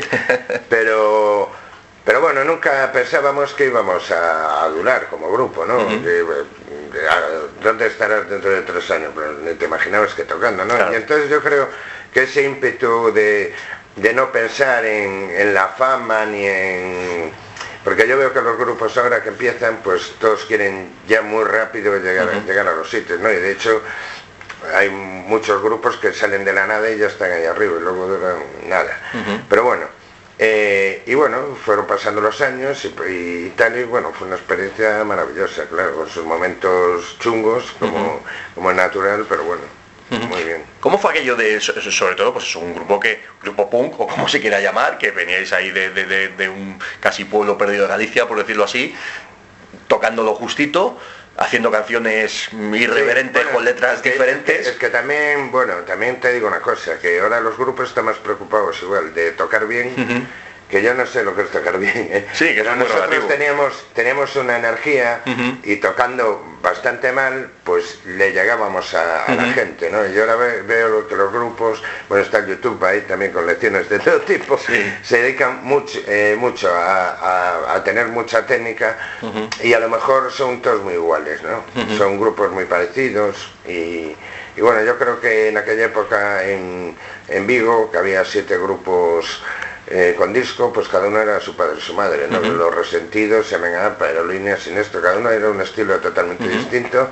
Pero, 0.69 1.51
pero 2.03 2.21
bueno, 2.21 2.43
nunca 2.43 2.91
pensábamos 2.91 3.53
que 3.53 3.65
íbamos 3.65 4.11
a, 4.11 4.67
durar 4.69 5.07
como 5.07 5.31
grupo, 5.31 5.65
¿no? 5.65 5.77
¿Dónde 7.63 7.87
estarás 7.87 8.29
dentro 8.29 8.51
de 8.51 8.61
tres 8.61 8.91
años? 8.91 9.11
Pero 9.15 9.33
ni 9.33 9.55
te 9.55 9.65
imaginabas 9.65 10.13
que 10.13 10.23
tocando, 10.23 10.65
¿no? 10.65 10.91
Y 10.91 10.95
entonces 10.95 11.29
yo 11.29 11.41
creo 11.41 11.67
que 12.13 12.23
ese 12.23 12.43
ímpetu 12.43 13.11
de, 13.11 13.55
de 13.95 14.13
no 14.13 14.31
pensar 14.31 14.85
en, 14.85 15.31
en 15.31 15.53
la 15.53 15.69
fama 15.69 16.25
ni 16.27 16.45
en 16.45 17.31
porque 17.85 18.07
yo 18.07 18.17
veo 18.17 18.33
que 18.33 18.41
los 18.41 18.57
grupos 18.57 18.97
ahora 18.97 19.21
que 19.21 19.29
empiezan, 19.29 19.77
pues 19.83 20.15
todos 20.19 20.43
quieren 20.45 20.89
ya 21.07 21.21
muy 21.21 21.43
rápido 21.43 21.95
llegar, 21.99 22.43
llegar 22.43 22.67
a 22.67 22.75
los 22.75 22.89
sitios, 22.89 23.19
¿no? 23.19 23.31
Y 23.31 23.35
de 23.35 23.51
hecho 23.51 23.79
hay 24.73 24.89
muchos 24.89 25.61
grupos 25.61 25.95
que 25.97 26.11
salen 26.11 26.43
de 26.43 26.51
la 26.51 26.65
nada 26.65 26.89
y 26.89 26.97
ya 26.97 27.05
están 27.05 27.31
ahí 27.31 27.45
arriba 27.45 27.75
y 27.77 27.83
luego 27.83 28.07
duran 28.07 28.37
nada. 28.67 28.99
Pero 29.47 29.63
bueno, 29.65 29.85
eh, 30.39 31.03
y 31.05 31.13
bueno, 31.13 31.55
fueron 31.63 31.85
pasando 31.85 32.21
los 32.21 32.41
años 32.41 32.83
y, 32.85 33.53
tal, 33.55 33.77
y 33.77 33.83
bueno, 33.83 34.11
fue 34.17 34.25
una 34.25 34.37
experiencia 34.37 35.03
maravillosa, 35.03 35.65
claro, 35.65 35.93
con 35.93 36.09
sus 36.09 36.25
momentos 36.25 37.17
chungos, 37.19 37.71
como, 37.77 38.23
como 38.55 38.73
natural, 38.73 39.27
pero 39.29 39.43
bueno. 39.43 39.84
Muy 40.29 40.43
bien. 40.43 40.63
¿Cómo 40.79 40.97
fue 40.97 41.11
aquello 41.11 41.35
de, 41.35 41.59
sobre 41.59 42.15
todo, 42.15 42.33
pues 42.33 42.45
es 42.45 42.55
un 42.55 42.75
grupo 42.75 42.99
que, 42.99 43.21
grupo 43.41 43.69
punk, 43.69 43.99
o 43.99 44.07
como 44.07 44.27
se 44.27 44.39
quiera 44.39 44.59
llamar, 44.59 44.97
que 44.97 45.11
veníais 45.11 45.51
ahí 45.51 45.71
de, 45.71 46.49
un 46.49 46.79
casi 46.99 47.25
pueblo 47.25 47.57
perdido 47.57 47.83
de 47.83 47.89
Galicia, 47.89 48.27
por 48.27 48.37
decirlo 48.37 48.65
así, 48.65 48.95
tocándolo 49.87 50.35
justito, 50.35 50.97
haciendo 51.37 51.71
canciones 51.71 52.49
irreverentes 52.53 53.45
con 53.47 53.65
letras 53.65 54.03
diferentes. 54.03 54.67
Es 54.67 54.77
que, 54.77 54.89
también, 54.89 55.51
bueno, 55.51 55.75
también 55.87 56.19
te 56.19 56.31
digo 56.33 56.47
una 56.47 56.61
cosa, 56.61 56.99
que 56.99 57.19
ahora 57.19 57.39
los 57.39 57.57
grupos 57.57 57.89
están 57.89 58.05
más 58.05 58.17
preocupados 58.17 58.81
igual 58.83 59.13
de 59.13 59.31
tocar 59.31 59.67
bien 59.67 60.27
que 60.69 60.81
yo 60.81 60.93
no 60.93 61.05
sé 61.05 61.23
lo 61.23 61.35
que 61.35 61.43
es 61.43 61.51
tocar 61.51 61.77
bien. 61.77 62.09
¿eh? 62.11 62.25
Sí, 62.33 62.55
que 62.55 62.63
nosotros 62.63 63.27
teníamos, 63.27 63.73
teníamos 63.93 64.35
una 64.35 64.57
energía 64.57 65.21
y 65.63 65.75
tocando 65.77 66.43
bastante 66.61 67.11
mal, 67.11 67.51
pues 67.63 67.99
le 68.05 68.31
llegábamos 68.31 68.93
a, 68.95 69.25
la 69.35 69.43
gente, 69.53 69.91
¿no? 69.91 70.05
Y 70.07 70.19
ahora 70.19 70.35
veo 70.35 71.07
que 71.07 71.15
los 71.15 71.31
grupos, 71.31 71.83
bueno, 72.09 72.23
está 72.23 72.39
el 72.39 72.47
YouTube 72.47 72.83
ahí 72.83 73.01
también 73.01 73.31
con 73.31 73.45
lecciones 73.45 73.87
de 73.89 73.99
todo 73.99 74.21
tipo, 74.21 74.57
se 74.57 75.21
dedican 75.21 75.63
mucho, 75.63 75.99
eh, 76.07 76.35
mucho 76.37 76.69
a, 76.73 77.81
tener 77.85 78.07
mucha 78.07 78.47
técnica 78.47 78.97
y 79.61 79.73
a 79.73 79.79
lo 79.79 79.89
mejor 79.89 80.31
son 80.31 80.61
todos 80.61 80.81
muy 80.81 80.93
iguales, 80.93 81.41
¿no? 81.43 81.63
Son 81.97 82.19
grupos 82.19 82.51
muy 82.51 82.65
parecidos 82.65 83.53
y, 83.67 84.15
bueno, 84.57 84.83
yo 84.83 84.97
creo 84.97 85.19
que 85.19 85.49
en 85.49 85.57
aquella 85.57 85.85
época 85.85 86.43
en, 86.43 86.95
en 87.27 87.45
Vigo, 87.45 87.91
que 87.91 87.97
había 87.99 88.25
siete 88.25 88.57
grupos 88.57 89.43
eh, 89.87 90.15
con 90.17 90.33
disco, 90.33 90.73
pues 90.73 90.87
cada 90.87 91.07
uno 91.07 91.19
era 91.19 91.39
su 91.39 91.55
padre 91.55 91.75
y 91.77 91.81
su 91.81 91.93
madre, 91.93 92.27
¿no? 92.27 92.39
Los 92.39 92.73
resentidos, 92.73 93.47
Semen 93.47 93.75
Aerolíneas, 93.75 94.63
sin 94.63 94.77
esto, 94.77 95.01
cada 95.01 95.17
uno 95.17 95.29
era 95.29 95.49
un 95.49 95.61
estilo 95.61 95.99
totalmente 95.99 96.47
distinto 96.47 97.09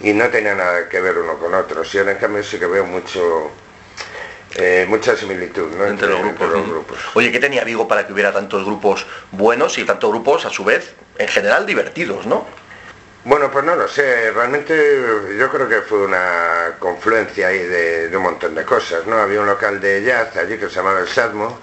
y 0.00 0.12
no 0.12 0.28
tenía 0.28 0.54
nada 0.54 0.88
que 0.88 1.00
ver 1.00 1.16
uno 1.16 1.38
con 1.38 1.54
otro. 1.54 1.82
Y 1.90 1.98
ahora 1.98 2.12
en 2.12 2.18
cambio 2.18 2.42
sí 2.42 2.58
que 2.58 2.66
veo 2.66 2.84
mucho 2.84 3.50
eh, 4.56 4.84
mucha 4.86 5.16
similitud 5.16 5.72
entre, 5.86 6.08
los 6.08 6.68
grupos. 6.68 6.98
Oye, 7.14 7.32
¿qué 7.32 7.38
tenía 7.38 7.64
Vigo 7.64 7.88
para 7.88 8.06
que 8.06 8.12
hubiera 8.12 8.32
tantos 8.32 8.64
grupos 8.64 9.06
buenos 9.30 9.78
y 9.78 9.84
tantos 9.84 10.10
grupos, 10.10 10.44
a 10.44 10.50
su 10.50 10.64
vez, 10.64 10.94
en 11.16 11.28
general 11.28 11.64
divertidos, 11.64 12.26
no? 12.26 12.46
Bueno, 13.24 13.50
pues 13.50 13.64
no 13.64 13.76
lo 13.76 13.88
sé, 13.88 14.32
realmente 14.32 15.00
yo 15.38 15.48
creo 15.48 15.68
que 15.68 15.80
fue 15.82 16.04
una 16.04 16.74
confluencia 16.78 17.46
ahí 17.48 17.60
de, 17.60 18.08
de 18.08 18.16
un 18.16 18.24
montón 18.24 18.54
de 18.54 18.64
cosas, 18.64 19.06
¿no? 19.06 19.16
Había 19.16 19.40
un 19.40 19.46
local 19.46 19.80
de 19.80 20.02
jazz 20.02 20.36
allí 20.36 20.58
que 20.58 20.68
se 20.68 20.74
llamaba 20.74 21.00
El 21.00 21.08
Sadmo, 21.08 21.60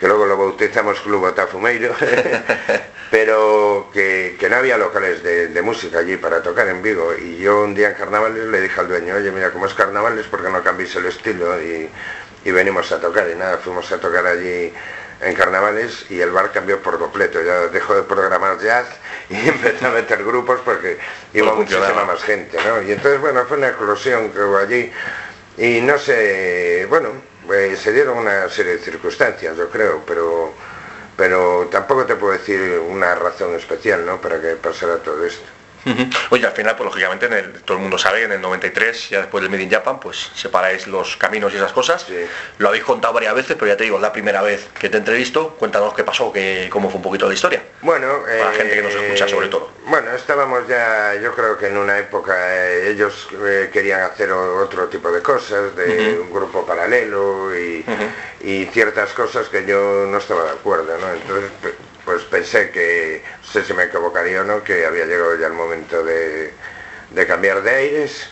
que 0.00 0.08
luego 0.08 0.24
lo 0.24 0.38
bautizamos 0.38 0.98
Club 1.00 1.24
Otafumeiro, 1.24 1.94
pero 3.10 3.90
que, 3.92 4.34
no 4.48 4.56
había 4.56 4.78
locales 4.78 5.22
de, 5.22 5.60
música 5.60 5.98
allí 5.98 6.16
para 6.16 6.42
tocar 6.42 6.68
en 6.68 6.82
Vigo. 6.82 7.12
Y 7.14 7.36
yo 7.36 7.64
un 7.64 7.74
día 7.74 7.90
en 7.90 7.94
carnavales 7.96 8.46
le 8.46 8.62
dije 8.62 8.80
al 8.80 8.88
dueño, 8.88 9.16
oye, 9.16 9.30
mira, 9.30 9.50
como 9.50 9.66
es 9.66 9.74
carnavales, 9.74 10.26
¿por 10.26 10.42
qué 10.42 10.48
no 10.48 10.62
cambiéis 10.62 10.96
el 10.96 11.04
estilo? 11.04 11.60
Y, 11.60 11.90
venimos 12.50 12.90
a 12.92 12.98
tocar. 12.98 13.28
Y 13.28 13.34
nada, 13.34 13.58
fuimos 13.58 13.92
a 13.92 14.00
tocar 14.00 14.26
allí 14.26 14.72
en 15.20 15.34
carnavales 15.34 16.06
y 16.10 16.18
el 16.18 16.30
bar 16.30 16.50
cambió 16.50 16.80
por 16.80 16.98
completo. 16.98 17.42
Ya 17.42 17.68
dejó 17.68 17.94
de 17.94 18.02
programar 18.02 18.58
jazz 18.58 18.86
y 19.28 19.34
empezó 19.48 19.88
a 19.88 19.90
meter 19.90 20.24
grupos 20.24 20.60
porque 20.64 20.96
iba 21.34 21.52
muchísima 21.52 22.06
más 22.06 22.22
gente, 22.22 22.56
¿no? 22.66 22.80
Y 22.80 22.92
entonces, 22.92 23.20
bueno, 23.20 23.44
fue 23.44 23.58
una 23.58 23.68
explosión 23.68 24.30
que 24.30 24.40
hubo 24.40 24.56
allí. 24.56 24.90
Y 25.58 25.82
no 25.82 25.98
sé, 25.98 26.86
bueno, 26.88 27.10
pues 27.50 27.80
se 27.80 27.92
dieron 27.92 28.16
una 28.16 28.48
serie 28.48 28.76
de 28.76 28.78
circunstancias, 28.78 29.56
yo 29.56 29.68
creo, 29.68 30.04
pero, 30.06 30.54
pero 31.16 31.66
tampoco 31.68 32.06
te 32.06 32.14
puedo 32.14 32.32
decir 32.32 32.78
una 32.78 33.16
razón 33.16 33.56
especial, 33.56 34.06
¿no? 34.06 34.20
Para 34.20 34.40
que 34.40 34.54
pasara 34.54 34.98
todo 34.98 35.26
esto. 35.26 35.59
Oye, 36.30 36.46
al 36.46 36.52
final, 36.52 36.76
pues 36.76 36.86
lógicamente, 36.86 37.26
en 37.26 37.32
el, 37.32 37.52
todo 37.62 37.76
el 37.76 37.82
mundo 37.82 37.98
sabe 37.98 38.18
que 38.18 38.24
en 38.24 38.32
el 38.32 38.40
93, 38.40 39.10
ya 39.10 39.18
después 39.20 39.42
del 39.42 39.50
Made 39.50 39.62
in 39.62 39.70
Japan, 39.70 39.98
pues 40.00 40.30
separáis 40.34 40.86
los 40.86 41.16
caminos 41.16 41.52
y 41.52 41.56
esas 41.56 41.72
cosas. 41.72 42.06
Lo 42.58 42.68
habéis 42.68 42.84
contado 42.84 43.14
varias 43.14 43.34
veces, 43.34 43.56
pero 43.58 43.66
ya 43.66 43.76
te 43.76 43.84
digo, 43.84 43.98
la 43.98 44.12
primera 44.12 44.42
vez 44.42 44.68
que 44.78 44.88
te 44.88 44.98
entrevisto, 44.98 45.56
cuéntanos 45.58 45.94
qué 45.94 46.04
pasó, 46.04 46.32
que, 46.32 46.68
cómo 46.70 46.88
fue 46.88 46.98
un 46.98 47.02
poquito 47.02 47.26
la 47.26 47.34
historia. 47.34 47.62
Bueno, 47.82 48.22
para 48.24 48.50
la 48.50 48.52
gente 48.52 48.74
que 48.74 48.82
nos 48.82 48.94
escucha 48.94 49.28
sobre 49.28 49.48
todo. 49.48 49.70
Bueno, 49.86 50.12
estábamos 50.12 50.68
ya, 50.68 51.14
yo 51.16 51.34
creo 51.34 51.56
que 51.58 51.66
en 51.66 51.76
una 51.76 51.98
época 51.98 52.34
eh, 52.36 52.90
ellos 52.90 53.28
eh, 53.44 53.70
querían 53.72 54.02
hacer 54.02 54.30
otro 54.30 54.88
tipo 54.88 55.10
de 55.10 55.22
cosas, 55.22 55.74
de 55.74 56.18
un 56.20 56.32
grupo 56.32 56.64
paralelo 56.64 57.56
y, 57.56 57.84
y, 58.40 58.66
ciertas 58.66 59.12
cosas 59.12 59.48
que 59.48 59.66
yo 59.66 60.06
no 60.06 60.18
estaba 60.18 60.44
de 60.44 60.50
acuerdo, 60.50 60.96
¿no? 60.98 61.12
Entonces 61.12 61.50
pues 62.10 62.24
pensé 62.24 62.70
que, 62.70 63.22
no 63.40 63.52
sé 63.52 63.64
si 63.64 63.72
me 63.72 63.84
equivocaría 63.84 64.40
o 64.40 64.44
no, 64.44 64.64
que 64.64 64.84
había 64.84 65.06
llegado 65.06 65.38
ya 65.38 65.46
el 65.46 65.52
momento 65.52 66.02
de, 66.02 66.52
cambiar 67.28 67.62
de 67.62 67.70
aires 67.70 68.28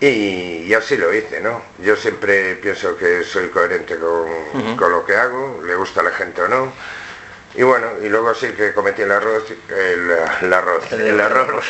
y, 0.00 0.74
así 0.74 0.96
lo 0.96 1.14
hice, 1.14 1.40
¿no? 1.40 1.62
Yo 1.78 1.94
siempre 1.94 2.56
pienso 2.56 2.96
que 2.96 3.22
soy 3.22 3.48
coherente 3.50 3.96
con, 3.96 4.76
con, 4.76 4.90
lo 4.90 5.06
que 5.06 5.14
hago, 5.14 5.62
le 5.64 5.76
gusta 5.76 6.00
a 6.00 6.02
la 6.02 6.10
gente 6.10 6.42
o 6.42 6.48
no. 6.48 6.72
Y 7.54 7.62
bueno, 7.62 7.86
y 8.02 8.08
luego 8.08 8.34
sí 8.34 8.48
que 8.48 8.74
cometí 8.74 9.02
el 9.02 9.12
arroz, 9.12 9.44
el, 9.70 10.52
arroz, 10.52 10.92
el 10.92 11.18
error 11.18 11.62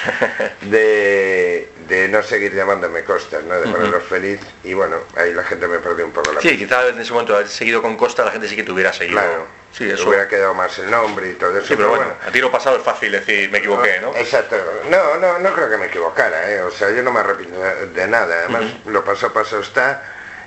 de, 0.62 1.70
de, 1.86 2.08
no 2.08 2.22
seguir 2.24 2.52
llamándome 2.54 3.04
Costas, 3.04 3.44
¿no? 3.44 3.54
De 3.54 3.70
ponerlos 3.70 4.02
feliz. 4.04 4.40
Y 4.64 4.74
bueno, 4.74 4.96
ahí 5.16 5.32
la 5.32 5.44
gente 5.44 5.68
me 5.68 5.78
perdió 5.78 6.04
un 6.04 6.10
poco 6.10 6.32
la 6.32 6.40
Sí, 6.40 6.56
quizás 6.58 6.86
en 6.86 7.00
ese 7.00 7.12
momento 7.12 7.36
haber 7.36 7.46
seguido 7.46 7.82
con 7.82 7.96
Costa 7.96 8.24
la 8.24 8.32
gente 8.32 8.48
sí 8.48 8.56
que 8.56 8.64
te 8.64 8.72
hubiera 8.72 8.92
seguido. 8.92 9.20
Claro, 9.20 9.46
sí, 9.70 9.88
eso. 9.88 10.08
hubiera 10.08 10.26
quedado 10.26 10.54
más 10.54 10.76
el 10.80 10.90
nombre 10.90 11.30
y 11.30 11.34
todo 11.34 11.56
eso. 11.56 11.68
Sí, 11.68 11.76
pero, 11.76 11.90
bueno, 11.90 12.06
a 12.26 12.32
tiro 12.32 12.50
pasado 12.50 12.78
es 12.78 12.82
fácil 12.82 13.12
decir 13.12 13.48
me 13.50 13.58
equivoqué, 13.58 14.00
¿no? 14.00 14.12
Exacto. 14.16 14.56
No, 14.90 15.18
no, 15.18 15.38
no 15.38 15.52
creo 15.52 15.70
que 15.70 15.76
me 15.76 15.86
equivocara, 15.86 16.50
¿eh? 16.50 16.62
O 16.62 16.70
sea, 16.72 16.90
yo 16.90 17.04
no 17.04 17.12
me 17.12 17.20
arrepiento 17.20 17.60
de 17.60 18.08
nada. 18.08 18.40
Además, 18.40 18.64
lo 18.86 19.04
pasado 19.04 19.32
pasado 19.32 19.62
está 19.62 20.02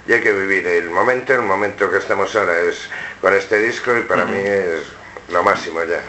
y 0.05 0.11
hay 0.11 0.21
que 0.21 0.33
vivir 0.33 0.67
el 0.67 0.89
momento. 0.89 1.33
El 1.33 1.43
momento 1.43 1.89
que 1.89 1.99
estamos 1.99 2.35
ahora 2.35 2.59
es 2.59 2.89
con 3.21 3.33
este 3.33 3.59
disco 3.59 3.95
y 3.95 4.01
para 4.01 4.25
mí 4.25 4.41
es 4.43 4.98
lo 5.31 5.43
máximo 5.43 5.79
ya. 5.83 6.01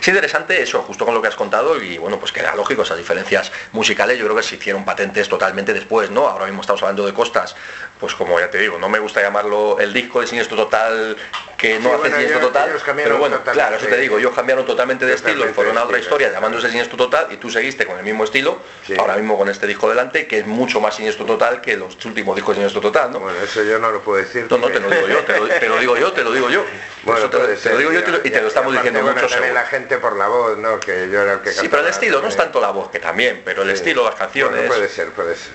Es 0.00 0.08
interesante 0.08 0.62
eso, 0.62 0.82
justo 0.82 1.04
con 1.04 1.14
lo 1.14 1.22
que 1.22 1.28
has 1.28 1.36
contado, 1.36 1.80
y 1.82 1.98
bueno, 1.98 2.18
pues 2.18 2.32
que 2.32 2.40
era 2.40 2.54
lógico, 2.54 2.82
esas 2.82 2.98
diferencias 2.98 3.52
musicales 3.72 4.18
yo 4.18 4.24
creo 4.24 4.36
que 4.36 4.42
se 4.42 4.56
hicieron 4.56 4.84
patentes 4.84 5.28
totalmente 5.28 5.72
después, 5.72 6.10
¿no? 6.10 6.26
Ahora 6.26 6.46
mismo 6.46 6.60
estamos 6.60 6.82
hablando 6.82 7.06
de 7.06 7.14
Costas, 7.14 7.56
pues 8.00 8.14
como 8.14 8.40
ya 8.40 8.50
te 8.50 8.58
digo, 8.58 8.78
no 8.78 8.88
me 8.88 8.98
gusta 8.98 9.20
llamarlo 9.20 9.78
el 9.78 9.92
disco 9.92 10.20
de 10.20 10.26
Siniestro 10.26 10.56
Total 10.56 11.16
que 11.58 11.78
no 11.78 11.94
hace 11.94 12.10
Siniestro 12.10 12.40
Total, 12.40 12.70
pero 12.96 13.18
bueno, 13.18 13.42
claro, 13.44 13.76
eso 13.76 13.86
te 13.86 13.98
digo, 13.98 14.18
ellos 14.18 14.32
cambiaron 14.34 14.64
totalmente 14.64 15.04
de 15.04 15.14
estilo 15.14 15.48
y 15.48 15.52
fueron 15.52 15.76
a 15.76 15.84
otra 15.84 15.98
historia 15.98 16.32
llamándose 16.32 16.68
Siniestro 16.68 16.96
Total 16.96 17.26
y 17.30 17.36
tú 17.36 17.50
seguiste 17.50 17.84
con 17.84 17.98
el 17.98 18.04
mismo 18.04 18.24
estilo, 18.24 18.62
ahora 18.98 19.16
mismo 19.16 19.36
con 19.36 19.50
este 19.50 19.66
disco 19.66 19.88
delante, 19.88 20.26
que 20.26 20.38
es 20.38 20.46
mucho 20.46 20.80
más 20.80 20.94
Siniestro 20.96 21.26
Total 21.26 21.60
que 21.60 21.76
los 21.76 22.02
últimos 22.06 22.34
discos 22.34 22.56
de 22.56 22.60
Siniestro 22.60 22.80
Total, 22.80 23.12
¿no? 23.12 23.20
Bueno, 23.20 23.38
eso 23.40 23.62
yo 23.62 23.78
no 23.78 23.90
lo 23.90 24.00
puedo 24.00 24.22
decir. 24.22 24.46
No, 24.48 24.56
no, 24.56 24.68
te 24.68 24.80
lo 24.80 24.88
digo 24.88 25.06
yo, 25.06 25.18
te 25.18 25.68
lo, 25.68 25.78
digo 25.78 25.96
yo, 25.98 26.12
te 26.12 26.24
lo 26.24 26.32
digo 26.32 26.50
yo. 26.50 26.64
Bueno, 27.02 27.30
te, 27.30 27.38
lo 27.38 27.78
digo 27.78 27.92
yo 27.92 28.00
y 28.22 28.30
te 28.30 28.42
lo 28.42 28.48
estamos 28.48 28.74
diciendo 28.74 29.02
mucho 29.02 29.26
la 29.54 29.64
gente 29.64 29.96
por 29.96 30.16
la 30.16 30.28
voz, 30.28 30.58
¿no? 30.58 30.78
Que 30.78 31.08
yo 31.10 31.22
era 31.22 31.34
el 31.34 31.40
que 31.40 31.50
Sí, 31.50 31.66
pero 31.70 31.80
el 31.80 31.88
estilo, 31.88 32.20
no 32.20 32.28
es 32.28 32.36
tanto 32.36 32.60
la 32.60 32.72
voz, 32.72 32.90
que 32.90 32.98
también, 32.98 33.40
pero 33.42 33.62
el 33.62 33.70
estilo, 33.70 34.04
las 34.04 34.16
canciones... 34.16 34.66
puede 34.66 34.86
ser, 34.86 35.10
puede 35.12 35.34
ser. 35.34 35.54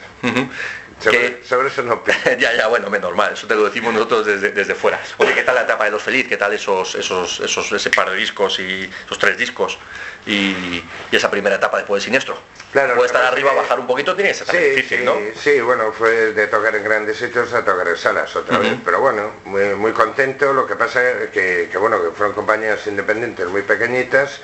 Sobre, 0.99 1.67
eso 1.67 1.83
no 1.83 2.03
Ya, 2.39 2.53
ya, 2.53 2.67
bueno, 2.67 2.89
menos 2.89 3.09
normal, 3.09 3.33
eso 3.33 3.47
te 3.47 3.55
lo 3.55 3.65
decimos 3.65 3.93
nosotros 3.93 4.25
desde, 4.25 4.51
desde 4.51 4.75
fuera. 4.75 4.99
Oye, 5.17 5.33
¿qué 5.33 5.43
tal 5.43 5.55
la 5.55 5.61
etapa 5.63 5.85
de 5.85 5.91
Los 5.91 6.01
Feliz? 6.01 6.27
¿Qué 6.27 6.37
tal 6.37 6.53
esos, 6.53 6.95
esos, 6.95 7.39
esos, 7.41 7.71
ese 7.71 7.89
par 7.91 8.09
de 8.09 8.15
discos 8.15 8.59
y 8.59 8.89
esos 9.05 9.19
tres 9.19 9.37
discos 9.37 9.77
y, 10.25 10.83
esa 11.11 11.29
primera 11.29 11.57
etapa 11.57 11.77
después 11.77 12.01
de 12.01 12.05
Siniestro? 12.05 12.37
Claro, 12.71 12.95
Puede 12.95 13.07
estar 13.07 13.23
arriba, 13.23 13.53
bajar 13.53 13.79
un 13.79 13.87
poquito, 13.87 14.15
tiene 14.15 14.31
que 14.31 14.35
ser 14.35 14.47
sí, 14.47 14.57
difícil, 14.57 14.99
sí, 14.99 15.05
¿no? 15.05 15.15
Sí, 15.35 15.61
bueno, 15.61 15.93
fue 15.93 16.33
de 16.33 16.47
tocar 16.47 16.75
en 16.75 16.83
grandes 16.83 17.17
sitios 17.17 17.53
a 17.53 17.63
tocar 17.63 17.87
en 17.87 17.95
salas 17.95 18.35
otra 18.35 18.57
vez, 18.57 18.73
pero 18.83 18.99
bueno, 18.99 19.31
muy, 19.45 19.75
muy 19.75 19.93
contento, 19.93 20.51
lo 20.51 20.67
que 20.67 20.75
pasa 20.75 21.01
es 21.09 21.29
que, 21.29 21.69
que, 21.71 21.77
bueno, 21.77 22.03
que 22.03 22.11
fueron 22.11 22.33
compañías 22.33 22.85
independientes 22.87 23.47
muy 23.47 23.61
pequeñitas, 23.61 24.41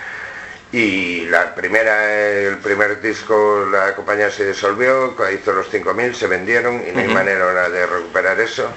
y 0.71 1.25
la 1.25 1.53
primera, 1.53 2.31
el 2.31 2.57
primer 2.59 3.01
disco 3.01 3.67
la 3.69 3.93
compañía 3.93 4.31
se 4.31 4.47
disolvió, 4.47 5.15
hizo 5.33 5.51
los 5.51 5.71
5.000, 5.71 6.13
se 6.13 6.27
vendieron 6.27 6.81
y 6.87 6.91
no 6.91 6.99
hay 7.01 7.07
manera 7.09 7.69
de 7.69 7.85
recuperar 7.85 8.39
eso, 8.39 8.71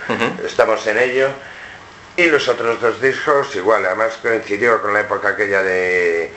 estamos 0.44 0.84
en 0.88 0.98
ello. 0.98 1.28
Y 2.16 2.26
los 2.26 2.46
otros 2.48 2.80
dos 2.80 3.00
discos 3.00 3.54
igual, 3.56 3.86
además 3.86 4.18
coincidió 4.22 4.80
con 4.80 4.92
la 4.92 5.00
época 5.00 5.30
aquella 5.30 5.62
de, 5.62 6.32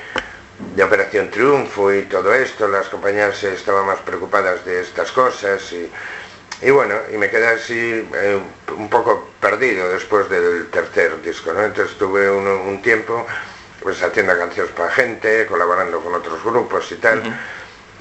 de 0.75 0.83
Operación 0.83 1.29
Triunfo 1.29 1.93
y 1.93 2.03
todo 2.03 2.33
esto, 2.33 2.67
las 2.67 2.87
compañías 2.89 3.43
estaban 3.43 3.85
más 3.85 3.99
preocupadas 3.99 4.65
de 4.65 4.81
estas 4.81 5.11
cosas 5.11 5.71
y, 5.71 5.91
y 6.61 6.71
bueno, 6.71 6.95
y 7.13 7.17
me 7.17 7.29
quedé 7.29 7.47
así 7.47 8.07
eh, 8.15 8.39
un 8.75 8.89
poco 8.89 9.29
perdido 9.39 9.89
después 9.89 10.27
del 10.29 10.67
tercer 10.67 11.21
disco, 11.21 11.53
¿no? 11.53 11.63
Entonces 11.63 11.95
tuve 11.97 12.29
un 12.29 12.81
tiempo 12.81 13.27
pues 13.87 14.03
haciendo 14.03 14.37
canciones 14.37 14.73
para 14.73 14.91
gente, 14.91 15.45
colaborando 15.45 16.01
con 16.01 16.13
otros 16.13 16.43
grupos 16.43 16.91
y 16.91 16.95
tal. 16.95 17.23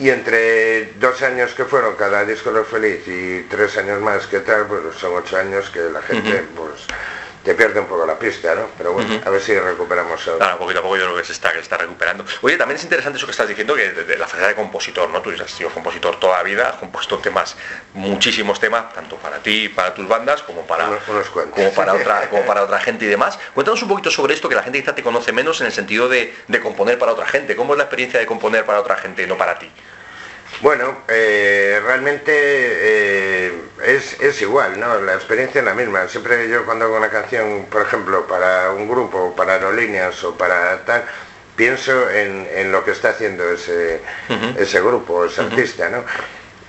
Y 0.00 0.10
entre 0.10 0.94
dos 0.94 1.22
años 1.22 1.54
que 1.54 1.64
fueron 1.64 1.94
cada 1.94 2.24
disco 2.24 2.50
lo 2.50 2.64
feliz 2.64 3.06
y 3.06 3.42
tres 3.48 3.78
años 3.78 4.00
más 4.02 4.26
que 4.26 4.40
tal, 4.40 4.66
pues 4.66 4.82
son 4.96 5.14
ocho 5.14 5.36
años 5.36 5.70
que 5.70 5.78
la 5.78 6.02
gente 6.02 6.44
pues 6.56 6.88
te 7.46 7.54
pierde 7.54 7.78
un 7.78 7.86
poco 7.86 8.04
la 8.04 8.18
pista, 8.18 8.56
¿no? 8.56 8.66
Pero 8.76 8.92
bueno, 8.92 9.20
a 9.24 9.30
ver 9.30 9.40
si 9.40 9.56
recuperamos 9.56 10.20
eso. 10.20 10.36
Claro, 10.36 10.58
poquito 10.58 10.80
a 10.80 10.82
poco 10.82 10.96
yo 10.96 11.04
creo 11.04 11.16
que 11.16 11.24
se 11.24 11.30
está, 11.30 11.52
que 11.52 11.60
está 11.60 11.76
recuperando. 11.76 12.24
Oye, 12.42 12.56
también 12.56 12.76
es 12.76 12.82
interesante 12.82 13.18
eso 13.18 13.26
que 13.26 13.30
estás 13.30 13.46
diciendo, 13.46 13.76
que 13.76 13.92
de, 13.92 14.18
la 14.18 14.26
faceta 14.26 14.48
de 14.48 14.56
compositor, 14.56 15.08
¿no? 15.10 15.22
Tú 15.22 15.30
has 15.30 15.48
sido 15.48 15.70
compositor 15.70 16.18
toda 16.18 16.38
la 16.38 16.42
vida, 16.42 16.70
has 16.70 16.74
compuesto 16.74 17.18
temas, 17.18 17.56
muchísimos 17.94 18.58
temas, 18.58 18.92
tanto 18.92 19.14
para 19.18 19.38
ti, 19.38 19.68
para 19.68 19.94
tus 19.94 20.08
bandas, 20.08 20.42
como 20.42 20.66
para, 20.66 20.98
como 21.54 21.72
para, 21.72 21.94
otra, 21.94 22.28
como 22.30 22.44
para 22.44 22.64
otra 22.64 22.80
gente 22.80 23.04
y 23.04 23.08
demás. 23.08 23.38
Cuéntanos 23.54 23.80
un 23.80 23.90
poquito 23.90 24.10
sobre 24.10 24.34
esto, 24.34 24.48
que 24.48 24.56
la 24.56 24.64
gente 24.64 24.80
quizá 24.80 24.96
te 24.96 25.04
conoce 25.04 25.30
menos 25.30 25.60
en 25.60 25.68
el 25.68 25.72
sentido 25.72 26.08
de, 26.08 26.34
de 26.48 26.60
componer 26.60 26.98
para 26.98 27.12
otra 27.12 27.28
gente. 27.28 27.54
¿Cómo 27.54 27.74
es 27.74 27.78
la 27.78 27.84
experiencia 27.84 28.18
de 28.18 28.26
componer 28.26 28.64
para 28.64 28.80
otra 28.80 28.96
gente, 28.96 29.24
no 29.28 29.38
para 29.38 29.56
ti? 29.56 29.70
Bueno, 30.62 31.02
eh, 31.08 31.80
realmente 31.84 32.32
eh, 32.34 33.52
es, 33.84 34.40
igual, 34.40 34.80
¿no? 34.80 35.00
La 35.02 35.14
experiencia 35.14 35.58
es 35.58 35.64
la 35.64 35.74
misma. 35.74 36.08
Siempre 36.08 36.48
yo 36.48 36.64
cuando 36.64 36.86
hago 36.86 36.96
una 36.96 37.10
canción, 37.10 37.66
por 37.70 37.82
ejemplo, 37.82 38.26
para 38.26 38.72
un 38.72 38.88
grupo, 38.88 39.34
para 39.36 39.54
aerolíneas 39.54 40.22
o 40.24 40.36
para 40.36 40.84
tal, 40.86 41.04
pienso 41.56 42.10
en, 42.10 42.72
lo 42.72 42.84
que 42.84 42.92
está 42.92 43.10
haciendo 43.10 43.50
ese, 43.50 44.00
ese 44.58 44.80
grupo, 44.80 45.26
ese 45.26 45.42
artista, 45.42 45.90
¿no? 45.90 46.04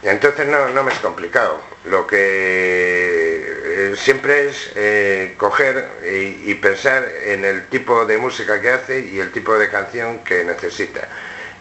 Entonces 0.03 0.47
no, 0.47 0.69
no 0.69 0.83
me 0.83 0.91
es 0.91 0.99
complicado. 0.99 1.61
Lo 1.85 2.05
que 2.05 2.17
eh, 2.19 3.95
siempre 3.97 4.49
es 4.49 5.37
coger 5.37 5.87
y 6.03 6.53
pensar 6.55 7.07
en 7.25 7.45
el 7.45 7.67
tipo 7.67 8.05
de 8.05 8.17
música 8.17 8.59
que 8.59 8.69
hace 8.69 8.99
y 8.99 9.19
el 9.19 9.31
tipo 9.31 9.57
de 9.57 9.69
canción 9.69 10.19
que 10.19 10.43
necesita 10.43 11.07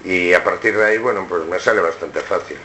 y 0.07 0.33
a 0.33 0.45
partir 0.45 0.77
de 0.77 0.85
ahí, 0.85 0.99
bueno, 0.99 1.27
pues 1.29 1.45
me 1.45 1.59
sale 1.59 1.81
bastante 1.81 2.21
fácil. 2.21 2.57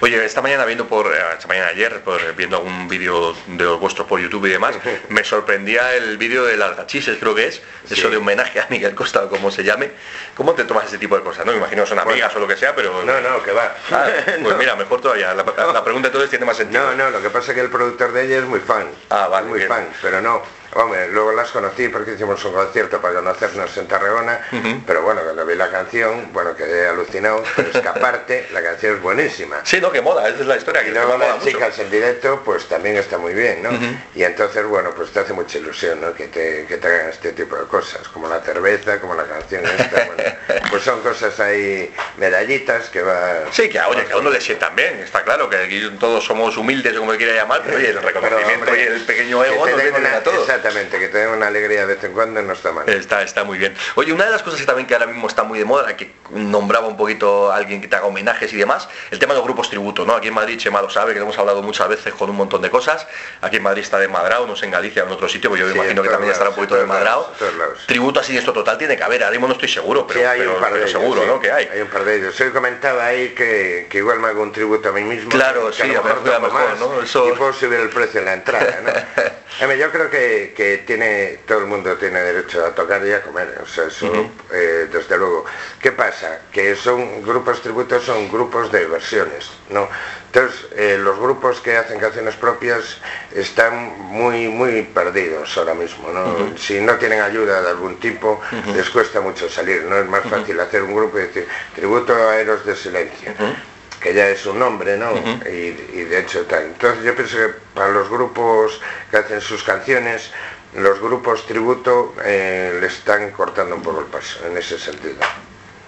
Oye, 0.00 0.24
esta 0.24 0.42
mañana 0.42 0.64
viendo 0.64 0.86
por, 0.88 1.06
eh, 1.06 1.18
esta 1.34 1.46
mañana 1.46 1.68
ayer, 1.68 2.02
viendo 2.36 2.56
algún 2.56 2.88
vídeo 2.88 3.34
de 3.46 3.64
los 3.64 3.78
vuestros 3.78 4.06
por 4.06 4.20
YouTube 4.20 4.46
y 4.46 4.50
demás, 4.50 4.76
me 5.08 5.22
sorprendía 5.24 5.94
el 5.94 6.18
vídeo 6.18 6.44
de 6.44 6.56
las 6.56 6.76
gachises, 6.76 7.16
creo 7.18 7.34
que 7.34 7.46
es, 7.46 7.62
eso 7.88 8.10
de 8.10 8.16
homenaje 8.16 8.60
a 8.60 8.66
Miguel 8.70 8.94
Costa 8.94 9.24
o 9.24 9.28
como 9.28 9.50
se 9.50 9.62
llame. 9.62 9.92
¿Cómo 10.34 10.54
te 10.54 10.64
tomas 10.64 10.86
ese 10.86 10.98
tipo 10.98 11.16
de 11.16 11.22
cosas? 11.22 11.46
No 11.46 11.52
me 11.52 11.58
imagino 11.58 11.86
son 11.86 11.98
amigas 11.98 12.34
o 12.34 12.40
lo 12.40 12.48
que 12.48 12.56
sea, 12.56 12.74
pero. 12.74 13.04
No, 13.04 13.20
no, 13.20 13.42
que 13.42 13.52
va. 13.52 13.74
Ah, 13.92 14.08
pues 14.42 14.56
mira, 14.56 14.74
mejor 14.74 15.00
todavía. 15.00 15.32
La, 15.34 15.84
pregunta 15.84 16.08
entonces 16.08 16.30
tiene 16.30 16.44
más 16.44 16.56
sentido. 16.56 16.84
No, 16.90 16.94
no, 16.96 17.10
lo 17.10 17.22
que 17.22 17.30
pasa 17.30 17.52
es 17.52 17.54
que 17.54 17.60
el 17.60 17.70
productor 17.70 18.12
de 18.12 18.24
ella 18.24 18.38
es 18.38 18.44
muy 18.44 18.60
fan. 18.60 18.88
Ah, 19.10 19.28
vale. 19.28 19.48
Muy 19.48 19.60
fan, 19.62 19.88
pero 20.02 20.20
no 20.20 20.42
Hombre, 20.76 21.08
luego 21.08 21.32
las 21.32 21.50
conocí 21.50 21.88
porque 21.88 22.12
hicimos 22.12 22.44
un 22.44 22.52
concierto 22.52 23.00
para 23.00 23.14
conocernos 23.14 23.74
en 23.78 23.88
Tarragona, 23.88 24.40
pero 24.86 25.00
bueno, 25.00 25.22
cuando 25.22 25.46
vi 25.46 25.54
la 25.54 25.70
canción, 25.70 26.30
bueno, 26.34 26.54
quedé 26.54 26.88
alucinado, 26.88 27.42
pero 27.56 27.70
es 27.70 27.80
que 27.80 27.88
aparte 27.88 28.46
la 28.52 28.62
canción 28.62 28.96
es 28.96 29.02
buenísima. 29.02 29.60
Sí, 29.64 29.80
no, 29.80 29.90
que 29.90 30.02
moda, 30.02 30.28
esa 30.28 30.40
es 30.40 30.46
la 30.46 30.56
historia. 30.56 30.82
Que 30.82 30.90
y 30.90 30.92
luego 30.92 31.16
las 31.16 31.42
chicas 31.42 31.78
en 31.78 31.90
directo, 31.90 32.42
pues 32.44 32.66
también 32.66 32.96
está 32.96 33.16
muy 33.16 33.32
bien, 33.32 33.62
¿no? 33.62 33.70
Y 34.14 34.22
entonces, 34.22 34.66
bueno, 34.66 34.90
pues 34.94 35.10
te 35.12 35.20
hace 35.20 35.32
mucha 35.32 35.56
ilusión, 35.56 36.00
¿no? 36.00 36.12
Que 36.12 36.28
te, 36.28 36.66
que 36.66 36.76
te 36.76 36.86
hagan 36.86 37.08
este 37.08 37.32
tipo 37.32 37.56
de 37.56 37.66
cosas, 37.66 38.06
como 38.08 38.28
la 38.28 38.40
cerveza, 38.40 39.00
como 39.00 39.14
la 39.14 39.24
canción 39.24 39.64
esta, 39.64 40.04
bueno, 40.04 40.22
pues 40.70 40.82
son 40.82 41.00
cosas 41.00 41.40
ahí, 41.40 41.90
medallitas 42.18 42.90
que 42.90 43.00
va... 43.00 43.44
Sí, 43.50 43.70
que, 43.70 43.80
oye, 43.80 44.04
que 44.04 44.12
a 44.12 44.18
uno 44.18 44.28
le 44.28 44.42
sientan 44.42 44.76
bien, 44.76 45.00
está 45.00 45.22
claro, 45.22 45.48
que 45.48 45.56
aquí 45.56 45.90
todos 45.98 46.22
somos 46.22 46.54
humildes, 46.58 46.94
como 46.98 47.12
quiera 47.14 47.34
llamar, 47.34 47.62
pero 47.64 47.78
oye, 47.78 47.90
el 47.90 48.02
reconocimiento 48.02 48.76
y 48.76 48.80
el 48.80 49.06
pequeño 49.06 49.42
ego 49.42 49.66
no 49.66 49.76
vienen 49.76 50.06
a 50.06 50.20
todos 50.20 50.46
Exactamente, 50.66 50.98
que 50.98 51.08
tenga 51.08 51.32
una 51.32 51.46
alegría 51.46 51.80
de 51.80 51.94
vez 51.94 52.04
en 52.04 52.12
cuando 52.12 52.42
no 52.42 52.52
está 52.52 52.72
mal. 52.72 52.88
Está, 52.88 53.22
está 53.22 53.44
muy 53.44 53.58
bien. 53.58 53.74
Oye, 53.94 54.12
una 54.12 54.24
de 54.24 54.30
las 54.32 54.42
cosas 54.42 54.60
que 54.60 54.66
también 54.66 54.86
que 54.86 54.94
ahora 54.94 55.06
mismo 55.06 55.26
está 55.28 55.42
muy 55.42 55.58
de 55.58 55.64
moda, 55.64 55.96
que 55.96 56.12
nombraba 56.30 56.86
un 56.86 56.96
poquito 56.96 57.52
a 57.52 57.56
alguien 57.56 57.80
que 57.80 57.88
te 57.88 57.96
haga 57.96 58.06
homenajes 58.06 58.52
y 58.52 58.56
demás, 58.56 58.88
el 59.10 59.18
tema 59.18 59.34
de 59.34 59.38
los 59.38 59.44
grupos 59.44 59.70
tributo, 59.70 60.04
¿no? 60.04 60.14
Aquí 60.14 60.28
en 60.28 60.34
Madrid 60.34 60.58
Chema 60.58 60.82
lo 60.82 60.90
sabe, 60.90 61.12
que 61.12 61.18
lo 61.18 61.26
hemos 61.26 61.38
hablado 61.38 61.62
muchas 61.62 61.88
veces 61.88 62.12
con 62.14 62.30
un 62.30 62.36
montón 62.36 62.62
de 62.62 62.70
cosas. 62.70 63.06
Aquí 63.40 63.56
en 63.56 63.62
Madrid 63.62 63.82
está 63.82 63.98
de 63.98 64.08
Madrao, 64.08 64.46
no 64.46 64.56
sé 64.56 64.66
en 64.66 64.72
Galicia 64.72 65.04
o 65.04 65.06
en 65.06 65.12
otro 65.12 65.28
sitio, 65.28 65.50
pues 65.50 65.60
yo 65.60 65.66
me 65.66 65.74
imagino 65.74 66.02
que 66.02 66.08
también 66.08 66.32
estará 66.32 66.50
un 66.50 66.56
poquito 66.56 66.76
de 66.76 66.86
Madrao. 66.86 67.32
Tributo 67.86 68.20
así 68.20 68.32
de 68.32 68.40
esto 68.40 68.52
total 68.52 68.78
tiene 68.78 68.96
que 68.96 69.04
haber, 69.04 69.22
ahora 69.22 69.32
mismo 69.32 69.46
no 69.46 69.54
estoy 69.54 69.68
seguro, 69.68 70.06
pero, 70.06 70.28
hay 70.28 70.40
un 70.40 70.60
par 70.60 70.74
de 70.74 70.88
seguro, 70.88 71.24
¿no? 71.26 71.40
Que 71.40 71.52
hay. 71.52 71.68
Hay 71.72 71.80
un 71.80 71.88
par 71.88 72.04
de 72.04 72.16
ellos. 72.16 72.42
Comentaba 72.52 73.06
ahí 73.06 73.30
que, 73.30 73.86
que 73.90 73.98
igual 73.98 74.18
me 74.18 74.28
hago 74.28 74.42
un 74.42 74.52
tributo 74.52 74.88
a 74.88 74.92
mí 74.92 75.02
mismo. 75.02 75.30
Claro, 75.30 75.72
sí, 75.72 75.82
a, 75.82 75.86
lo 75.86 76.02
mejor, 76.02 76.40
mejor, 76.40 76.78
¿no? 76.78 77.02
Eso... 77.02 77.28
Y 77.28 77.32
puedo 77.32 77.52
subir 77.52 77.78
el 77.80 77.90
precio 77.90 78.20
en 78.20 78.26
la 78.26 78.34
entrada, 78.34 78.80
¿no? 78.82 79.72
yo 79.76 79.90
creo 79.90 80.10
que, 80.10 80.52
que, 80.56 80.78
tiene, 80.78 81.40
todo 81.46 81.58
el 81.58 81.66
mundo 81.66 81.94
tiene 81.96 82.18
derecho 82.20 82.64
a 82.64 82.74
tocar 82.74 83.06
y 83.06 83.12
a 83.12 83.22
comer, 83.22 83.60
o 83.62 83.66
sea, 83.66 83.84
eso, 83.84 84.10
eh, 84.52 84.88
desde 84.90 85.18
luego. 85.18 85.44
¿Qué 85.80 85.92
pasa? 85.92 86.40
Que 86.50 86.74
son 86.74 87.22
grupos 87.22 87.60
tributos, 87.60 88.04
son 88.04 88.28
grupos 88.30 88.72
de 88.72 88.86
versiones, 88.86 89.50
¿no? 89.68 89.86
Entonces, 90.32 90.66
eh, 90.74 90.98
los 90.98 91.18
grupos 91.18 91.60
que 91.60 91.76
hacen 91.76 92.00
canciones 92.00 92.34
propias 92.36 92.98
están 93.34 93.98
muy, 93.98 94.48
muy 94.48 94.82
perdidos 94.82 95.56
ahora 95.58 95.74
mismo, 95.74 96.10
¿no? 96.10 96.56
Si 96.56 96.80
no 96.80 96.96
tienen 96.96 97.20
ayuda 97.20 97.62
de 97.62 97.68
algún 97.68 98.00
tipo, 98.00 98.40
les 98.74 98.88
cuesta 98.90 99.20
mucho 99.20 99.48
salir, 99.48 99.82
¿no? 99.84 99.98
Es 99.98 100.08
más 100.08 100.24
fácil 100.24 100.58
hacer 100.58 100.82
un 100.82 100.94
grupo 100.94 101.18
y 101.18 101.22
decir, 101.22 101.46
tributo 101.74 102.14
a 102.14 102.38
Eros 102.38 102.64
de 102.64 102.74
Silencio 102.74 103.32
que 104.00 104.14
ya 104.14 104.28
es 104.28 104.44
un 104.46 104.58
nombre, 104.58 104.96
¿no? 104.96 105.12
y, 105.46 105.70
de 106.04 106.20
hecho 106.20 106.44
tal. 106.46 106.64
Entonces 106.64 107.04
yo 107.04 107.14
pienso 107.14 107.36
que 107.36 107.54
para 107.74 107.88
los 107.90 108.08
grupos 108.08 108.80
que 109.10 109.16
hacen 109.16 109.40
sus 109.40 109.62
canciones, 109.62 110.30
los 110.74 111.00
grupos 111.00 111.46
tributo 111.46 112.14
eh, 112.24 112.78
le 112.80 112.86
están 112.86 113.30
cortando 113.30 113.76
un 113.76 113.82
poco 113.82 114.00
el 114.00 114.06
paso 114.06 114.46
en 114.46 114.56
ese 114.56 114.78
sentido. 114.78 115.16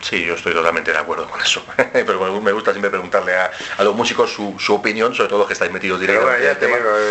Sí, 0.00 0.24
yo 0.24 0.34
estoy 0.34 0.52
totalmente 0.52 0.92
de 0.92 0.98
acuerdo 0.98 1.28
con 1.28 1.40
eso. 1.40 1.64
Pero 1.92 2.40
me 2.40 2.52
gusta 2.52 2.72
siempre 2.72 2.90
preguntarle 2.90 3.34
a, 3.36 3.50
los 3.82 3.94
músicos 3.94 4.32
su, 4.32 4.74
opinión, 4.74 5.14
sobre 5.14 5.28
todo 5.28 5.40
los 5.40 5.46
que 5.46 5.54
estáis 5.54 5.72
metidos 5.72 6.00
directamente. 6.00 6.68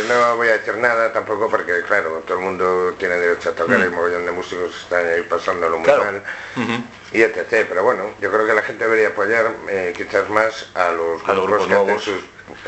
no 0.07 0.35
voy 0.37 0.47
a 0.47 0.57
decir 0.57 0.77
nada 0.77 1.11
tampoco 1.11 1.49
porque, 1.49 1.81
claro, 1.87 2.23
todo 2.25 2.37
el 2.37 2.43
mundo 2.43 2.95
tiene 2.97 3.15
derecho 3.15 3.49
a 3.49 3.53
tocar, 3.53 3.79
el 3.81 3.91
mm. 3.91 3.95
mogollón 3.95 4.25
de 4.25 4.31
músicos 4.31 4.75
están 4.83 5.05
ahí 5.05 5.21
pasándolo 5.23 5.79
muy 5.79 5.87
mal. 5.87 6.23
Y 7.11 7.21
etc. 7.21 7.65
Pero 7.69 7.83
bueno, 7.83 8.11
yo 8.21 8.31
creo 8.31 8.45
que 8.45 8.53
la 8.53 8.61
gente 8.61 8.83
debería 8.83 9.09
apoyar 9.09 9.53
eh, 9.69 9.93
quizás 9.95 10.29
más 10.29 10.69
a 10.73 10.91
los, 10.91 11.23
grupos, 11.23 11.67
nuevos. 11.67 12.09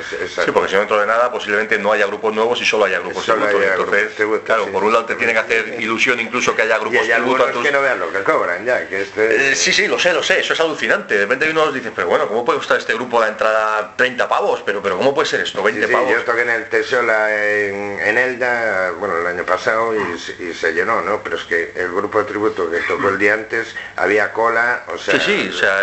Sí, 0.04 0.52
porque 0.52 0.70
si 0.70 0.74
no 0.74 0.80
dentro 0.80 1.00
de 1.00 1.08
nada 1.08 1.32
posiblemente 1.32 1.78
no 1.78 1.92
haya 1.92 2.06
grupos 2.06 2.34
nuevos 2.34 2.62
y 2.62 2.66
solo 2.66 2.86
haya 2.86 3.00
grupos 3.00 3.26
solo 3.26 3.50
Entonces, 3.50 4.14
claro, 4.44 4.68
por 4.68 4.84
un 4.84 4.94
lado 4.94 5.06
te 5.06 5.16
tiene 5.16 5.34
que 5.34 5.40
hacer 5.40 5.76
ilusión 5.80 6.20
incluso 6.20 6.56
que 6.56 6.64
haya 6.64 6.78
grupos 6.78 7.08
y 7.08 7.12
hay 7.12 7.22
que 7.64 7.72
no 7.72 7.82
vean 7.82 8.00
lo 8.00 8.12
que 8.12 8.24
cobran 8.24 8.66
ya, 8.66 8.88
que 8.88 9.02
este... 9.02 9.52
Eh, 9.52 9.56
sí, 9.56 9.72
sí, 9.72 9.88
lo 9.88 10.00
sé, 10.00 10.14
lo 10.14 10.24
sé, 10.24 10.40
eso 10.40 10.54
es 10.54 10.60
alucinante. 10.60 11.16
De 11.16 11.22
repente 11.22 11.50
uno 11.50 11.72
dice, 11.72 11.92
pero 11.96 12.08
bueno, 12.08 12.28
¿cómo 12.28 12.46
puede 12.46 12.60
costar 12.60 12.78
este 12.78 12.94
grupo 12.94 13.20
la 13.20 13.28
entrada 13.28 13.94
30 13.96 14.28
pavos? 14.28 14.62
Pero, 14.66 14.82
pero 14.82 14.98
¿cómo 14.98 15.14
puede 15.14 15.28
ser 15.28 15.42
esto? 15.42 15.62
20 15.64 15.88
pavos. 15.88 16.12
Yo 16.12 16.24
toqué 16.24 16.42
en 16.42 16.50
el 16.50 16.70
Tesola 16.70 17.36
en, 17.36 18.00
en 18.00 18.18
Elda, 18.18 18.92
bueno, 18.92 19.18
el 19.18 19.28
año 19.28 19.44
pasado 19.46 19.94
y, 19.96 20.54
se 20.54 20.74
llenó, 20.74 21.02
¿no? 21.02 21.22
Pero 21.24 21.38
es 21.38 21.44
que 21.44 21.72
el 21.76 21.92
grupo 21.92 22.20
de 22.20 22.26
tributo 22.26 22.70
que 22.70 22.80
tocó 22.82 23.10
el 23.10 23.18
día 23.18 23.34
antes 23.34 23.76
había 23.96 24.32
cola, 24.34 24.84
o 24.88 24.98
sea... 24.98 25.20
Sí, 25.20 25.26
sí, 25.26 25.50
o 25.50 25.54
sea, 25.54 25.80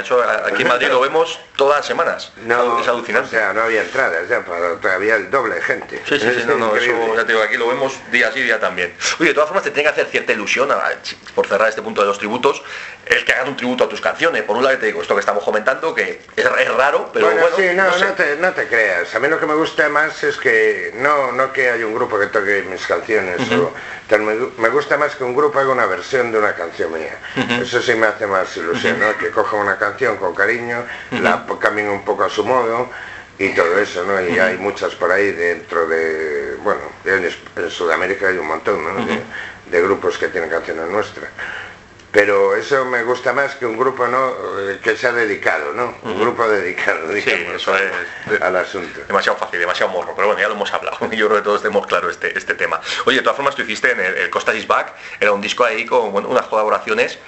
aquí 0.47 0.63
en 0.63 0.69
Madrid 0.69 0.89
lo 0.89 1.01
vemos 1.01 1.39
todas 1.57 1.79
las 1.79 1.87
semanas. 1.87 2.33
No, 2.45 2.81
es 2.81 2.89
alucinante. 2.89 3.37
O 3.37 3.39
sea, 3.39 3.53
no 3.53 3.63
había 3.63 3.83
ya, 4.29 4.45
para, 4.45 4.77
todavía 4.77 5.17
el 5.17 5.31
doble 5.31 5.57
de 5.57 5.63
gente. 5.63 6.03
Sí, 6.09 6.19
sí, 6.19 6.29
sí, 6.35 6.45
no, 6.47 6.57
no, 6.57 6.77
eso 6.77 7.15
ya 7.15 7.25
te 7.25 7.33
digo, 7.33 7.43
aquí 7.43 7.57
lo 7.57 7.69
vemos 7.69 7.99
día 8.11 8.31
sí, 8.33 8.43
día 8.43 8.61
también. 8.61 8.95
Oye, 9.19 9.29
de 9.29 9.35
todas 9.35 9.49
formas 9.49 9.65
te 9.65 9.71
tiene 9.71 9.85
que 9.85 9.93
hacer 9.93 10.07
cierta 10.07 10.33
ilusión, 10.33 10.69
por 11.35 11.47
cerrar 11.47 11.69
este 11.69 11.83
punto 11.83 12.01
de 12.01 12.07
los 12.07 12.19
tributos, 12.19 12.63
el 13.07 13.25
que 13.25 13.33
hagan 13.33 13.49
un 13.49 13.57
tributo 13.57 13.85
a 13.85 13.89
tus 13.89 14.01
canciones. 14.01 14.43
Por 14.43 14.57
un 14.57 14.65
lado 14.65 14.77
te 14.79 14.87
digo, 14.87 15.03
esto 15.03 15.15
que 15.15 15.21
estamos 15.21 15.45
comentando, 15.45 15.95
que 15.95 16.21
es, 16.35 16.75
raro, 16.77 17.11
pero 17.13 17.31
bueno... 17.31 17.47
sí, 17.57 17.63
no, 17.75 17.85
no, 17.85 18.13
te, 18.15 18.37
no, 18.37 18.53
te, 18.53 18.67
creas. 18.67 19.15
A 19.15 19.21
mí 19.21 19.29
lo 19.29 19.39
que 19.39 19.47
me 19.47 19.55
gusta 19.55 19.89
más 19.89 20.23
es 20.25 20.37
que 20.37 20.93
no, 20.97 21.33
no 21.33 21.53
que 21.53 21.71
haya 21.71 21.87
un 21.87 21.95
grupo 21.95 22.19
que 22.19 22.27
toque 22.27 22.65
mis 22.69 22.87
canciones, 22.87 23.41
me, 24.59 24.69
gusta 24.69 24.97
más 24.97 25.15
que 25.15 25.25
un 25.25 25.35
grupo 25.35 25.59
haga 25.59 25.73
una 25.73 25.87
versión 25.87 26.33
de 26.33 26.39
una 26.39 26.55
canción 26.55 26.93
mía. 26.93 27.19
Eso 27.61 27.81
sí 27.81 27.95
me 27.95 28.07
hace 28.07 28.27
más 28.27 28.57
ilusión, 28.57 28.99
¿no? 29.01 29.17
Que 29.19 29.31
coja 29.31 29.57
una 29.57 29.77
canción 29.79 30.17
con 30.17 30.35
cariño, 30.35 30.85
la 31.11 31.45
cambien 31.61 31.89
un 31.89 32.05
poco 32.05 32.25
a 32.25 32.31
su 32.31 32.45
modo 32.45 32.91
y 33.39 33.51
todo 33.51 33.79
eso, 33.79 34.05
¿no? 34.05 34.21
Y 34.21 34.39
hay 34.39 34.57
muchas 34.57 34.95
por 34.95 35.13
ahí 35.13 35.33
dentro 35.33 35.87
de, 35.87 36.57
bueno, 36.63 36.81
en, 37.05 37.71
Sudamérica 37.71 38.29
hay 38.29 38.39
un 38.39 38.47
montón, 38.47 38.83
¿no? 38.83 39.07
de, 39.71 39.83
grupos 39.83 40.17
que 40.17 40.29
tienen 40.29 40.49
canciones 40.49 40.89
nuestras. 40.89 41.31
Pero 42.13 42.57
eso 42.57 42.87
me 42.87 43.03
gusta 43.03 43.35
más 43.35 43.57
que 43.57 43.67
un 43.67 43.77
grupo 43.77 44.07
no 44.07 44.31
eh, 44.59 44.79
que 44.83 44.97
sea 44.97 45.13
dedicado, 45.13 45.75
¿no? 45.75 45.95
Un 46.03 46.19
grupo 46.19 46.49
dedicado, 46.49 47.09
digamos, 47.13 47.57
eso 47.57 47.77
es, 47.77 48.41
al 48.41 48.57
asunto. 48.57 49.03
Demasiado 49.07 49.37
fácil, 49.37 49.61
demasiado 49.61 49.93
morro, 49.93 50.15
pero 50.17 50.29
bueno, 50.29 50.41
ya 50.41 50.49
lo 50.49 50.55
hemos 50.55 50.73
hablado. 50.73 50.99
Yo 51.13 51.27
creo 51.27 51.41
que 51.41 51.45
todos 51.45 51.61
tenemos 51.61 51.87
claro 51.87 52.09
este, 52.09 52.37
este 52.39 52.55
tema. 52.55 52.81
Oye, 53.05 53.19
de 53.19 53.23
todas 53.23 53.37
formas, 53.37 53.55
tú 53.55 53.63
hiciste 53.63 53.91
en 53.91 54.01
el, 54.01 54.31
Costa 54.31 54.55
Is 54.55 54.67
Back, 54.67 54.95
era 55.21 55.33
un 55.33 55.43
disco 55.43 55.65
ahí 55.65 55.85
con 55.85 56.25
unas 56.25 56.47
colaboraciones 56.47 57.19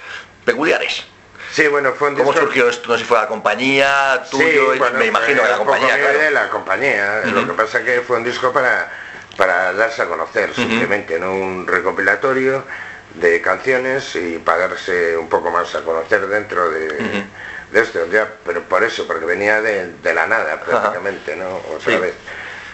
peculiares. 0.43 1.05
Sí, 1.51 1.67
bueno, 1.67 1.93
fue 1.93 2.09
un 2.09 2.15
disco... 2.15 2.31
¿Cómo 2.31 2.39
surgió 2.39 2.69
esto? 2.69 2.89
No 2.89 2.93
sé 2.95 2.99
si 3.01 3.05
fue 3.05 3.17
la 3.17 3.27
compañía, 3.27 4.23
tuyo, 4.29 4.73
me 4.97 5.05
imagino 5.05 5.41
que 5.41 5.49
la 5.49 5.57
compañía, 5.57 5.97
de 5.97 6.31
la 6.31 6.49
compañía. 6.49 7.21
Lo 7.25 7.47
que 7.47 7.53
pasa 7.53 7.83
que 7.83 8.01
fue 8.01 8.17
un 8.17 8.23
disco 8.23 8.51
para, 8.51 8.91
para 9.37 9.73
darse 9.73 10.01
a 10.03 10.05
conocer, 10.05 10.53
simplemente, 10.53 11.19
¿no? 11.19 11.33
Un 11.33 11.65
recopilatorio 11.65 12.63
de 13.15 13.41
canciones 13.41 14.15
y 14.15 14.37
para 14.37 14.67
darse 14.67 15.17
un 15.17 15.27
poco 15.27 15.49
más 15.49 15.73
a 15.73 15.81
conocer 15.81 16.27
dentro 16.27 16.69
de, 16.69 17.25
esto, 17.73 18.05
ya, 18.11 18.27
pero 18.45 18.61
por 18.63 18.83
eso, 18.83 19.07
porque 19.07 19.25
venía 19.25 19.61
de, 19.61 20.13
la 20.13 20.27
nada 20.27 20.59
prácticamente, 20.59 21.35
¿no? 21.35 21.61
Otra 21.75 21.97
vez. 21.99 22.13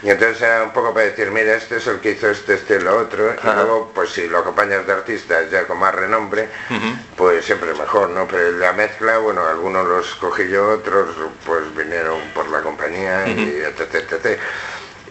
Y 0.04 0.10
entonces 0.10 0.42
era 0.42 0.64
un 0.64 0.72
poco 0.72 0.94
para 0.94 1.06
decir, 1.06 1.32
mira, 1.32 1.56
este 1.56 1.78
es 1.78 1.88
el 1.88 2.00
que 2.00 2.12
hizo 2.12 2.30
este, 2.30 2.56
este, 2.56 2.80
lo 2.80 2.98
otro, 2.98 3.34
y 3.34 3.46
luego, 3.46 3.92
pues 3.94 4.12
si 4.12 4.28
lo 4.28 4.40
acompañas 4.40 4.86
de 4.86 4.94
artistas 4.94 5.50
ya 5.50 5.66
con 5.66 5.80
más 5.80 5.96
renombre, 5.96 6.50
pues 7.16 7.46
siempre 7.46 7.74
mejor, 7.74 8.10
¿no? 8.10 8.28
Pero 8.28 8.52
la 8.52 8.74
mezcla, 8.74 9.18
bueno, 9.18 9.46
algunos 9.46 9.88
los 9.88 10.16
cogí 10.16 10.48
yo, 10.50 10.70
otros 10.70 11.16
pues 11.46 11.76
vinieron 11.76 12.20
por 12.34 12.50
la 12.50 12.62
compañía, 12.62 13.28
y 13.28 13.62
etc, 13.66 13.96
etc. 14.12 14.40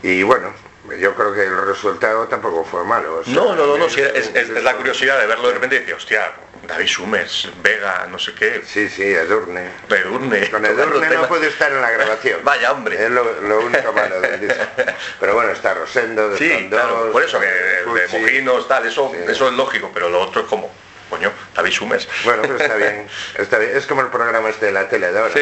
Y 0.03 0.23
bueno, 0.23 0.53
yo 0.99 1.15
creo 1.15 1.33
que 1.33 1.43
el 1.43 1.67
resultado 1.67 2.27
tampoco 2.29 2.65
fue 2.65 2.85
malo. 2.85 3.23
no, 3.27 3.55
no, 3.55 3.67
no, 3.67 3.79
no, 3.79 3.87
es, 3.87 4.49
la 4.63 4.77
curiosidad 4.77 5.19
de 5.19 5.27
verlo 5.27 5.49
de 5.49 5.55
repente 5.55 5.77
y 5.77 5.79
decir, 5.81 5.95
hostia, 5.95 6.33
David 6.67 6.87
Summers, 6.87 7.51
Vega, 7.63 8.07
no 8.11 8.19
sé 8.19 8.35
qué. 8.35 8.63
Sí, 8.67 8.89
sí, 8.89 9.03
Edurne. 9.03 9.71
Edurne. 9.89 10.51
Con 10.51 10.65
Edurne 10.65 11.09
no 11.11 11.29
puede 11.29 11.49
estar 11.49 11.71
en 11.73 11.81
la 11.81 11.91
grabación. 11.91 12.41
Vaya 12.45 12.73
hombre. 12.73 13.03
Es 13.03 13.11
lo, 13.11 13.61
único 13.61 13.93
malo 13.93 14.21
del 14.21 14.41
disco. 14.41 14.65
Pero 15.21 15.35
bueno, 15.35 15.53
está 15.53 15.75
Rosendo, 15.75 16.31
de 16.31 16.39
sí, 16.39 16.69
claro, 16.71 17.11
por 17.13 17.23
eso 17.23 17.39
que 17.41 17.47
de 17.47 18.09
Mojinos, 18.13 18.69
tal, 18.69 18.87
eso, 18.87 19.13
eso 19.29 19.49
es 19.49 19.55
lógico, 19.55 19.91
pero 19.93 20.09
lo 20.09 20.21
otro 20.21 20.43
es 20.43 20.47
como 20.47 20.71
coño, 21.11 21.33
David 21.55 21.73
Sumes. 21.73 22.09
Bueno, 22.25 22.43
pero 22.43 22.57
está 22.57 22.77
bien, 22.77 23.07
está 23.39 23.59
bien. 23.59 23.77
Es 23.77 23.87
como 23.87 24.03
el 24.03 24.09
programa 24.09 24.49
este 24.49 24.67
de 24.67 24.73
la 24.73 24.89
tele 24.89 25.13
de 25.13 25.19
ahora, 25.19 25.35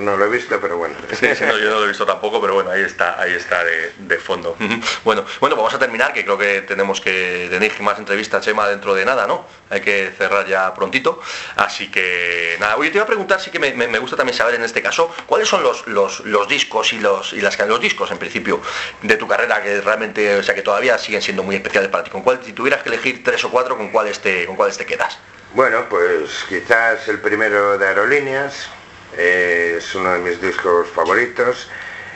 no, 0.00 0.16
lo 0.16 0.24
he 0.24 0.28
visto, 0.28 0.60
pero 0.60 0.76
bueno. 0.76 0.94
Sí, 1.10 1.26
sí 1.34 1.44
no, 1.44 1.58
yo 1.58 1.70
no 1.70 1.80
lo 1.80 1.84
he 1.84 1.88
visto 1.88 2.06
tampoco, 2.06 2.40
pero 2.40 2.54
bueno, 2.54 2.70
ahí 2.70 2.82
está, 2.82 3.20
ahí 3.20 3.32
está 3.32 3.64
de, 3.64 4.18
fondo. 4.18 4.56
bueno, 5.04 5.24
bueno, 5.40 5.56
vamos 5.56 5.72
a 5.72 5.78
terminar, 5.78 6.12
que 6.12 6.24
creo 6.24 6.36
que 6.36 6.62
tenemos 6.62 7.00
que 7.00 7.48
tener 7.50 7.80
más 7.80 7.98
entrevistas, 7.98 8.44
Chema, 8.44 8.68
dentro 8.68 8.94
de 8.94 9.04
nada, 9.04 9.26
¿no? 9.26 9.46
Hay 9.70 9.80
que 9.80 10.12
cerrar 10.16 10.46
ya 10.46 10.74
prontito. 10.74 11.20
Así 11.56 11.90
que 11.90 12.56
nada, 12.58 12.76
oye, 12.76 12.90
te 12.90 12.98
iba 12.98 13.04
a 13.04 13.06
preguntar, 13.06 13.40
sí 13.40 13.50
que 13.50 13.58
me, 13.58 13.98
gusta 13.98 14.16
también 14.16 14.36
saber 14.36 14.54
en 14.54 14.64
este 14.64 14.82
caso, 14.82 15.14
¿cuáles 15.26 15.48
son 15.48 15.62
los, 15.62 15.86
los, 15.86 16.20
los 16.20 16.48
discos 16.48 16.92
y 16.92 16.98
los 16.98 17.32
y 17.32 17.40
las 17.40 17.58
los 17.60 17.80
discos 17.80 18.10
en 18.10 18.18
principio 18.18 18.60
de 19.02 19.16
tu 19.16 19.28
carrera 19.28 19.62
que 19.62 19.80
realmente, 19.80 20.36
o 20.36 20.42
sea 20.42 20.54
que 20.54 20.62
todavía 20.62 20.96
siguen 20.98 21.22
siendo 21.22 21.42
muy 21.42 21.56
especiales 21.56 21.90
para 21.90 22.04
ti? 22.04 22.10
¿Con 22.10 22.22
cuál, 22.22 22.40
si 22.44 22.52
tuvieras 22.52 22.82
que 22.82 22.88
elegir 22.88 23.22
tres 23.22 23.44
o 23.44 23.50
cuatro, 23.50 23.76
con 23.76 23.90
cuál 23.90 24.08
este, 24.08 24.46
con 24.46 24.56
cuál 24.56 24.69
te 24.76 24.86
quedas? 24.86 25.18
Bueno, 25.54 25.88
pues 25.88 26.44
quizás 26.48 27.08
el 27.08 27.18
primero 27.18 27.76
de 27.76 27.86
Aerolíneas, 27.86 28.68
eh, 29.16 29.74
es 29.78 29.94
uno 29.94 30.12
de 30.12 30.18
mis 30.20 30.40
discos 30.40 30.88
favoritos. 30.88 31.68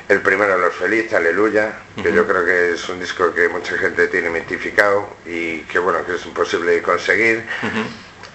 El 0.09 0.21
primero 0.21 0.59
Los 0.59 0.75
Feliz, 0.75 1.13
Aleluya, 1.15 1.73
que 2.03 2.13
yo 2.13 2.27
creo 2.27 2.45
que 2.45 2.75
es 2.75 2.89
un 2.91 3.01
disco 3.01 3.33
que 3.33 3.49
mucha 3.49 3.77
gente 3.79 4.07
tiene 4.09 4.29
identificado 4.31 5.17
y 5.25 5.61
que 5.61 5.79
bueno, 5.79 6.05
que 6.05 6.17
es 6.17 6.27
imposible 6.27 6.83
conseguir. 6.83 7.43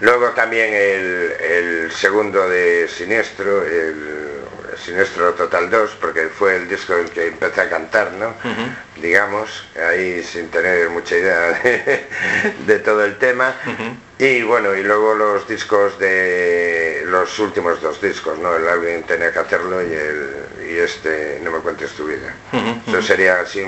Luego 0.00 0.30
también 0.30 0.74
el, 0.74 1.92
segundo 1.92 2.48
de 2.48 2.88
Siniestro, 2.88 3.64
el, 3.64 4.39
Siniestro 4.76 5.34
Total 5.34 5.70
2, 5.70 5.90
porque 6.00 6.28
fue 6.28 6.56
el 6.56 6.68
disco 6.68 6.96
en 6.96 7.08
que 7.08 7.28
empecé 7.28 7.62
a 7.62 7.68
cantar, 7.68 8.12
¿no? 8.12 8.34
Digamos, 9.00 9.64
ahí 9.76 10.22
sin 10.22 10.48
tener 10.48 10.90
mucha 10.90 11.16
idea 11.16 11.60
de, 12.66 12.78
todo 12.84 13.04
el 13.04 13.16
tema. 13.18 13.54
Y 14.18 14.42
bueno, 14.42 14.74
y 14.74 14.82
luego 14.82 15.14
los 15.14 15.48
discos 15.48 15.98
de 15.98 17.02
los 17.06 17.38
últimos 17.38 17.80
dos 17.80 18.00
discos, 18.00 18.38
¿no? 18.38 18.54
El 18.54 18.68
álbum 18.68 19.02
tenía 19.06 19.32
que 19.32 19.38
hacerlo 19.38 19.82
y 19.82 19.92
el, 19.92 20.36
y 20.68 20.78
este 20.78 21.40
No 21.42 21.50
me 21.50 21.58
cuentes 21.60 21.92
tu 21.92 22.06
vida. 22.06 22.34
Eso 22.86 23.02
sería 23.02 23.40
así 23.40 23.64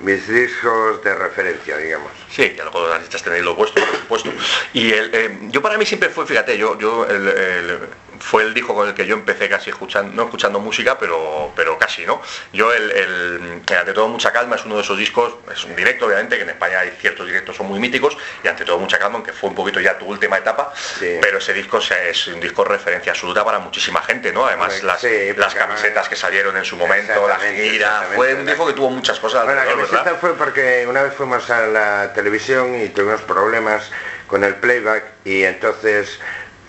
mis 0.00 0.28
discos 0.28 1.02
de 1.02 1.14
referencia, 1.14 1.76
digamos. 1.76 2.12
Sí, 2.30 2.50
que 2.50 2.62
luego 2.62 2.88
las 2.88 3.00
listas 3.00 3.22
tenéis 3.22 3.44
lo 3.44 3.54
vuestro, 3.54 3.84
por 3.84 4.20
supuesto. 4.20 4.30
Y 4.72 4.92
el, 4.92 5.10
eh, 5.12 5.38
yo 5.48 5.60
para 5.60 5.76
mí 5.76 5.84
siempre 5.84 6.08
fue, 6.08 6.26
fíjate, 6.26 6.56
yo, 6.56 6.78
yo 6.78 7.06
el, 7.06 7.80
fue 8.20 8.42
el 8.42 8.54
disco 8.54 8.74
con 8.74 8.88
el 8.88 8.94
que 8.94 9.06
yo 9.06 9.14
empecé 9.14 9.48
casi 9.48 9.70
escuchando, 9.70 10.14
no 10.14 10.24
escuchando 10.24 10.60
música, 10.60 10.98
pero, 10.98 11.52
pero 11.54 11.78
casi, 11.78 12.04
¿no? 12.06 12.20
Yo 12.52 12.72
el, 12.72 12.90
el 12.90 13.62
ante 13.78 13.92
todo 13.92 14.08
mucha 14.08 14.32
calma 14.32 14.56
es 14.56 14.64
uno 14.64 14.76
de 14.76 14.82
esos 14.82 14.98
discos, 14.98 15.34
es 15.52 15.64
un 15.64 15.76
directo 15.76 16.06
obviamente, 16.06 16.36
que 16.36 16.42
en 16.42 16.50
España 16.50 16.80
hay 16.80 16.90
ciertos 17.00 17.26
directos 17.26 17.56
son 17.56 17.66
muy 17.66 17.78
míticos, 17.78 18.16
y 18.42 18.48
ante 18.48 18.64
todo 18.64 18.78
mucha 18.78 18.98
calma, 18.98 19.16
aunque 19.16 19.32
fue 19.32 19.50
un 19.50 19.54
poquito 19.54 19.80
ya 19.80 19.98
tu 19.98 20.06
última 20.06 20.38
etapa, 20.38 20.72
pero 20.98 21.38
ese 21.38 21.52
disco 21.52 21.78
es 21.78 22.26
un 22.28 22.40
disco 22.40 22.64
de 22.64 22.70
referencia 22.70 23.12
absoluta 23.12 23.44
para 23.44 23.58
muchísima 23.58 24.02
gente, 24.02 24.32
¿no? 24.32 24.46
Además 24.46 24.82
las, 24.82 25.02
las 25.36 25.54
camisetas 25.54 26.08
que 26.08 26.16
salieron 26.16 26.56
en 26.56 26.64
su 26.64 26.76
momento, 26.76 27.28
la 27.28 27.38
gira, 27.38 28.08
fue 28.14 28.34
un 28.34 28.46
disco 28.46 28.66
que 28.66 28.72
tuvo 28.72 28.90
muchas 28.90 29.18
cosas. 29.18 29.44
Bueno, 29.44 29.64
la 29.64 29.70
camiseta 29.70 30.14
fue 30.16 30.34
porque 30.34 30.86
una 30.88 31.02
vez 31.02 31.14
fuimos 31.14 31.48
a 31.50 31.66
la 31.66 32.12
televisión 32.12 32.74
y 32.74 32.88
tuvimos 32.88 33.22
problemas 33.22 33.90
con 34.26 34.44
el 34.44 34.54
playback 34.56 35.04
y 35.24 35.42
entonces 35.42 36.20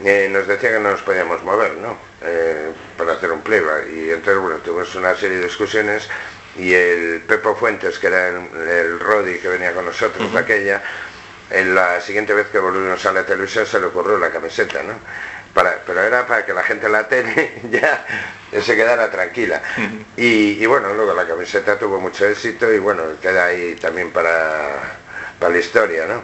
eh, 0.03 0.29
nos 0.31 0.47
decía 0.47 0.71
que 0.71 0.79
no 0.79 0.91
nos 0.91 1.01
podíamos 1.01 1.43
mover, 1.43 1.75
¿no? 1.75 1.97
Eh, 2.21 2.71
para 2.97 3.13
hacer 3.13 3.31
un 3.31 3.41
playback. 3.41 3.87
Y 3.93 4.11
entonces, 4.11 4.41
bueno, 4.41 4.57
tuvimos 4.57 4.93
una 4.95 5.15
serie 5.15 5.37
de 5.37 5.43
discusiones 5.43 6.07
y 6.57 6.73
el 6.73 7.21
Pepo 7.27 7.55
Fuentes, 7.55 7.99
que 7.99 8.07
era 8.07 8.29
el, 8.29 8.99
Rodi 8.99 9.39
que 9.39 9.49
venía 9.49 9.73
con 9.73 9.85
nosotros 9.85 10.31
de 10.31 10.39
aquella, 10.39 10.81
en 11.49 11.75
la 11.75 11.99
siguiente 12.01 12.33
vez 12.33 12.47
que 12.47 12.59
volvimos 12.59 13.05
a 13.05 13.11
la 13.11 13.25
televisión 13.25 13.65
se 13.65 13.79
le 13.79 13.87
ocurrió 13.87 14.17
la 14.17 14.29
camiseta, 14.29 14.83
¿no? 14.83 14.93
Para, 15.53 15.79
pero 15.85 16.01
era 16.01 16.27
para 16.27 16.45
que 16.45 16.53
la 16.53 16.63
gente 16.63 16.85
en 16.85 16.91
la 16.91 17.07
tele 17.07 17.53
ya 17.71 18.05
se 18.61 18.75
quedara 18.75 19.09
tranquila. 19.11 19.61
y, 20.15 20.63
y, 20.63 20.65
bueno, 20.65 20.93
luego 20.93 21.13
la 21.13 21.27
camiseta 21.27 21.77
tuvo 21.77 21.99
mucho 21.99 22.25
éxito 22.25 22.71
y 22.71 22.79
bueno, 22.79 23.03
queda 23.21 23.45
ahí 23.45 23.75
también 23.75 24.11
para, 24.11 24.99
para 25.39 25.53
la 25.53 25.59
historia, 25.59 26.05
¿no? 26.05 26.23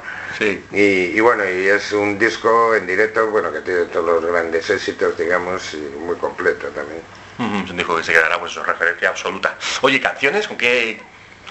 Y, 0.72 1.20
bueno, 1.22 1.50
y 1.50 1.68
es 1.68 1.94
un 1.94 2.20
disco 2.20 2.76
en 2.76 2.86
directo, 2.86 3.28
bueno, 3.28 3.52
que 3.52 3.62
tiene 3.62 3.86
todos 3.86 4.22
los 4.22 4.32
grandes 4.32 4.70
éxitos, 4.70 5.18
digamos, 5.18 5.74
y 5.74 5.78
muy 5.78 6.18
completo 6.18 6.68
también. 6.68 7.02
Es 7.64 7.70
un 7.70 7.78
disco 7.78 7.96
que 7.98 8.04
se 8.04 8.14
quedará, 8.14 8.40
pues, 8.40 8.54
referencia 8.56 9.10
absoluta. 9.10 9.58
Oye, 9.82 10.00
¿canciones? 10.02 10.48
¿Con 10.48 10.58
qué 10.58 11.00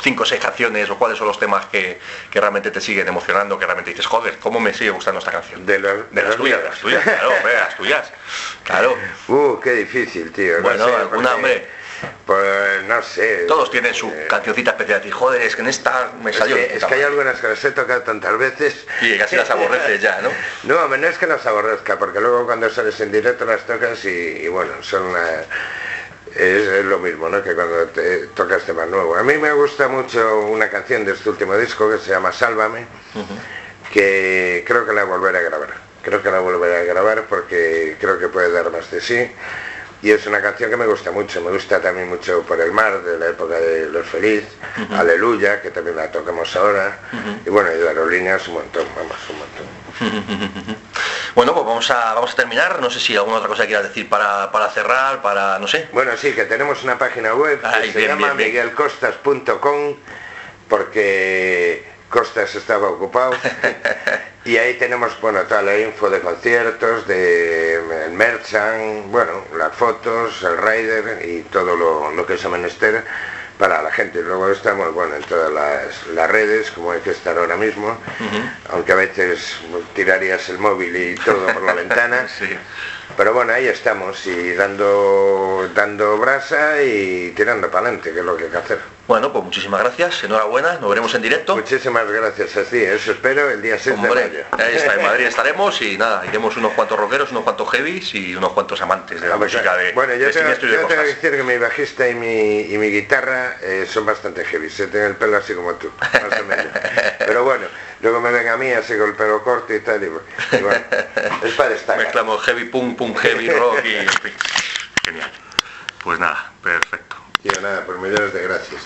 cinco 0.03 0.25
o 0.25 0.27
seis 0.27 0.41
canciones 0.41 0.91
o 0.91 0.99
cuáles 0.99 1.17
son 1.17 1.27
los 1.27 1.39
temas 1.39 1.67
que, 1.67 1.99
realmente 2.33 2.71
te 2.71 2.81
siguen 2.81 3.09
emocionando, 3.09 3.59
que 3.59 3.65
realmente 3.65 3.91
dices, 3.91 4.07
joder, 4.07 4.39
¿cómo 4.39 4.61
me 4.61 4.75
sigue 4.75 4.91
gustando 4.91 5.19
esta 5.19 5.31
canción? 5.31 5.65
De, 5.65 5.79
las, 5.79 6.37
tuyas, 6.37 6.59
de 6.59 6.69
las 6.69 6.79
tuyas, 6.79 7.03
claro, 7.03 7.31
de 7.31 7.55
las 7.55 7.77
tuyas. 7.77 8.13
Claro. 8.65 8.97
Uh, 9.27 9.59
qué 9.59 9.73
difícil, 9.73 10.31
tío. 10.33 10.61
Bueno, 10.61 10.85
alguna, 10.85 11.35
hombre 11.35 11.67
pues 12.27 12.83
no 12.85 13.03
sé. 13.03 13.45
Todos 13.47 13.71
tienen 13.71 13.95
su 13.95 14.09
eh, 14.09 14.27
cancioncita 14.29 14.73
especial. 14.73 15.03
Y 15.05 15.11
joder, 15.11 15.43
es 15.43 15.55
que 15.55 15.63
en 15.63 15.69
esta 15.69 16.13
me 16.23 16.33
salió. 16.33 16.57
Es 16.57 16.85
que, 16.85 16.95
hay 16.95 17.03
algunas 17.03 17.41
que 17.41 17.49
las 17.49 17.65
he 17.65 17.71
tocado 17.73 18.03
tantas 18.03 18.39
veces. 18.39 18.87
Y 19.03 19.19
casi 19.19 19.37
las 19.37 19.51
aborreces 19.51 20.01
ya, 20.01 20.21
¿no? 20.21 20.31
No, 20.65 20.89
no 20.89 21.07
es 21.07 21.19
que 21.19 21.27
las 21.27 21.45
aborrezca, 21.47 21.99
porque 21.99 22.21
luego 22.21 22.47
cuando 22.47 22.71
sales 22.71 22.99
en 23.01 23.13
directo 23.13 23.45
las 23.45 23.67
tocas 23.67 24.05
y, 24.05 24.49
bueno, 24.49 24.73
son 24.83 25.13
Es, 26.35 26.85
lo 26.85 26.99
mismo, 26.99 27.29
¿no? 27.29 27.43
Que 27.43 27.55
cuando 27.55 27.87
te 27.87 28.27
tocas 28.29 28.63
temas 28.65 28.89
nuevos. 28.89 29.19
A 29.19 29.23
mí 29.23 29.37
me 29.37 29.53
gusta 29.53 29.89
mucho 29.89 30.41
una 30.47 30.69
canción 30.69 31.05
de 31.05 31.13
este 31.13 31.31
último 31.31 31.57
disco 31.57 31.91
que 31.91 31.99
se 31.99 32.11
llama 32.11 32.33
Sálvame, 32.33 32.87
que 33.93 34.65
creo 34.67 34.87
que 34.87 34.93
la 34.93 35.05
volveré 35.05 35.39
a 35.39 35.43
grabar. 35.43 35.69
Creo 36.03 36.23
que 36.23 36.31
la 36.31 36.41
volveré 36.41 36.79
a 36.79 36.85
grabar 36.85 37.23
porque 37.29 37.97
creo 37.99 38.19
que 38.19 38.29
puede 38.29 38.51
dar 38.53 38.71
más 38.71 38.91
de 38.91 39.01
sí 39.01 39.31
y 40.05 40.11
es 40.11 40.27
una 40.27 40.43
canción 40.43 40.69
que 40.69 40.77
me 40.77 40.87
gusta 40.87 41.11
mucho, 41.11 41.41
me 41.41 41.51
gusta 41.51 41.81
también 41.81 42.11
mucho 42.11 42.43
por 42.43 42.61
el 42.61 42.73
mar, 42.73 43.03
de 43.03 43.19
la 43.19 43.29
época 43.29 43.55
de 43.55 43.87
Los 43.87 44.07
Feliz, 44.07 44.45
Aleluya, 44.91 45.63
que 45.63 45.71
también 45.71 45.97
la 45.97 46.11
tocamos 46.11 46.55
ahora, 46.57 46.99
y 47.45 47.49
bueno, 47.49 47.73
y 47.73 47.79
de 47.79 47.89
aerolíneas 47.89 48.47
un 48.49 48.55
montón, 48.55 48.87
vamos, 48.95 49.17
un 49.31 49.39
montón. 49.39 50.77
bueno, 51.35 51.55
pues 51.55 51.65
vamos 51.65 51.91
a, 51.91 52.13
vamos 52.13 52.33
a 52.35 52.37
terminar, 52.37 52.83
no 52.83 52.91
sé 52.91 53.01
si 53.01 53.17
alguna 53.17 53.39
otra 53.39 53.49
cosa 53.49 53.65
quieras 53.65 53.85
decir 53.85 54.07
para, 54.07 54.71
cerrar, 54.75 55.23
para, 55.23 55.59
no 55.59 55.67
sé. 55.67 55.89
Bueno, 55.95 56.13
sí, 56.19 56.33
que 56.33 56.45
tenemos 56.45 56.85
una 56.85 56.99
página 56.99 57.35
web 57.35 57.63
que 57.63 57.93
se 57.93 58.07
llama 58.07 58.35
miguelcostas.com, 58.35 59.97
porque 60.69 61.94
Costas 62.15 62.55
estaba 62.55 62.91
ocupado 62.91 63.35
y 64.45 64.57
ahí 64.57 64.75
tenemos 64.75 65.21
bueno 65.21 65.41
toda 65.49 65.63
la 65.63 65.77
info 65.77 66.09
de 66.09 66.21
conciertos, 66.21 67.09
de 67.09 67.75
el 68.07 68.13
merchant, 68.13 69.11
bueno, 69.11 69.33
las 69.59 69.75
fotos, 69.75 70.41
el 70.45 70.57
rider 70.59 71.29
y 71.29 71.43
todo 71.43 71.75
lo, 71.75 72.25
que 72.25 72.35
es 72.35 72.49
menester 72.49 73.03
para 73.59 73.83
la 73.83 73.91
gente. 73.91 74.23
Luego 74.23 74.49
estamos 74.49 74.95
bueno 74.95 75.17
en 75.17 75.25
todas 75.25 75.53
las, 75.53 76.31
redes, 76.31 76.71
como 76.71 76.93
hay 76.93 77.01
que 77.01 77.11
estar 77.11 77.37
ahora 77.37 77.57
mismo, 77.57 77.99
aunque 78.71 78.93
a 78.93 78.95
veces 78.95 79.57
tirarías 79.97 80.49
el 80.51 80.59
móvil 80.59 80.95
y 80.95 81.17
todo 81.17 81.47
por 81.49 81.63
la 81.63 81.75
ventana. 81.83 82.29
Pero 83.17 83.33
bueno, 83.33 83.53
ahí 83.53 83.67
estamos 83.67 84.27
y 84.27 84.55
dando, 84.55 85.69
dando 85.75 86.19
brasa 86.19 86.83
y 86.83 87.33
tirando 87.37 87.71
para 87.71 87.87
adelante, 87.87 88.13
que 88.13 88.21
es 88.21 88.25
lo 88.25 88.37
que 88.37 88.45
hay 88.45 88.51
que 88.51 88.57
hacer. 88.57 88.95
Bueno, 89.07 89.31
pues 89.31 89.45
muchísimas 89.45 89.81
gracias, 89.81 90.25
enhorabuena, 90.25 90.79
nos 90.81 90.89
veremos 90.89 91.15
en 91.15 91.21
directo. 91.21 91.55
Muchísimas 91.55 92.11
gracias, 92.11 92.57
así, 92.57 92.83
eso 92.83 93.13
espero 93.13 93.51
el 93.51 93.61
día 93.61 93.79
6 93.79 94.01
de 94.01 94.09
mayo. 94.09 94.45
Ahí 94.53 94.77
está, 94.77 94.95
en 94.95 95.03
Madrid 95.03 95.27
estaremos 95.27 95.83
y 95.83 95.99
nada, 95.99 96.25
iremos 96.27 96.57
unos 96.57 96.73
cuantos 96.73 96.99
rockeros, 96.99 97.31
unos 97.31 97.45
cuantos 97.45 97.69
heavies 97.71 98.15
y 98.15 98.35
unos 98.35 98.53
cuantos 98.53 98.81
amantes 98.81 99.21
de 99.21 99.29
la 99.29 99.37
música 99.37 99.77
de 99.77 99.93
Bueno, 99.93 100.15
yo, 100.15 100.31
tengo, 100.31 100.55
yo 100.55 100.87
tengo 100.87 100.89
que 100.89 100.97
decir 100.97 101.31
que 101.33 101.43
mi 101.43 101.59
bajista 101.59 102.09
y 102.09 102.15
mi, 102.15 102.61
y 102.63 102.79
mi 102.79 102.91
guitarra 102.91 103.59
eh, 103.61 103.87
son 103.87 104.07
bastante 104.07 104.43
heavy, 104.47 104.71
se 104.71 104.87
tiene 104.87 105.07
el 105.09 105.17
pelo 105.17 105.37
así 105.37 105.53
como 105.53 105.75
tú, 105.75 105.91
más 106.01 106.41
o 106.41 106.45
menos. 106.47 106.67
Pero 107.19 107.45
bueno, 107.45 107.67
luego 108.05 108.21
me 108.21 108.31
ven 108.31 108.47
a 108.49 108.57
mí 108.59 108.71
así 108.71 108.97
con 108.99 109.09
el 109.09 109.17
pelo 109.17 109.43
corto 109.43 109.75
y 109.75 109.81
tal, 109.81 110.03
y, 110.05 110.09
bueno, 110.09 110.85
es 111.43 111.55
para 111.55 111.71
destacar. 111.71 112.05
Mezclamos 112.05 112.43
heavy 112.45 112.65
punk, 112.67 112.99
punk 112.99 113.19
heavy 113.19 113.49
rock 113.51 113.85
y... 113.85 114.07
Genial. 115.07 115.31
Pues 116.03 116.19
nada, 116.19 116.53
perfecto. 116.63 117.17
Y 117.43 117.49
nada, 117.63 117.85
pues 117.87 117.99
millones 117.99 118.33
de 118.35 118.43
gracias. 118.43 118.83